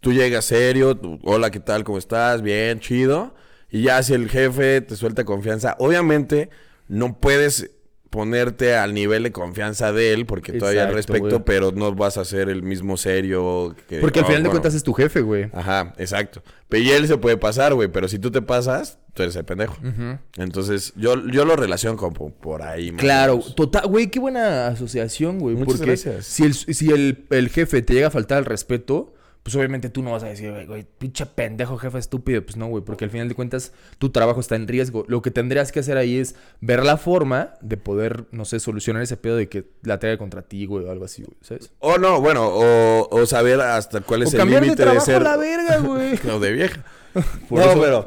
Tú 0.00 0.12
llegas 0.12 0.44
serio, 0.44 0.96
tú, 0.96 1.18
hola, 1.24 1.50
¿qué 1.50 1.60
tal? 1.60 1.84
¿Cómo 1.84 1.98
estás? 1.98 2.42
Bien, 2.42 2.78
chido. 2.80 3.34
Y 3.70 3.82
ya 3.82 4.02
si 4.02 4.14
el 4.14 4.28
jefe 4.28 4.80
te 4.80 4.96
suelta 4.96 5.24
confianza, 5.24 5.76
obviamente 5.78 6.48
no 6.86 7.18
puedes 7.18 7.70
ponerte 8.10 8.74
al 8.74 8.94
nivel 8.94 9.22
de 9.22 9.32
confianza 9.32 9.92
de 9.92 10.12
él 10.12 10.26
porque 10.26 10.52
todavía 10.52 10.86
al 10.86 10.94
respecto, 10.94 11.44
pero 11.44 11.72
no 11.72 11.94
vas 11.94 12.16
a 12.16 12.24
ser 12.24 12.48
el 12.48 12.62
mismo 12.62 12.96
serio 12.96 13.74
que... 13.88 13.98
Porque 13.98 14.20
al 14.20 14.26
final 14.26 14.42
de 14.42 14.50
cuentas 14.50 14.74
es 14.74 14.82
tu 14.82 14.92
jefe, 14.92 15.20
güey. 15.20 15.50
Ajá, 15.52 15.94
exacto. 15.98 16.42
Pero 16.68 16.84
y 16.84 16.90
él 16.90 17.06
se 17.06 17.18
puede 17.18 17.36
pasar, 17.36 17.74
güey, 17.74 17.88
pero 17.88 18.08
si 18.08 18.18
tú 18.18 18.30
te 18.30 18.42
pasas, 18.42 18.98
tú 19.14 19.22
eres 19.22 19.36
el 19.36 19.44
pendejo. 19.44 19.76
Ujú. 19.82 20.18
Entonces, 20.36 20.92
yo, 20.96 21.26
yo 21.28 21.44
lo 21.44 21.56
relaciono 21.56 21.96
como 21.96 22.30
por 22.30 22.62
ahí. 22.62 22.92
Claro, 22.92 23.40
total, 23.56 23.86
güey, 23.86 24.08
qué 24.08 24.20
buena 24.20 24.68
asociación, 24.68 25.38
güey. 25.38 25.54
Muchas 25.54 25.76
Porque 25.76 25.86
gracias. 25.86 26.26
si, 26.26 26.44
el, 26.44 26.54
si 26.54 26.90
el, 26.90 27.26
el 27.30 27.48
jefe 27.50 27.82
te 27.82 27.94
llega 27.94 28.08
a 28.08 28.10
faltar 28.10 28.38
el 28.38 28.44
respeto, 28.44 29.14
pues 29.48 29.56
obviamente 29.56 29.88
tú 29.88 30.02
no 30.02 30.12
vas 30.12 30.22
a 30.24 30.26
decir, 30.26 30.52
güey, 30.66 30.84
pinche 30.98 31.24
pendejo, 31.24 31.78
jefe 31.78 31.96
estúpido. 31.98 32.44
Pues 32.44 32.58
no, 32.58 32.66
güey, 32.66 32.84
porque 32.84 33.06
al 33.06 33.10
final 33.10 33.28
de 33.30 33.34
cuentas 33.34 33.72
tu 33.96 34.10
trabajo 34.10 34.40
está 34.40 34.56
en 34.56 34.68
riesgo. 34.68 35.06
Lo 35.08 35.22
que 35.22 35.30
tendrías 35.30 35.72
que 35.72 35.80
hacer 35.80 35.96
ahí 35.96 36.18
es 36.18 36.34
ver 36.60 36.84
la 36.84 36.98
forma 36.98 37.54
de 37.62 37.78
poder, 37.78 38.26
no 38.30 38.44
sé, 38.44 38.60
solucionar 38.60 39.02
ese 39.02 39.16
pedo 39.16 39.36
de 39.36 39.48
que 39.48 39.64
la 39.82 39.98
traiga 39.98 40.18
contra 40.18 40.42
ti, 40.42 40.66
güey, 40.66 40.84
o 40.84 40.90
algo 40.90 41.06
así, 41.06 41.22
güey, 41.22 41.34
¿sabes? 41.40 41.72
O 41.78 41.96
no, 41.96 42.20
bueno, 42.20 42.46
o, 42.46 43.08
o 43.10 43.24
saber 43.24 43.58
hasta 43.62 44.02
cuál 44.02 44.22
es 44.24 44.34
O 44.34 44.42
el 44.42 44.48
de 44.50 44.54
límite 44.54 44.76
de, 44.76 44.76
trabajo 44.84 45.06
ser. 45.06 45.22
la 45.22 45.36
verga, 45.38 45.78
güey. 45.78 46.18
No, 46.24 46.38
de 46.40 46.52
vieja. 46.52 46.84
Por 47.48 47.58
no, 47.60 47.70
eso- 47.70 47.80
pero 47.80 48.06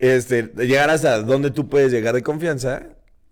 este, 0.00 0.50
llegar 0.56 0.90
hasta 0.90 1.22
donde 1.22 1.52
tú 1.52 1.68
puedes 1.68 1.92
llegar 1.92 2.14
de 2.16 2.22
confianza 2.24 2.82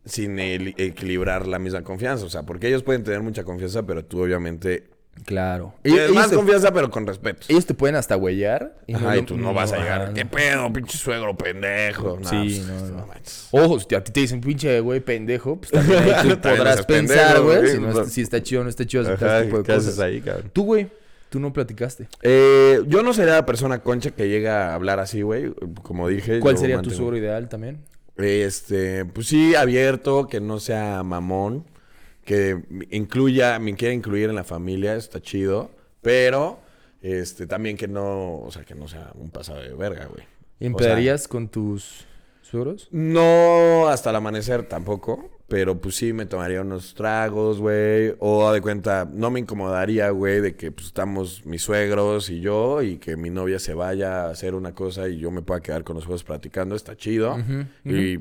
sin 0.04 0.38
el- 0.38 0.74
equilibrar 0.78 1.46
la 1.48 1.58
misma 1.58 1.82
confianza. 1.82 2.24
O 2.24 2.30
sea, 2.30 2.44
porque 2.44 2.68
ellos 2.68 2.84
pueden 2.84 3.02
tener 3.02 3.20
mucha 3.22 3.42
confianza, 3.42 3.84
pero 3.84 4.04
tú 4.04 4.22
obviamente 4.22 4.88
Claro. 5.24 5.74
más 6.14 6.28
confianza, 6.32 6.72
pero 6.72 6.90
con 6.90 7.06
respeto. 7.06 7.46
ellos 7.48 7.66
te 7.66 7.74
pueden 7.74 7.96
hasta 7.96 8.16
huellar. 8.16 8.76
Ajá, 8.92 9.14
lo- 9.14 9.20
y 9.20 9.24
tú 9.24 9.36
no 9.36 9.52
vas 9.54 9.72
a 9.72 9.78
llegar. 9.78 10.02
ajá, 10.02 10.14
¿Qué 10.14 10.24
no. 10.24 10.30
pedo, 10.30 10.72
pinche 10.72 10.96
suegro 10.98 11.36
pendejo? 11.36 12.18
No, 12.22 12.28
Sí, 12.28 12.62
pues, 12.66 12.66
no, 12.66 12.98
no. 13.00 13.06
manches. 13.06 13.48
Ojo, 13.50 13.78
si 13.80 13.94
a 13.94 14.02
ti 14.04 14.12
te 14.12 14.20
dicen 14.20 14.40
pinche 14.40 14.80
güey 14.80 15.00
pendejo, 15.00 15.56
pues 15.56 15.70
también 15.70 16.02
ahí 16.02 16.04
tú 16.22 16.36
También 16.36 16.40
podrás 16.40 16.84
pensar, 16.86 17.40
güey, 17.40 17.68
si, 17.70 17.78
no 17.78 18.02
es- 18.02 18.12
si 18.12 18.20
está 18.22 18.42
chido 18.42 18.60
o 18.60 18.64
no 18.64 18.70
está 18.70 18.84
chido 18.86 19.02
aceptar 19.04 19.28
Ajá, 19.28 19.36
ese 19.38 19.46
tipo 19.46 19.58
de 19.58 19.64
¿qué 19.64 19.72
haces 19.72 19.84
cosas. 19.86 20.00
ahí, 20.00 20.20
cabrón? 20.20 20.50
Tú, 20.52 20.64
güey. 20.64 20.88
Tú 21.30 21.40
no 21.40 21.52
platicaste. 21.52 22.08
Eh, 22.22 22.80
yo 22.86 23.02
no 23.02 23.12
sería 23.12 23.34
la 23.34 23.44
persona 23.44 23.80
concha 23.80 24.12
que 24.12 24.30
llega 24.30 24.70
a 24.70 24.74
hablar 24.74 24.98
así, 24.98 25.20
güey. 25.20 25.52
Como 25.82 26.08
dije. 26.08 26.40
¿Cuál 26.40 26.56
sería 26.56 26.80
tu 26.80 26.90
suegro 26.90 27.18
ideal 27.18 27.50
también? 27.50 27.82
Este, 28.16 29.04
pues 29.04 29.26
sí, 29.28 29.54
abierto, 29.54 30.26
que 30.26 30.40
no 30.40 30.58
sea 30.58 31.02
mamón, 31.02 31.64
que 32.28 32.62
incluya, 32.90 33.58
me 33.58 33.74
quiera 33.74 33.94
incluir 33.94 34.28
en 34.28 34.34
la 34.34 34.44
familia, 34.44 34.96
está 34.96 35.18
chido, 35.18 35.70
pero 36.02 36.60
este 37.00 37.46
también 37.46 37.78
que 37.78 37.88
no, 37.88 38.40
o 38.40 38.50
sea, 38.50 38.64
que 38.64 38.74
no 38.74 38.86
sea 38.86 39.12
un 39.14 39.30
pasado 39.30 39.62
de 39.62 39.72
verga, 39.72 40.04
güey. 40.04 40.26
¿Y 40.60 40.68
O 40.68 41.28
con 41.28 41.48
tus 41.48 42.04
suegros? 42.42 42.88
No 42.90 43.88
hasta 43.88 44.10
el 44.10 44.16
amanecer 44.16 44.68
tampoco, 44.68 45.30
pero 45.48 45.80
pues 45.80 45.94
sí 45.96 46.12
me 46.12 46.26
tomaría 46.26 46.60
unos 46.60 46.92
tragos, 46.92 47.60
güey, 47.60 48.14
o 48.18 48.52
de 48.52 48.60
cuenta, 48.60 49.08
no 49.10 49.30
me 49.30 49.40
incomodaría, 49.40 50.10
güey, 50.10 50.42
de 50.42 50.54
que 50.54 50.70
pues 50.70 50.88
estamos 50.88 51.46
mis 51.46 51.62
suegros 51.62 52.28
y 52.28 52.40
yo 52.42 52.82
y 52.82 52.98
que 52.98 53.16
mi 53.16 53.30
novia 53.30 53.58
se 53.58 53.72
vaya 53.72 54.24
a 54.24 54.30
hacer 54.30 54.54
una 54.54 54.74
cosa 54.74 55.08
y 55.08 55.16
yo 55.16 55.30
me 55.30 55.40
pueda 55.40 55.62
quedar 55.62 55.82
con 55.82 55.94
los 55.94 56.04
suegros 56.04 56.24
platicando, 56.24 56.76
está 56.76 56.94
chido. 56.94 57.38
Y 57.86 58.18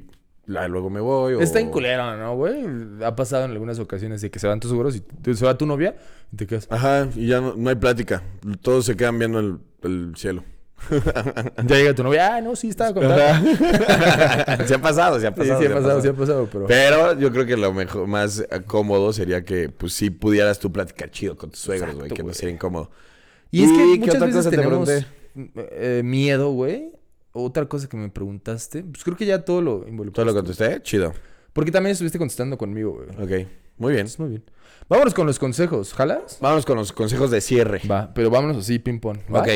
la- 0.47 0.67
luego 0.67 0.89
me 0.89 0.99
voy. 0.99 1.35
o- 1.35 1.39
Está 1.41 1.59
en 1.59 1.69
culero, 1.69 2.17
¿no, 2.17 2.35
güey? 2.35 2.65
Ha 3.03 3.15
pasado 3.15 3.45
en 3.45 3.51
algunas 3.51 3.77
ocasiones 3.79 4.21
de 4.21 4.31
que 4.31 4.39
se 4.39 4.47
van 4.47 4.59
tus 4.59 4.71
suegros 4.71 4.95
y 4.95 5.01
te- 5.01 5.35
se 5.35 5.45
va 5.45 5.55
tu 5.57 5.65
novia 5.67 5.95
y 6.33 6.35
te 6.37 6.47
quedas. 6.47 6.67
Ajá, 6.71 7.07
y 7.15 7.27
ya 7.27 7.39
no, 7.41 7.53
no 7.55 7.69
hay 7.69 7.75
plática. 7.75 8.23
Todos 8.61 8.85
se 8.85 8.95
quedan 8.95 9.19
viendo 9.19 9.39
el, 9.39 9.57
el 9.83 10.13
cielo. 10.17 10.43
Ya 10.91 11.75
llega 11.75 11.93
tu 11.95 12.03
novia, 12.03 12.35
ah, 12.35 12.41
no, 12.41 12.55
sí, 12.55 12.69
estaba 12.69 12.93
contando. 12.93 13.17
se 14.67 14.75
ha 14.75 14.79
pasado, 14.81 15.19
se 15.19 15.27
ha 15.27 15.33
pasado. 15.33 15.59
sí, 15.59 15.65
ha 15.65 15.73
pasado, 15.73 16.01
sí 16.01 16.07
ha 16.07 16.13
pasado, 16.13 16.47
pero. 16.51 16.65
Pero 16.67 17.19
yo 17.19 17.31
creo 17.31 17.45
que 17.45 17.57
lo 17.57 17.73
mejor, 17.73 18.07
más 18.07 18.45
cómodo 18.67 19.11
sería 19.11 19.43
que, 19.43 19.69
pues, 19.69 19.93
sí 19.93 20.09
pudieras 20.11 20.59
tú 20.59 20.71
platicar 20.71 21.09
chido 21.09 21.35
con 21.35 21.49
tus 21.49 21.59
suegros, 21.61 21.95
güey, 21.95 22.11
que 22.11 22.23
no 22.23 22.33
sea 22.33 22.49
incómodo. 22.49 22.91
Y 23.51 23.63
es 23.63 23.71
¿Y 23.71 23.73
que 23.75 23.83
muchas 23.99 24.15
otra 24.15 24.27
veces 24.27 24.35
cosa 24.45 24.49
te 24.51 24.55
tenemos 24.57 24.87
pregunté? 24.87 25.07
eh, 25.71 26.01
miedo, 26.03 26.51
güey. 26.51 26.91
Otra 27.39 27.65
cosa 27.67 27.87
que 27.87 27.97
me 27.97 28.09
preguntaste, 28.09 28.83
pues 28.83 29.03
creo 29.03 29.15
que 29.15 29.25
ya 29.25 29.43
todo 29.45 29.61
lo 29.61 29.77
¿Todo 29.79 29.87
involucraste. 29.89 30.25
lo 30.25 30.33
contesté? 30.35 30.81
Chido. 30.81 31.13
Porque 31.53 31.71
también 31.71 31.91
estuviste 31.91 32.17
contestando 32.17 32.57
conmigo, 32.57 32.93
güey. 33.15 33.43
Ok, 33.43 33.47
muy 33.77 33.93
bien. 33.93 34.07
Muy 34.17 34.29
bien. 34.29 34.43
Vámonos 34.89 35.13
con 35.13 35.27
los 35.27 35.37
consejos, 35.39 35.93
¿jalas? 35.93 36.37
Vámonos 36.41 36.65
con 36.65 36.77
los 36.77 36.91
consejos 36.93 37.29
de 37.31 37.41
cierre. 37.41 37.81
Va, 37.89 38.13
pero 38.13 38.29
vámonos 38.29 38.57
así, 38.57 38.79
ping 38.79 38.99
pong. 38.99 39.17
¿va? 39.33 39.41
Ok. 39.41 39.47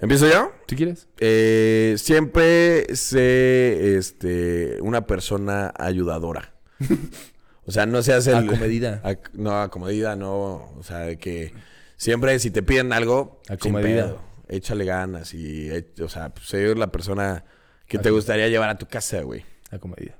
¿Empiezo 0.00 0.28
yo? 0.28 0.50
¿Si 0.66 0.74
quieres? 0.76 1.06
Eh, 1.18 1.94
siempre 1.96 2.94
sé 2.96 3.96
este, 3.96 4.78
una 4.82 5.06
persona 5.06 5.72
ayudadora. 5.78 6.54
o 7.66 7.70
sea, 7.70 7.86
no 7.86 8.02
seas 8.02 8.26
el. 8.26 8.34
Acomedida. 8.36 9.00
Ac- 9.04 9.30
no, 9.34 9.60
acomedida, 9.62 10.16
no. 10.16 10.72
O 10.76 10.82
sea, 10.82 10.98
de 11.00 11.18
que 11.18 11.52
siempre 11.96 12.36
si 12.40 12.50
te 12.50 12.62
piden 12.64 12.92
algo, 12.92 13.40
Acomedida. 13.48 14.16
Échale 14.48 14.84
ganas 14.84 15.34
y, 15.34 15.68
e- 15.70 15.86
o 16.02 16.08
sea, 16.08 16.30
pues, 16.34 16.46
ser 16.48 16.78
la 16.78 16.92
persona 16.92 17.44
que 17.86 17.98
te 17.98 18.10
gustaría 18.10 18.48
llevar 18.48 18.68
a 18.70 18.78
tu 18.78 18.86
casa, 18.86 19.20
güey. 19.22 19.44
Acomedido. 19.70 20.14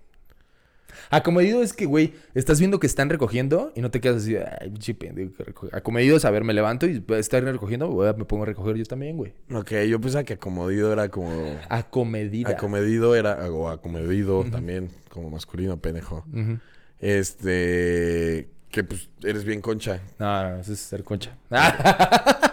Acomedido 1.11 1.63
es 1.63 1.73
que, 1.73 1.85
güey, 1.87 2.15
estás 2.35 2.59
viendo 2.59 2.79
que 2.81 2.87
están 2.87 3.09
recogiendo 3.11 3.73
y 3.75 3.81
no 3.81 3.91
te 3.91 4.01
quedas 4.01 4.23
así, 4.23 4.37
ay, 4.37 4.71
pinche 4.71 4.95
pendejo 4.95 5.33
que 5.35 5.45
recoge". 5.45 5.77
Acomedido 5.77 6.17
es, 6.17 6.25
a 6.25 6.31
ver, 6.31 6.45
me 6.45 6.53
levanto 6.55 6.87
y 6.87 7.05
están 7.19 7.45
recogiendo, 7.47 7.89
me 8.17 8.25
pongo 8.25 8.45
a 8.45 8.47
recoger 8.47 8.77
yo 8.77 8.85
también, 8.85 9.17
güey. 9.17 9.33
Ok, 9.53 9.73
yo 9.89 10.01
pensaba 10.01 10.25
que 10.25 10.35
acomedido 10.35 10.93
era 10.93 11.09
como. 11.11 11.31
Acomedida. 11.69 12.51
Acomedido 12.51 13.15
era. 13.15 13.51
O 13.51 13.69
acomedido 13.69 14.45
también, 14.45 14.91
como 15.11 15.31
masculino, 15.31 15.79
pendejo. 15.79 16.25
Ujú. 16.33 16.59
Este. 16.99 18.49
Que 18.71 18.85
pues 18.85 19.11
eres 19.23 19.45
bien 19.45 19.61
concha. 19.61 20.01
No, 20.19 20.49
no, 20.51 20.61
eso 20.61 20.73
es 20.73 20.79
ser 20.79 21.05
concha. 21.05 21.37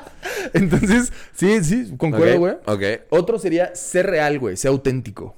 Entonces, 0.54 1.12
sí, 1.34 1.64
sí, 1.64 1.93
concuerdo, 1.97 2.39
güey. 2.39 2.54
Ok. 2.66 2.68
ok. 2.68 2.84
Otro 3.10 3.39
sería 3.39 3.76
ser 3.76 4.08
real, 4.08 4.39
güey, 4.39 4.58
ser 4.58 4.70
auténtico. 4.70 5.36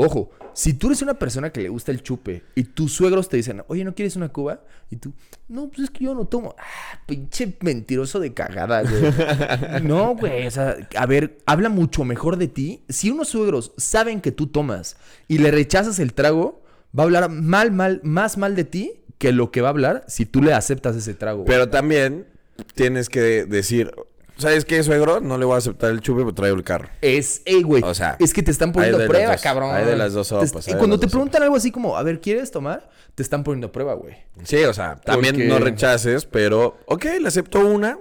Ojo, 0.00 0.30
si 0.52 0.74
tú 0.74 0.86
eres 0.86 1.02
una 1.02 1.14
persona 1.14 1.50
que 1.50 1.60
le 1.60 1.68
gusta 1.68 1.90
el 1.90 2.04
chupe 2.04 2.44
y 2.54 2.62
tus 2.62 2.92
suegros 2.92 3.28
te 3.28 3.36
dicen, 3.36 3.64
oye, 3.66 3.84
¿no 3.84 3.96
quieres 3.96 4.14
una 4.14 4.28
cuba? 4.28 4.62
Y 4.90 4.96
tú, 4.96 5.12
no, 5.48 5.68
pues 5.68 5.80
es 5.80 5.90
que 5.90 6.04
yo 6.04 6.14
no 6.14 6.24
tomo. 6.26 6.54
Ah, 6.56 7.00
pinche 7.04 7.56
mentiroso 7.62 8.20
de 8.20 8.32
cagada, 8.32 8.82
güey. 8.82 9.82
no, 9.82 10.14
güey, 10.14 10.46
o 10.46 10.50
sea, 10.52 10.76
a 10.96 11.06
ver, 11.06 11.38
habla 11.46 11.68
mucho 11.68 12.04
mejor 12.04 12.36
de 12.36 12.46
ti. 12.46 12.84
Si 12.88 13.10
unos 13.10 13.28
suegros 13.28 13.72
saben 13.76 14.20
que 14.20 14.30
tú 14.30 14.46
tomas 14.46 14.96
y 15.26 15.38
le 15.38 15.50
rechazas 15.50 15.98
el 15.98 16.14
trago, 16.14 16.62
va 16.96 17.02
a 17.02 17.06
hablar 17.06 17.28
mal, 17.28 17.72
mal, 17.72 18.00
más 18.04 18.38
mal 18.38 18.54
de 18.54 18.64
ti 18.64 19.02
que 19.18 19.32
lo 19.32 19.50
que 19.50 19.62
va 19.62 19.68
a 19.68 19.70
hablar 19.70 20.04
si 20.06 20.26
tú 20.26 20.42
le 20.42 20.52
aceptas 20.52 20.94
ese 20.94 21.14
trago. 21.14 21.38
güey. 21.38 21.48
Pero 21.48 21.70
también 21.70 22.26
tienes 22.74 23.08
que 23.08 23.44
decir, 23.46 23.92
¿sabes 24.38 24.64
qué, 24.64 24.82
suegro? 24.82 25.20
No 25.20 25.36
le 25.38 25.44
voy 25.44 25.54
a 25.54 25.58
aceptar 25.58 25.90
el 25.90 26.00
chupe, 26.00 26.20
pero 26.22 26.34
traigo 26.34 26.56
el 26.56 26.64
carro. 26.64 26.88
Es, 27.02 27.42
ey, 27.44 27.62
güey. 27.62 27.82
O 27.84 27.94
sea, 27.94 28.16
es 28.18 28.32
que 28.32 28.42
te 28.42 28.50
están 28.50 28.72
poniendo 28.72 29.02
a 29.02 29.06
prueba, 29.06 29.32
dos. 29.32 29.42
cabrón. 29.42 29.74
Hay 29.74 29.84
de 29.84 29.96
las 29.96 30.12
dos 30.14 30.28
sopas, 30.28 30.66
Y 30.68 30.74
cuando 30.74 30.98
te 30.98 31.08
preguntan 31.08 31.42
algo 31.42 31.56
así 31.56 31.70
como, 31.70 31.96
a 31.96 32.02
ver, 32.02 32.20
¿quieres 32.20 32.50
tomar? 32.50 32.88
Te 33.14 33.22
están 33.22 33.44
poniendo 33.44 33.66
a 33.68 33.72
prueba, 33.72 33.94
güey. 33.94 34.14
Sí, 34.44 34.64
o 34.64 34.72
sea, 34.72 34.96
también 34.96 35.34
Porque- 35.34 35.48
no 35.48 35.58
rechaces, 35.58 36.24
pero, 36.24 36.78
ok, 36.86 37.04
le 37.20 37.28
acepto 37.28 37.60
una, 37.66 37.98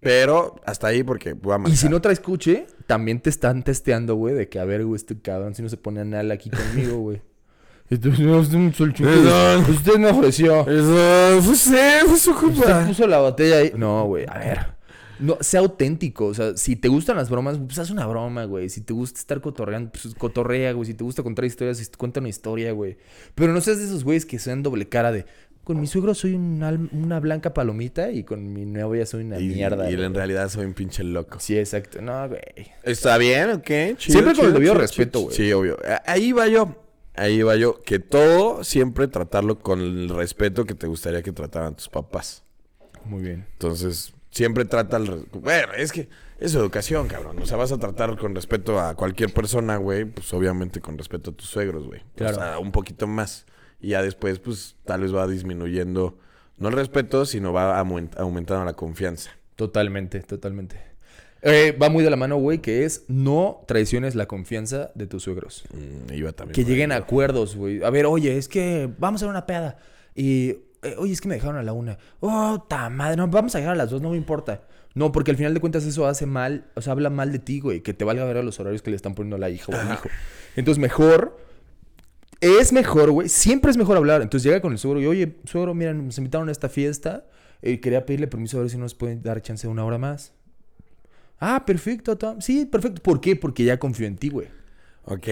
pero 0.00 0.56
hasta 0.64 0.86
ahí 0.88 1.02
porque 1.02 1.32
voy 1.34 1.52
a 1.52 1.56
Y 1.56 1.58
marcar. 1.60 1.76
si 1.76 1.88
no 1.88 2.00
traes 2.00 2.20
coche, 2.20 2.66
también 2.86 3.20
te 3.20 3.30
están 3.30 3.62
testeando, 3.62 4.14
güey, 4.14 4.34
de 4.34 4.48
que, 4.48 4.58
a 4.58 4.64
ver, 4.64 4.84
güey, 4.84 4.96
este 4.96 5.20
cabrón, 5.20 5.54
si 5.54 5.62
no 5.62 5.68
se 5.68 5.76
pone 5.76 6.00
anal 6.00 6.30
aquí 6.30 6.50
conmigo, 6.50 6.98
güey. 6.98 7.22
Entonces, 7.90 8.20
no, 8.20 8.38
usted 8.38 8.56
me. 8.56 8.68
Usted 8.68 10.04
ofreció. 10.10 10.60
Eso, 10.66 11.42
fue, 11.42 11.54
fue 12.06 12.18
su 12.18 12.30
Usted 12.30 12.40
culpa. 12.40 12.84
puso 12.86 13.06
la 13.06 13.18
botella 13.18 13.58
ahí. 13.58 13.72
No, 13.76 14.06
güey, 14.06 14.24
a 14.28 14.38
ver. 14.38 14.66
No, 15.18 15.38
sea 15.40 15.60
auténtico. 15.60 16.26
O 16.26 16.34
sea, 16.34 16.56
si 16.56 16.76
te 16.76 16.88
gustan 16.88 17.16
las 17.16 17.30
bromas, 17.30 17.58
pues 17.58 17.78
haz 17.78 17.90
una 17.90 18.06
broma, 18.06 18.44
güey. 18.44 18.68
Si 18.68 18.80
te 18.80 18.92
gusta 18.92 19.18
estar 19.20 19.40
cotorreando, 19.40 19.90
pues 19.92 20.14
cotorrea, 20.14 20.72
güey. 20.72 20.86
Si 20.86 20.94
te 20.94 21.04
gusta 21.04 21.22
contar 21.22 21.44
historias, 21.44 21.90
cuenta 21.96 22.20
una 22.20 22.28
historia, 22.28 22.72
güey. 22.72 22.96
Pero 23.34 23.52
no 23.52 23.60
seas 23.60 23.78
de 23.78 23.84
esos 23.84 24.04
güeyes 24.04 24.26
que 24.26 24.38
sean 24.38 24.62
doble 24.62 24.88
cara 24.88 25.12
de. 25.12 25.26
Con 25.64 25.80
mi 25.80 25.86
suegro 25.86 26.12
soy 26.14 26.34
un 26.34 26.60
al- 26.64 26.88
una 26.92 27.20
blanca 27.20 27.54
palomita 27.54 28.10
y 28.10 28.24
con 28.24 28.52
mi 28.52 28.64
novia 28.66 29.06
soy 29.06 29.22
una 29.22 29.38
Y, 29.38 29.46
mierda. 29.46 29.88
y 29.88 29.94
güey. 29.94 30.06
en 30.06 30.12
realidad 30.14 30.48
soy 30.48 30.66
un 30.66 30.74
pinche 30.74 31.04
loco. 31.04 31.38
Sí, 31.38 31.56
exacto. 31.56 32.02
No, 32.02 32.28
güey. 32.28 32.40
Está 32.82 33.16
bien, 33.16 33.50
ok. 33.50 33.64
chido, 33.96 33.96
Siempre 33.98 34.34
con 34.34 34.46
el 34.46 34.54
debido 34.54 34.74
respeto, 34.74 35.20
chido. 35.20 35.22
güey. 35.26 35.36
Sí, 35.36 35.52
obvio. 35.52 35.78
Ahí 36.04 36.32
va 36.32 36.48
yo. 36.48 36.74
Ahí 37.14 37.42
va 37.42 37.54
yo. 37.54 37.80
Que 37.82 38.00
todo 38.00 38.64
siempre 38.64 39.06
tratarlo 39.06 39.60
con 39.60 39.80
el 39.80 40.08
respeto 40.08 40.64
que 40.64 40.74
te 40.74 40.88
gustaría 40.88 41.22
que 41.22 41.30
trataran 41.30 41.76
tus 41.76 41.88
papás. 41.88 42.42
Muy 43.04 43.22
bien. 43.22 43.46
Entonces, 43.52 44.12
siempre 44.32 44.64
trata 44.64 44.98
res- 44.98 45.30
Bueno, 45.30 45.72
es 45.74 45.92
que 45.92 46.08
es 46.40 46.52
educación, 46.56 47.06
cabrón. 47.06 47.38
O 47.40 47.46
sea, 47.46 47.56
vas 47.56 47.70
a 47.70 47.78
tratar 47.78 48.18
con 48.18 48.34
respeto 48.34 48.80
a 48.80 48.96
cualquier 48.96 49.32
persona, 49.32 49.76
güey. 49.76 50.04
Pues 50.06 50.32
obviamente 50.34 50.80
con 50.80 50.98
respeto 50.98 51.30
a 51.30 51.34
tus 51.34 51.48
suegros, 51.48 51.86
güey. 51.86 52.02
Claro. 52.16 52.36
O 52.36 52.40
sea, 52.40 52.58
un 52.58 52.72
poquito 52.72 53.06
más. 53.06 53.46
Y 53.80 53.90
ya 53.90 54.02
después, 54.02 54.40
pues 54.40 54.74
tal 54.84 55.02
vez 55.02 55.14
va 55.14 55.28
disminuyendo, 55.28 56.18
no 56.58 56.68
el 56.68 56.74
respeto, 56.74 57.24
sino 57.26 57.52
va 57.52 57.80
aument- 57.80 58.16
aumentando 58.18 58.64
la 58.64 58.72
confianza. 58.74 59.30
Totalmente, 59.56 60.20
totalmente. 60.20 60.76
Eh, 61.44 61.76
va 61.80 61.88
muy 61.88 62.04
de 62.04 62.10
la 62.10 62.16
mano, 62.16 62.36
güey, 62.36 62.58
que 62.58 62.84
es 62.84 63.04
no 63.08 63.64
traiciones 63.66 64.14
la 64.14 64.26
confianza 64.26 64.92
de 64.94 65.08
tus 65.08 65.24
suegros. 65.24 65.64
Mm, 65.74 66.12
iba 66.14 66.32
también. 66.32 66.54
Que 66.54 66.64
lleguen 66.64 66.92
a 66.92 66.96
acuerdos, 66.96 67.56
güey. 67.56 67.82
A 67.82 67.90
ver, 67.90 68.06
oye, 68.06 68.36
es 68.38 68.46
que 68.48 68.88
vamos 68.98 69.20
a 69.20 69.24
hacer 69.24 69.30
una 69.30 69.46
peda. 69.46 69.78
Y, 70.14 70.58
eh, 70.82 70.96
oye, 70.98 71.12
es 71.12 71.20
que 71.20 71.28
me 71.28 71.34
dejaron 71.34 71.56
a 71.56 71.62
la 71.62 71.72
una. 71.72 71.98
Oh, 72.20 72.64
ta 72.68 72.90
madre, 72.90 73.16
no, 73.16 73.28
vamos 73.28 73.54
a 73.54 73.58
llegar 73.58 73.74
a 73.74 73.76
las 73.76 73.90
dos, 73.90 74.02
no 74.02 74.10
me 74.10 74.16
importa. 74.16 74.62
No, 74.94 75.12
porque 75.12 75.30
al 75.30 75.36
final 75.36 75.54
de 75.54 75.60
cuentas 75.60 75.84
eso 75.84 76.06
hace 76.06 76.26
mal, 76.26 76.66
o 76.74 76.82
sea, 76.82 76.92
habla 76.92 77.08
mal 77.08 77.32
de 77.32 77.38
ti, 77.38 77.60
güey. 77.60 77.80
Que 77.80 77.94
te 77.94 78.04
valga 78.04 78.24
ver 78.24 78.36
a 78.36 78.42
los 78.42 78.60
horarios 78.60 78.82
que 78.82 78.90
le 78.90 78.96
están 78.96 79.14
poniendo 79.14 79.36
a 79.36 79.38
la 79.38 79.48
hija 79.48 79.72
o 79.72 79.80
al 79.80 79.92
hijo. 79.92 80.08
Entonces, 80.56 80.80
mejor, 80.80 81.38
es 82.40 82.72
mejor, 82.72 83.10
güey. 83.10 83.28
Siempre 83.28 83.70
es 83.70 83.76
mejor 83.76 83.96
hablar. 83.96 84.20
Entonces 84.20 84.44
llega 84.44 84.60
con 84.60 84.72
el 84.72 84.78
suegro 84.78 85.00
y, 85.00 85.06
oye, 85.06 85.36
suegro, 85.44 85.72
mira, 85.74 85.94
nos 85.94 86.18
invitaron 86.18 86.48
a 86.48 86.52
esta 86.52 86.68
fiesta. 86.68 87.26
Eh, 87.62 87.80
quería 87.80 88.04
pedirle 88.04 88.26
permiso 88.26 88.58
a 88.58 88.62
ver 88.62 88.70
si 88.70 88.76
nos 88.76 88.94
pueden 88.94 89.22
dar 89.22 89.40
chance 89.40 89.66
de 89.66 89.72
una 89.72 89.84
hora 89.84 89.96
más. 89.96 90.32
Ah, 91.38 91.64
perfecto, 91.64 92.18
Tom. 92.18 92.40
Sí, 92.40 92.66
perfecto. 92.66 93.02
¿Por 93.02 93.20
qué? 93.20 93.36
Porque 93.36 93.64
ya 93.64 93.78
confío 93.78 94.06
en 94.06 94.16
ti, 94.16 94.28
güey. 94.28 94.48
Ok. 95.04 95.28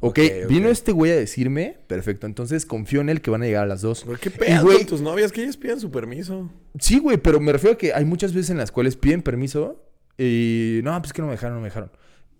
Ok, 0.00 0.18
vino 0.50 0.68
este 0.68 0.92
güey 0.92 1.12
a 1.12 1.16
decirme, 1.16 1.78
perfecto, 1.86 2.26
entonces 2.26 2.66
confío 2.66 3.00
en 3.00 3.08
él 3.08 3.22
que 3.22 3.30
van 3.30 3.42
a 3.42 3.46
llegar 3.46 3.62
a 3.64 3.66
las 3.66 3.80
dos. 3.80 4.04
¿Por 4.04 4.18
qué 4.18 4.28
Y, 4.28 4.32
pedas 4.38 4.62
güey, 4.62 4.76
con 4.78 4.86
tus 4.86 5.00
novias? 5.00 5.32
Que 5.32 5.42
ellas 5.42 5.56
pidan 5.56 5.80
su 5.80 5.90
permiso. 5.90 6.50
Sí, 6.78 6.98
güey, 6.98 7.16
pero 7.16 7.40
me 7.40 7.52
refiero 7.52 7.74
a 7.74 7.78
que 7.78 7.94
hay 7.94 8.04
muchas 8.04 8.34
veces 8.34 8.50
en 8.50 8.58
las 8.58 8.70
cuales 8.70 8.96
piden 8.96 9.22
permiso 9.22 9.82
y 10.18 10.80
no, 10.84 11.00
pues 11.00 11.14
que 11.14 11.22
no 11.22 11.28
me 11.28 11.32
dejaron, 11.34 11.56
no 11.56 11.62
me 11.62 11.68
dejaron. 11.68 11.90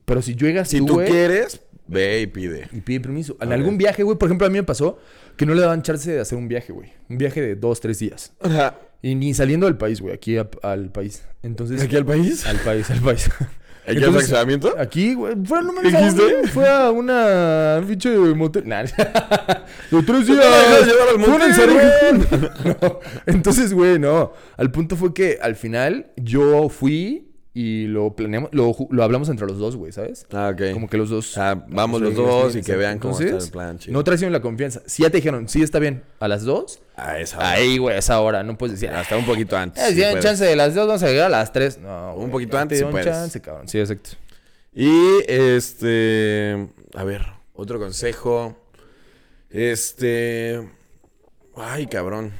Pero 0.04 0.20
si 0.20 0.34
llegas 0.34 0.68
Si 0.68 0.78
tú, 0.78 0.86
tú 0.86 0.94
güey, 0.94 1.08
quieres, 1.08 1.62
ve 1.86 2.20
y 2.20 2.26
pide. 2.26 2.68
y 2.70 2.82
pide 2.82 3.00
permiso. 3.00 3.34
En 3.40 3.50
algún 3.52 3.78
viaje, 3.78 4.02
güey, 4.02 4.18
por 4.18 4.28
ejemplo, 4.28 4.46
a 4.46 4.50
mí 4.50 4.56
me 4.58 4.62
pasó 4.64 4.98
que 5.38 5.46
no 5.46 5.54
le 5.54 5.62
daban 5.62 5.80
chance 5.80 6.12
de 6.12 6.20
hacer 6.20 6.36
un 6.36 6.48
viaje, 6.48 6.70
güey. 6.70 6.92
Un 7.08 7.16
viaje 7.16 7.40
de 7.40 7.56
dos, 7.56 7.80
tres 7.80 7.98
días. 7.98 8.34
Ajá. 8.40 8.78
Y 9.00 9.14
ni 9.14 9.32
saliendo 9.32 9.64
del 9.64 9.78
país, 9.78 10.02
güey, 10.02 10.12
aquí 10.14 10.36
a- 10.36 10.50
al 10.62 10.92
país. 10.92 11.22
Entonces, 11.42 11.80
¿Aquí 11.82 11.96
al 11.96 12.04
país? 12.04 12.44
Al 12.46 12.58
país, 12.58 12.90
al 12.90 13.00
país. 13.00 13.30
¿En 13.86 13.98
qué 13.98 14.04
Entonces, 14.04 14.28
fraccionamiento? 14.28 14.74
Aquí, 14.78 15.14
güey. 15.14 15.34
Fue, 15.44 15.62
no 15.62 15.72
me 15.72 15.82
¿Dijiste? 15.82 16.48
Fue 16.48 16.66
a 16.68 16.90
una 16.90 17.76
un 17.80 17.86
pinche 17.86 18.08
motel. 18.16 18.66
Nah. 18.66 18.82
Los 19.90 20.06
tres 20.06 20.26
¿Tú 20.26 20.34
te 20.34 20.34
la 20.36 20.56
dejas 20.58 20.84
días. 20.86 20.96
al 21.12 21.20
Fue 21.20 21.24
un 21.24 21.30
motel? 21.30 21.48
encerrón. 21.50 22.98
Entonces, 23.26 23.72
güey, 23.74 23.98
no. 23.98 24.32
Al 24.56 24.70
punto 24.70 24.96
fue 24.96 25.12
que 25.12 25.38
al 25.42 25.54
final 25.56 26.06
yo 26.16 26.68
fui 26.70 27.28
y 27.56 27.86
lo 27.86 28.14
planeamos, 28.16 28.50
lo, 28.52 28.76
lo 28.90 29.04
hablamos 29.04 29.28
entre 29.28 29.46
los 29.46 29.58
dos, 29.58 29.76
güey, 29.76 29.92
¿sabes? 29.92 30.26
Ah, 30.32 30.50
ok. 30.52 30.72
Como 30.72 30.88
que 30.88 30.96
los 30.96 31.08
dos. 31.08 31.30
O 31.30 31.32
sea, 31.34 31.54
vamos 31.68 32.00
los 32.00 32.10
Sí, 32.10 32.16
dos 32.16 32.52
sí, 32.52 32.58
y 32.58 32.62
que 32.62 32.72
exacto. 32.72 32.78
vean 32.80 32.98
cómo 32.98 33.12
está 33.14 33.24
Entonces, 33.26 33.46
el 33.48 33.52
plan, 33.52 33.78
chido. 33.78 33.92
No 33.92 34.02
traicionen 34.04 34.32
la 34.32 34.40
confianza. 34.42 34.82
Si 34.86 35.04
ya 35.04 35.10
te 35.10 35.18
dijeron, 35.18 35.48
sí, 35.48 35.62
está 35.62 35.78
bien, 35.78 36.02
a 36.18 36.26
las 36.26 36.42
dos. 36.42 36.80
A 36.96 37.20
esa 37.20 37.38
hora. 37.38 37.50
Ahí, 37.52 37.78
güey, 37.78 37.94
a 37.94 37.98
esa 38.00 38.20
hora. 38.20 38.42
No 38.42 38.58
puedes 38.58 38.78
decir, 38.80 38.90
Hasta 38.94 39.16
un 39.16 39.24
poquito 39.24 39.56
antes. 39.56 39.82
eh, 39.82 39.94
si 40.14 40.20
chance 40.20 40.44
de 40.44 40.56
las 40.56 40.74
dos, 40.74 40.86
vamos 40.88 41.02
a 41.04 41.06
llegar 41.08 41.26
a 41.26 41.28
las 41.28 41.52
tres. 41.52 41.78
No, 41.78 42.14
Un 42.16 42.30
poquito 42.30 42.58
antes, 42.58 42.82
un 42.82 42.90
puedes. 42.90 43.06
chance, 43.06 43.40
cabrón. 43.40 43.68
Sí, 43.68 43.78
exacto. 43.78 44.10
Y 44.74 44.90
este. 45.28 46.66
A 46.94 47.04
ver, 47.04 47.22
otro 47.54 47.78
consejo. 47.78 48.56
Este. 49.50 50.68
Ay, 51.56 51.86
cabrón. 51.86 52.32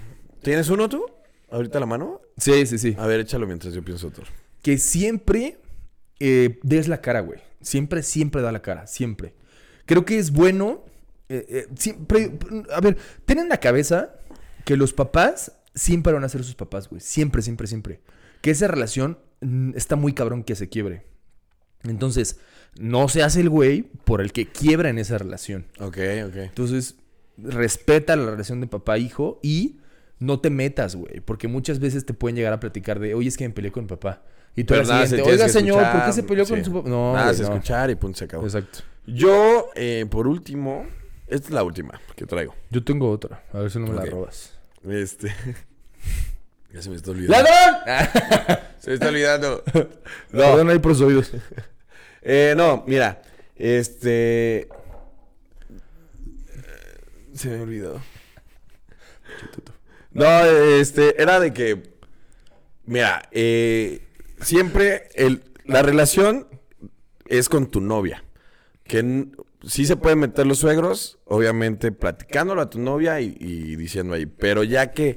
¿Tienes 0.42 0.68
uno 0.70 0.88
tú? 0.88 1.06
¿Ahorita 1.50 1.78
la 1.78 1.86
mano? 1.86 2.20
Sí, 2.36 2.66
sí, 2.66 2.78
sí. 2.78 2.96
A 2.98 3.06
ver, 3.06 3.20
échalo 3.20 3.46
mientras 3.46 3.72
yo 3.72 3.84
pienso 3.84 4.08
otro. 4.08 4.24
Que 4.64 4.78
siempre 4.78 5.58
eh, 6.20 6.58
des 6.62 6.88
la 6.88 7.02
cara, 7.02 7.20
güey. 7.20 7.38
Siempre, 7.60 8.02
siempre 8.02 8.40
da 8.40 8.50
la 8.50 8.62
cara. 8.62 8.86
Siempre. 8.86 9.34
Creo 9.84 10.06
que 10.06 10.18
es 10.18 10.30
bueno. 10.30 10.82
eh, 11.28 11.44
eh, 11.50 11.66
siempre. 11.76 12.32
A 12.72 12.80
ver, 12.80 12.96
ten 13.26 13.40
en 13.40 13.50
la 13.50 13.58
cabeza 13.58 14.14
que 14.64 14.78
los 14.78 14.94
papás 14.94 15.52
siempre 15.74 16.14
van 16.14 16.24
a 16.24 16.30
ser 16.30 16.42
sus 16.44 16.54
papás, 16.54 16.88
güey. 16.88 17.02
Siempre, 17.02 17.42
siempre, 17.42 17.66
siempre. 17.66 18.00
Que 18.40 18.52
esa 18.52 18.66
relación 18.66 19.18
mm, 19.42 19.72
está 19.76 19.96
muy 19.96 20.14
cabrón 20.14 20.42
que 20.44 20.54
se 20.54 20.70
quiebre. 20.70 21.04
Entonces, 21.82 22.38
no 22.78 23.08
se 23.10 23.22
hace 23.22 23.42
el 23.42 23.50
güey 23.50 23.82
por 23.82 24.22
el 24.22 24.32
que 24.32 24.46
quiebra 24.46 24.88
en 24.88 24.98
esa 24.98 25.18
relación. 25.18 25.66
Ok, 25.78 25.98
ok. 26.26 26.36
Entonces, 26.36 26.96
respeta 27.36 28.16
la 28.16 28.30
relación 28.30 28.62
de 28.62 28.66
papá-hijo 28.66 29.40
y 29.42 29.76
no 30.20 30.40
te 30.40 30.48
metas, 30.48 30.96
güey. 30.96 31.20
Porque 31.20 31.48
muchas 31.48 31.80
veces 31.80 32.06
te 32.06 32.14
pueden 32.14 32.36
llegar 32.36 32.54
a 32.54 32.60
platicar 32.60 32.98
de, 32.98 33.12
oye, 33.14 33.28
es 33.28 33.36
que 33.36 33.46
me 33.46 33.54
peleé 33.54 33.70
con 33.70 33.84
mi 33.84 33.88
papá. 33.88 34.22
Y 34.56 34.64
tú 34.64 34.74
nada, 34.74 35.06
se 35.06 35.20
oiga, 35.20 35.48
señor, 35.48 35.76
¿por 35.76 35.84
qué 35.84 35.88
escuchar, 35.88 36.12
se 36.12 36.22
peleó 36.22 36.46
con 36.46 36.58
sí. 36.58 36.64
su 36.64 36.72
papá? 36.72 36.88
No, 36.88 37.12
Nada, 37.12 37.24
güey, 37.26 37.36
se 37.36 37.42
no. 37.42 37.48
escuchar 37.54 37.90
y 37.90 37.94
punto, 37.96 38.18
se 38.18 38.24
acabó. 38.24 38.44
Exacto. 38.44 38.80
Yo, 39.06 39.70
eh, 39.74 40.06
por 40.08 40.26
último, 40.28 40.86
esta 41.26 41.48
es 41.48 41.54
la 41.54 41.64
última 41.64 42.00
que 42.14 42.24
traigo. 42.26 42.54
Yo 42.70 42.84
tengo 42.84 43.10
otra. 43.10 43.42
A 43.52 43.58
ver 43.58 43.70
si 43.70 43.78
no 43.78 43.86
me 43.86 43.94
Ok. 43.98 44.04
la 44.04 44.10
robas. 44.10 44.58
Este. 44.88 45.34
ya 46.72 46.82
se 46.82 46.90
me 46.90 46.96
está 46.96 47.10
olvidando. 47.10 47.36
¡Ladrón! 47.36 48.58
Se 48.78 48.90
me 48.90 48.94
está 48.94 49.08
olvidando. 49.08 49.62
No. 50.32 50.40
Perdón 50.40 50.70
ahí 50.70 50.78
por 50.78 50.92
los 50.92 51.00
oídos. 51.00 51.32
Eh, 52.22 52.54
no, 52.56 52.84
mira. 52.86 53.22
Este. 53.56 54.68
Se 57.34 57.48
me 57.48 57.60
olvidó. 57.60 58.00
No, 60.12 60.44
este, 60.44 61.20
era 61.20 61.40
de 61.40 61.52
que. 61.52 61.82
Mira, 62.84 63.28
eh, 63.32 64.03
siempre 64.44 65.08
el, 65.14 65.42
la 65.64 65.82
relación 65.82 66.46
es 67.26 67.48
con 67.48 67.70
tu 67.70 67.80
novia. 67.80 68.24
Que 68.84 69.28
sí 69.66 69.86
se 69.86 69.96
pueden 69.96 70.18
meter 70.18 70.46
los 70.46 70.58
suegros, 70.58 71.18
obviamente 71.24 71.90
platicándolo 71.90 72.60
a 72.60 72.70
tu 72.70 72.78
novia 72.78 73.20
y, 73.20 73.36
y 73.40 73.76
diciendo 73.76 74.14
ahí. 74.14 74.26
Pero 74.26 74.62
ya 74.62 74.92
que, 74.92 75.16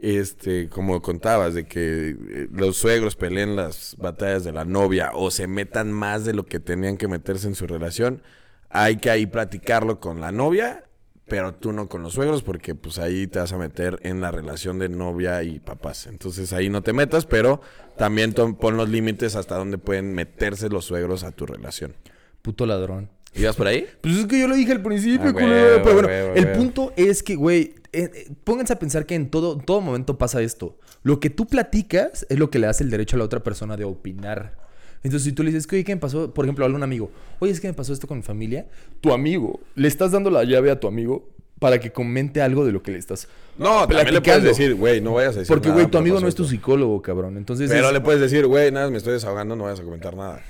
este, 0.00 0.68
como 0.68 1.02
contabas, 1.02 1.54
de 1.54 1.66
que 1.66 2.10
eh, 2.10 2.48
los 2.52 2.76
suegros 2.76 3.16
peleen 3.16 3.56
las 3.56 3.96
batallas 3.98 4.44
de 4.44 4.52
la 4.52 4.64
novia 4.64 5.10
o 5.14 5.30
se 5.30 5.46
metan 5.46 5.92
más 5.92 6.24
de 6.24 6.34
lo 6.34 6.46
que 6.46 6.60
tenían 6.60 6.96
que 6.96 7.08
meterse 7.08 7.48
en 7.48 7.54
su 7.54 7.66
relación, 7.66 8.22
hay 8.68 8.96
que 8.96 9.10
ahí 9.10 9.26
platicarlo 9.26 9.98
con 9.98 10.20
la 10.20 10.30
novia, 10.30 10.84
pero 11.30 11.54
tú 11.54 11.72
no 11.72 11.88
con 11.88 12.02
los 12.02 12.14
suegros, 12.14 12.42
porque 12.42 12.74
pues 12.74 12.98
ahí 12.98 13.28
te 13.28 13.38
vas 13.38 13.52
a 13.52 13.56
meter 13.56 14.00
en 14.02 14.20
la 14.20 14.32
relación 14.32 14.80
de 14.80 14.88
novia 14.88 15.44
y 15.44 15.60
papás. 15.60 16.08
Entonces 16.08 16.52
ahí 16.52 16.68
no 16.68 16.82
te 16.82 16.92
metas, 16.92 17.24
pero 17.24 17.60
también 17.96 18.34
pon 18.34 18.76
los 18.76 18.88
límites 18.88 19.36
hasta 19.36 19.54
dónde 19.54 19.78
pueden 19.78 20.12
meterse 20.12 20.68
los 20.68 20.86
suegros 20.86 21.22
a 21.22 21.30
tu 21.30 21.46
relación. 21.46 21.94
Puto 22.42 22.66
ladrón. 22.66 23.08
¿Ibas 23.36 23.54
por 23.54 23.68
ahí? 23.68 23.86
Pues 24.00 24.16
es 24.16 24.26
que 24.26 24.40
yo 24.40 24.48
lo 24.48 24.56
dije 24.56 24.72
al 24.72 24.82
principio, 24.82 25.28
Ah, 25.28 25.32
culero. 25.32 25.82
Pero 25.84 25.94
bueno, 25.94 26.08
el 26.08 26.50
punto 26.50 26.92
es 26.96 27.22
que, 27.22 27.36
güey, 27.36 27.74
eh, 27.92 28.10
eh, 28.12 28.32
pónganse 28.42 28.72
a 28.72 28.78
pensar 28.80 29.06
que 29.06 29.14
en 29.14 29.30
todo, 29.30 29.56
todo 29.56 29.80
momento 29.80 30.18
pasa 30.18 30.42
esto. 30.42 30.78
Lo 31.04 31.20
que 31.20 31.30
tú 31.30 31.46
platicas 31.46 32.26
es 32.28 32.40
lo 32.40 32.50
que 32.50 32.58
le 32.58 32.66
das 32.66 32.80
el 32.80 32.90
derecho 32.90 33.14
a 33.14 33.18
la 33.20 33.24
otra 33.24 33.40
persona 33.44 33.76
de 33.76 33.84
opinar. 33.84 34.58
Entonces, 35.02 35.24
si 35.24 35.32
tú 35.32 35.42
le 35.42 35.50
dices, 35.50 35.66
oye, 35.72 35.82
¿qué 35.84 35.94
me 35.94 36.00
pasó? 36.00 36.32
Por 36.34 36.44
ejemplo, 36.44 36.64
a 36.64 36.68
un 36.68 36.82
amigo. 36.82 37.10
Oye, 37.38 37.52
es 37.52 37.60
que 37.60 37.68
me 37.68 37.74
pasó 37.74 37.92
esto 37.92 38.06
con 38.06 38.18
mi 38.18 38.22
familia. 38.22 38.66
Tu 39.00 39.12
amigo, 39.12 39.60
le 39.74 39.88
estás 39.88 40.12
dando 40.12 40.30
la 40.30 40.44
llave 40.44 40.70
a 40.70 40.78
tu 40.78 40.86
amigo 40.88 41.28
para 41.58 41.78
que 41.78 41.90
comente 41.92 42.40
algo 42.42 42.64
de 42.64 42.72
lo 42.72 42.82
que 42.82 42.90
le 42.90 42.98
estás. 42.98 43.28
No, 43.58 43.80
también 43.86 43.88
le 43.88 44.04
puedes 44.04 44.12
Platicando. 44.22 44.48
decir, 44.48 44.74
güey, 44.74 45.00
no 45.00 45.14
vayas 45.14 45.36
a 45.36 45.40
decir 45.40 45.48
Porque, 45.54 45.68
nada, 45.68 45.80
güey, 45.80 45.90
tu 45.90 45.98
amigo 45.98 46.20
no 46.20 46.26
es 46.28 46.34
tu 46.34 46.44
psicólogo, 46.46 47.00
cabrón. 47.02 47.36
Entonces, 47.36 47.70
Pero 47.70 47.88
es- 47.88 47.92
le 47.92 48.00
puedes 48.00 48.20
decir, 48.20 48.46
güey, 48.46 48.70
nada, 48.72 48.90
me 48.90 48.98
estoy 48.98 49.12
desahogando, 49.14 49.56
no 49.56 49.64
vayas 49.64 49.80
a 49.80 49.84
comentar 49.84 50.16
nada. 50.16 50.42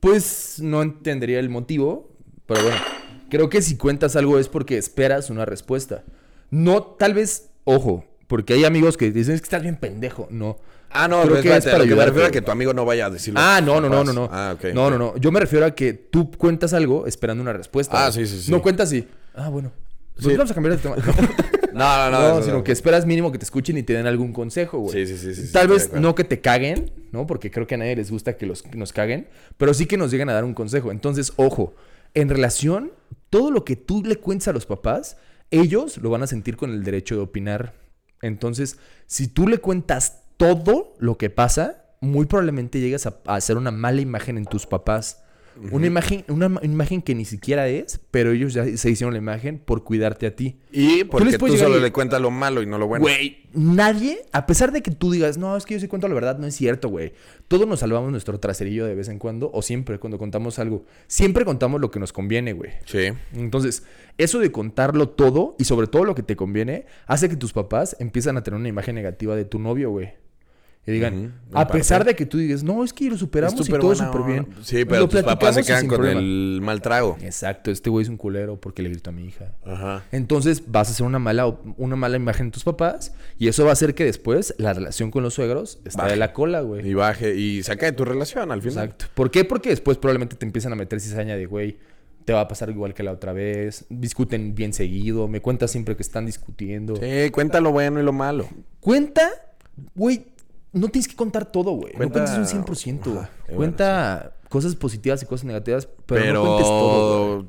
Pues 0.00 0.58
no 0.62 0.82
entendería 0.82 1.38
el 1.40 1.48
motivo, 1.50 2.08
pero 2.46 2.62
bueno, 2.62 2.78
creo 3.28 3.48
que 3.48 3.60
si 3.62 3.76
cuentas 3.76 4.16
algo 4.16 4.38
es 4.38 4.48
porque 4.48 4.78
esperas 4.78 5.28
una 5.30 5.44
respuesta. 5.44 6.04
No, 6.50 6.82
tal 6.82 7.12
vez, 7.14 7.50
ojo, 7.64 8.04
porque 8.26 8.54
hay 8.54 8.64
amigos 8.64 8.96
que 8.96 9.10
dicen 9.10 9.34
es 9.34 9.40
que 9.40 9.46
estás 9.46 9.62
bien 9.62 9.76
pendejo. 9.76 10.26
No. 10.30 10.58
Ah, 10.90 11.08
no, 11.08 11.22
Creo 11.22 11.34
que 11.34 11.48
es 11.48 11.56
espérate, 11.56 11.70
para 11.70 11.84
lo 11.84 11.88
que 11.88 11.96
me 11.96 12.06
refiero 12.06 12.26
a 12.28 12.30
que 12.30 12.42
tu 12.42 12.50
amigo 12.50 12.72
no 12.72 12.84
vaya 12.84 13.06
a 13.06 13.10
decirlo. 13.10 13.40
Ah, 13.42 13.60
no, 13.60 13.80
no, 13.80 13.88
no, 13.88 14.04
no, 14.04 14.12
no. 14.12 14.28
Ah, 14.32 14.54
ok. 14.54 14.72
No, 14.74 14.90
no, 14.90 14.98
no. 14.98 15.16
Yo 15.18 15.30
me 15.30 15.40
refiero 15.40 15.66
a 15.66 15.74
que 15.74 15.92
tú 15.92 16.30
cuentas 16.30 16.72
algo 16.72 17.06
esperando 17.06 17.42
una 17.42 17.52
respuesta. 17.52 18.06
Ah, 18.06 18.12
sí, 18.12 18.26
sí, 18.26 18.40
sí. 18.40 18.50
No 18.50 18.62
cuentas 18.62 18.92
y, 18.92 19.06
ah, 19.34 19.48
bueno. 19.48 19.72
Sí. 20.16 20.24
Pues 20.24 20.36
vamos 20.38 20.50
a 20.50 20.54
cambiar 20.54 20.76
de 20.76 20.82
tema. 20.82 20.96
No, 21.76 22.10
no, 22.10 22.36
no. 22.36 22.42
Sino 22.42 22.56
no. 22.56 22.64
que 22.64 22.72
esperas 22.72 23.04
mínimo 23.04 23.30
que 23.30 23.36
te 23.36 23.44
escuchen 23.44 23.76
y 23.76 23.82
te 23.82 23.92
den 23.92 24.06
algún 24.06 24.32
consejo, 24.32 24.78
güey. 24.78 25.06
Sí, 25.06 25.14
sí, 25.14 25.34
sí, 25.34 25.46
sí, 25.46 25.52
Tal 25.52 25.68
vez 25.68 25.92
no 25.92 26.14
que 26.14 26.24
te 26.24 26.40
caguen, 26.40 26.90
¿no? 27.12 27.26
Porque 27.26 27.50
creo 27.50 27.66
que 27.66 27.74
a 27.74 27.78
nadie 27.78 27.94
les 27.94 28.10
gusta 28.10 28.38
que 28.38 28.46
los, 28.46 28.64
nos 28.74 28.94
caguen, 28.94 29.28
pero 29.58 29.74
sí 29.74 29.84
que 29.84 29.98
nos 29.98 30.10
lleguen 30.10 30.30
a 30.30 30.32
dar 30.32 30.44
un 30.44 30.54
consejo. 30.54 30.90
Entonces, 30.90 31.34
ojo, 31.36 31.74
en 32.14 32.30
relación, 32.30 32.92
todo 33.28 33.50
lo 33.50 33.66
que 33.66 33.76
tú 33.76 34.02
le 34.02 34.16
cuentes 34.16 34.48
a 34.48 34.54
los 34.54 34.64
papás, 34.64 35.18
ellos 35.50 35.98
lo 35.98 36.08
van 36.08 36.22
a 36.22 36.26
sentir 36.26 36.56
con 36.56 36.70
el 36.70 36.82
derecho 36.82 37.14
de 37.14 37.20
opinar. 37.20 37.74
Entonces, 38.22 38.78
si 39.06 39.28
tú 39.28 39.46
le 39.46 39.58
cuentas 39.58 40.22
todo 40.36 40.94
lo 40.98 41.16
que 41.18 41.30
pasa, 41.30 41.84
muy 42.00 42.26
probablemente 42.26 42.80
llegas 42.80 43.06
a, 43.06 43.18
a 43.26 43.36
hacer 43.36 43.56
una 43.56 43.70
mala 43.70 44.00
imagen 44.00 44.36
en 44.38 44.44
tus 44.46 44.66
papás. 44.66 45.22
Una 45.72 45.86
imagen, 45.86 46.22
una 46.28 46.50
ma- 46.50 46.60
imagen 46.62 47.00
que 47.00 47.14
ni 47.14 47.24
siquiera 47.24 47.66
es, 47.66 47.98
pero 48.10 48.32
ellos 48.32 48.52
ya 48.52 48.66
se 48.76 48.90
hicieron 48.90 49.14
la 49.14 49.18
imagen 49.18 49.58
por 49.58 49.84
cuidarte 49.84 50.26
a 50.26 50.36
ti. 50.36 50.58
Y 50.70 51.04
porque 51.04 51.38
tú, 51.38 51.56
solo 51.56 51.78
y- 51.78 51.80
le 51.80 51.92
cuentas 51.92 52.20
lo 52.20 52.30
malo 52.30 52.60
y 52.60 52.66
no 52.66 52.76
lo 52.76 52.86
bueno. 52.86 53.02
Güey, 53.04 53.38
nadie, 53.54 54.18
a 54.32 54.44
pesar 54.44 54.70
de 54.70 54.82
que 54.82 54.90
tú 54.90 55.10
digas, 55.10 55.38
no, 55.38 55.56
es 55.56 55.64
que 55.64 55.72
yo 55.72 55.80
sí 55.80 55.88
cuento 55.88 56.08
la 56.08 56.14
verdad, 56.14 56.36
no 56.38 56.46
es 56.46 56.54
cierto, 56.54 56.90
güey. 56.90 57.14
Todos 57.48 57.66
nos 57.66 57.80
salvamos 57.80 58.10
nuestro 58.10 58.38
traserillo 58.38 58.84
de 58.84 58.94
vez 58.94 59.08
en 59.08 59.18
cuando, 59.18 59.50
o 59.50 59.62
siempre 59.62 59.98
cuando 59.98 60.18
contamos 60.18 60.58
algo. 60.58 60.84
Siempre 61.06 61.46
contamos 61.46 61.80
lo 61.80 61.90
que 61.90 62.00
nos 62.00 62.12
conviene, 62.12 62.52
güey. 62.52 62.72
Sí. 62.84 63.08
Entonces, 63.32 63.82
eso 64.18 64.40
de 64.40 64.52
contarlo 64.52 65.08
todo 65.08 65.56
y 65.58 65.64
sobre 65.64 65.86
todo 65.86 66.04
lo 66.04 66.14
que 66.14 66.22
te 66.22 66.36
conviene, 66.36 66.84
hace 67.06 67.30
que 67.30 67.36
tus 67.36 67.54
papás 67.54 67.96
empiezan 67.98 68.36
a 68.36 68.42
tener 68.42 68.60
una 68.60 68.68
imagen 68.68 68.94
negativa 68.94 69.34
de 69.34 69.46
tu 69.46 69.58
novio, 69.58 69.88
güey. 69.88 70.12
Y 70.88 70.92
digan, 70.92 71.34
a 71.52 71.66
pesar 71.66 72.04
de 72.04 72.14
que 72.14 72.26
tú 72.26 72.38
digas, 72.38 72.62
no, 72.62 72.84
es 72.84 72.92
que 72.92 73.10
lo 73.10 73.18
superamos 73.18 73.68
y 73.68 73.72
todo 73.72 73.94
súper 73.96 74.22
bien. 74.22 74.46
Sí, 74.62 74.84
pero 74.84 75.00
Lo 75.00 75.08
tus 75.08 75.22
papás 75.24 75.56
se 75.56 75.64
quedan 75.64 75.88
con 75.88 75.96
problema. 75.98 76.20
el 76.20 76.60
mal 76.62 76.80
trago. 76.80 77.16
Exacto, 77.22 77.72
este 77.72 77.90
güey 77.90 78.04
es 78.04 78.08
un 78.08 78.16
culero 78.16 78.60
porque 78.60 78.82
le 78.82 78.90
gritó 78.90 79.10
a 79.10 79.12
mi 79.12 79.24
hija. 79.24 79.52
Ajá. 79.64 80.04
Entonces 80.12 80.62
vas 80.68 80.88
a 80.88 80.92
hacer 80.92 81.04
una 81.04 81.18
mala, 81.18 81.46
una 81.76 81.96
mala 81.96 82.16
imagen 82.16 82.46
en 82.46 82.52
tus 82.52 82.62
papás 82.62 83.12
y 83.36 83.48
eso 83.48 83.64
va 83.64 83.70
a 83.70 83.72
hacer 83.72 83.96
que 83.96 84.04
después 84.04 84.54
la 84.58 84.72
relación 84.74 85.10
con 85.10 85.24
los 85.24 85.34
suegros 85.34 85.80
está 85.84 86.02
Baje. 86.02 86.12
de 86.12 86.18
la 86.18 86.32
cola, 86.32 86.60
güey. 86.60 86.88
Y 86.88 86.94
baje 86.94 87.34
y 87.34 87.64
saca 87.64 87.86
de 87.86 87.92
tu 87.92 88.04
relación 88.04 88.52
al 88.52 88.62
final. 88.62 88.84
Exacto. 88.84 89.06
¿Por 89.14 89.32
qué? 89.32 89.44
Porque 89.44 89.70
después 89.70 89.98
probablemente 89.98 90.36
te 90.36 90.46
empiezan 90.46 90.72
a 90.72 90.76
meter 90.76 91.00
cizaña 91.00 91.34
de, 91.36 91.46
güey, 91.46 91.78
te 92.24 92.32
va 92.32 92.42
a 92.42 92.48
pasar 92.48 92.70
igual 92.70 92.94
que 92.94 93.02
la 93.02 93.10
otra 93.10 93.32
vez. 93.32 93.86
Discuten 93.88 94.54
bien 94.54 94.72
seguido. 94.72 95.26
Me 95.26 95.40
cuentas 95.40 95.72
siempre 95.72 95.96
que 95.96 96.02
están 96.02 96.26
discutiendo. 96.26 96.94
Sí, 96.94 97.30
cuenta 97.32 97.60
lo 97.60 97.72
bueno 97.72 98.00
y 98.00 98.04
lo 98.04 98.12
malo. 98.12 98.48
Cuenta, 98.78 99.28
güey, 99.96 100.26
no 100.76 100.88
tienes 100.88 101.08
que 101.08 101.16
contar 101.16 101.50
todo, 101.50 101.72
güey. 101.72 101.92
No 101.98 102.10
cuentes 102.10 102.34
un 102.36 102.44
100%, 102.64 103.04
güey. 103.04 103.18
Ajá, 103.18 103.30
bueno, 103.46 103.56
Cuenta 103.56 104.32
cosas 104.48 104.74
positivas 104.76 105.22
y 105.22 105.26
cosas 105.26 105.44
negativas, 105.44 105.86
pero, 106.06 106.20
Pero, 106.22 106.32
no 106.34 106.44
cuentes 106.44 106.66
todo, 106.66 107.34
güey. 107.34 107.46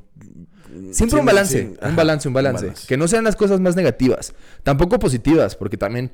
Siempre 0.94 1.16
Sí, 1.18 1.20
un 1.20 1.26
balance, 1.26 1.60
sí, 1.62 1.78
un 1.88 1.96
balance, 1.96 2.28
un 2.28 2.34
balance. 2.34 2.72
Que 2.88 2.98
no 2.98 3.08
sean 3.08 3.24
las 3.24 3.36
cosas 3.36 3.60
más 3.60 3.76
negativas. 3.76 4.34
Tampoco 4.64 5.00
positivas, 5.00 5.56
porque 5.56 5.78
también, 5.78 6.12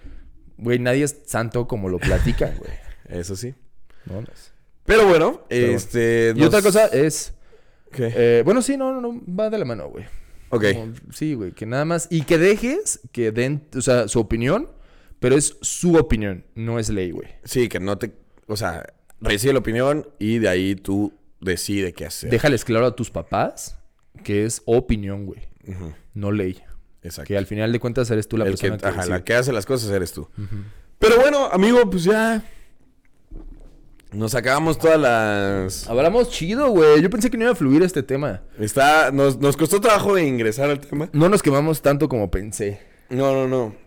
güey, 0.57 0.80
nadie 0.80 1.03
es 1.03 1.18
santo 1.26 1.68
como 1.68 1.89
lo 1.89 1.99
platican, 1.99 2.53
güey. 2.59 2.72
Eso 3.20 3.36
sí. 3.36 3.53
No, 4.05 4.22
no 4.22 4.28
es- 4.34 4.53
Pero 4.86 5.07
bueno, 5.07 5.43
Pero 5.49 5.61
bueno. 5.64 5.78
este. 5.78 6.34
Y 6.36 6.39
nos- 6.39 6.47
otra 6.47 6.61
cosa 6.61 6.86
es... 6.88 7.34
¿Qué? 7.91 8.11
eh, 8.16 8.41
bueno, 8.45 8.61
sí, 8.61 8.76
no, 8.78 8.93
no, 8.93 9.01
no, 9.01 9.22
va 9.38 9.49
de 9.49 9.57
la 9.57 9.66
mano, 9.66 9.89
güey. 9.89 10.05
ok. 10.49 10.64
Como- 10.74 10.93
sí, 11.11 11.34
güey, 11.36 11.51
que 11.51 11.66
nada 11.66 11.86
más... 11.86 12.07
Y 12.09 12.22
que 12.24 12.38
dejes 12.38 12.99
que 13.11 13.32
den, 13.32 13.68
o 13.76 13.82
sea, 13.82 14.07
su 14.07 14.20
opinión, 14.20 14.70
pero 15.24 15.38
es 15.38 15.55
su 15.61 15.95
opinión, 15.95 16.43
no 16.53 16.80
es 16.80 16.89
ley, 16.89 17.11
güey. 17.11 17.30
Sí, 17.45 17.69
que 17.69 17.80
no 17.80 17.97
te. 17.97 18.11
O 18.45 18.57
sea, 18.57 18.86
recibe 19.21 19.53
la 19.53 19.59
opinión 19.59 20.05
y 20.19 20.39
de 20.39 20.49
ahí 20.49 20.76
tú 20.76 21.13
decide 21.39 21.93
qué 21.93 22.05
hacer. 22.05 22.30
Déjales 22.30 22.65
claro 22.65 22.88
a 22.88 22.93
tus 22.93 23.09
papás 23.09 23.80
que 24.21 24.43
es 24.43 24.61
opinión, 24.65 25.26
güey. 25.26 25.47
No 26.13 26.34
ley. 26.34 26.61
Exacto. 27.03 27.30
Que 27.30 27.38
al 27.38 27.45
final 27.45 27.71
de 27.71 27.80
cuentas 27.80 28.11
eres 28.11 28.28
tú 28.28 28.36
la 28.36 28.43
El 28.43 28.51
persona 28.51 28.76
que, 28.76 28.82
que, 28.82 28.86
ajá, 28.86 28.97
decide. 28.97 29.13
la 29.13 29.24
que 29.24 29.34
hace 29.34 29.53
las 29.53 29.65
cosas 29.65 29.91
eres 29.91 30.11
tú. 30.11 30.28
Pero 30.99 31.15
bueno, 31.21 31.45
amigo, 31.53 31.89
pues 31.89 32.03
ya. 32.03 32.43
Nos 34.11 34.36
acabamos 34.36 34.78
todas 34.78 34.99
las. 34.99 35.88
Hablamos 35.89 36.32
chido, 36.32 36.67
güey. 36.67 37.01
Yo 37.01 37.09
pensé 37.09 37.32
que 37.32 37.38
no 37.38 37.45
iba 37.45 37.53
a 37.53 37.55
fluir 37.55 37.82
este 37.82 38.03
tema. 38.03 38.41
Está. 38.59 39.09
Nos, 39.13 39.38
nos 39.38 39.55
costó 39.55 39.80
trabajo 39.80 40.17
ingresar 40.17 40.69
al 40.69 40.82
tema. 40.82 41.09
No 41.13 41.30
nos 41.30 41.41
quemamos 41.41 41.82
tanto 41.82 42.09
como 42.09 42.30
pensé. 42.30 42.82
No, 43.09 43.32
no, 43.34 43.47
no. 43.47 43.82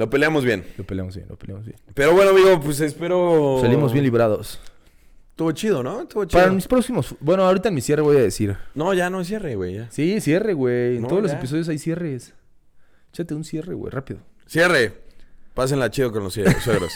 Lo 0.00 0.08
peleamos 0.08 0.46
bien. 0.46 0.64
Lo 0.78 0.84
peleamos 0.84 1.14
bien, 1.14 1.28
lo 1.28 1.36
peleamos 1.36 1.66
bien. 1.66 1.78
Pero 1.92 2.14
bueno, 2.14 2.30
amigo, 2.30 2.58
pues 2.58 2.80
espero. 2.80 3.58
Salimos 3.60 3.92
bien 3.92 4.02
librados. 4.02 4.58
Estuvo 5.32 5.52
chido, 5.52 5.82
¿no? 5.82 6.00
Estuvo 6.00 6.24
chido. 6.24 6.40
Para 6.40 6.50
mis 6.50 6.66
próximos... 6.66 7.14
Bueno, 7.20 7.44
ahorita 7.44 7.68
en 7.68 7.74
mi 7.74 7.82
cierre 7.82 8.00
voy 8.00 8.16
a 8.16 8.22
decir. 8.22 8.56
No, 8.74 8.94
ya 8.94 9.10
no 9.10 9.22
cierre, 9.24 9.56
güey. 9.56 9.74
ya. 9.74 9.90
Sí, 9.90 10.18
cierre, 10.22 10.54
güey. 10.54 10.96
En 10.96 11.02
No, 11.02 11.08
todos 11.08 11.22
los 11.22 11.32
episodios 11.32 11.68
hay 11.68 11.78
cierres. 11.78 12.32
Échate 13.12 13.34
un 13.34 13.44
cierre, 13.44 13.74
güey, 13.74 13.90
rápido. 13.92 14.20
Cierre. 14.46 14.94
Pásenla 15.52 15.90
chido 15.90 16.10
con 16.12 16.24
los 16.24 16.32
suegros. 16.32 16.92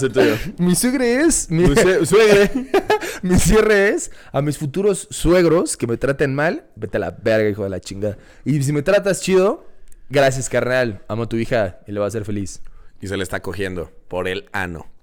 Tuyo. 0.12 0.36
Mi 0.58 0.74
suegre 0.74 1.22
es... 1.22 1.50
Mi, 1.50 1.64
suegre. 2.04 2.50
mi 3.22 3.38
cierre 3.38 3.88
es 3.88 4.10
a 4.32 4.42
mis 4.42 4.58
futuros 4.58 5.08
suegros 5.10 5.78
que 5.78 5.86
me 5.86 5.96
traten 5.96 6.34
mal. 6.34 6.66
Vete 6.76 6.98
a 6.98 7.00
la 7.00 7.10
verga, 7.10 7.48
hijo 7.48 7.64
de 7.64 7.70
la 7.70 7.80
chingada. 7.80 8.18
Y 8.44 8.62
si 8.62 8.70
me 8.70 8.82
tratas 8.82 9.22
chido, 9.22 9.71
gracias, 10.12 10.48
carnal. 10.48 11.02
Amo 11.08 11.24
a 11.24 11.28
tu 11.28 11.36
hija 11.36 11.80
y 11.86 11.92
le 11.92 11.98
va 11.98 12.06
a 12.06 12.08
hacer 12.08 12.24
feliz. 12.24 12.60
Y 13.00 13.08
se 13.08 13.16
le 13.16 13.24
está 13.24 13.40
cogiendo 13.40 13.90
por 14.08 14.28
el 14.28 14.48
ano. 14.52 14.86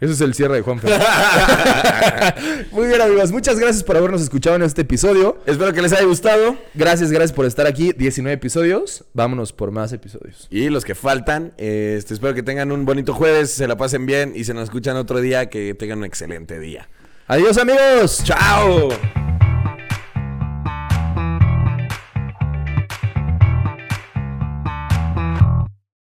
Eso 0.00 0.12
es 0.12 0.20
el 0.20 0.34
cierre 0.34 0.56
de 0.56 0.62
Juanfe. 0.62 0.86
Muy 2.70 2.86
bien, 2.86 3.00
amigos. 3.00 3.32
Muchas 3.32 3.58
gracias 3.58 3.82
por 3.82 3.96
habernos 3.96 4.22
escuchado 4.22 4.54
en 4.54 4.62
este 4.62 4.82
episodio. 4.82 5.38
Espero 5.44 5.72
que 5.72 5.82
les 5.82 5.92
haya 5.92 6.04
gustado. 6.04 6.56
Gracias, 6.74 7.10
gracias 7.10 7.32
por 7.32 7.46
estar 7.46 7.66
aquí. 7.66 7.92
19 7.92 8.34
episodios. 8.34 9.04
Vámonos 9.12 9.52
por 9.52 9.72
más 9.72 9.92
episodios. 9.92 10.46
Y 10.50 10.68
los 10.68 10.84
que 10.84 10.94
faltan, 10.94 11.52
este, 11.56 12.14
espero 12.14 12.32
que 12.34 12.44
tengan 12.44 12.70
un 12.70 12.84
bonito 12.84 13.12
jueves, 13.12 13.50
se 13.50 13.66
la 13.66 13.76
pasen 13.76 14.06
bien 14.06 14.34
y 14.36 14.44
se 14.44 14.54
nos 14.54 14.64
escuchan 14.64 14.96
otro 14.96 15.20
día, 15.20 15.46
que 15.46 15.74
tengan 15.74 15.98
un 15.98 16.04
excelente 16.04 16.60
día. 16.60 16.88
Adiós, 17.26 17.58
amigos. 17.58 18.22
¡Chao! 18.22 18.90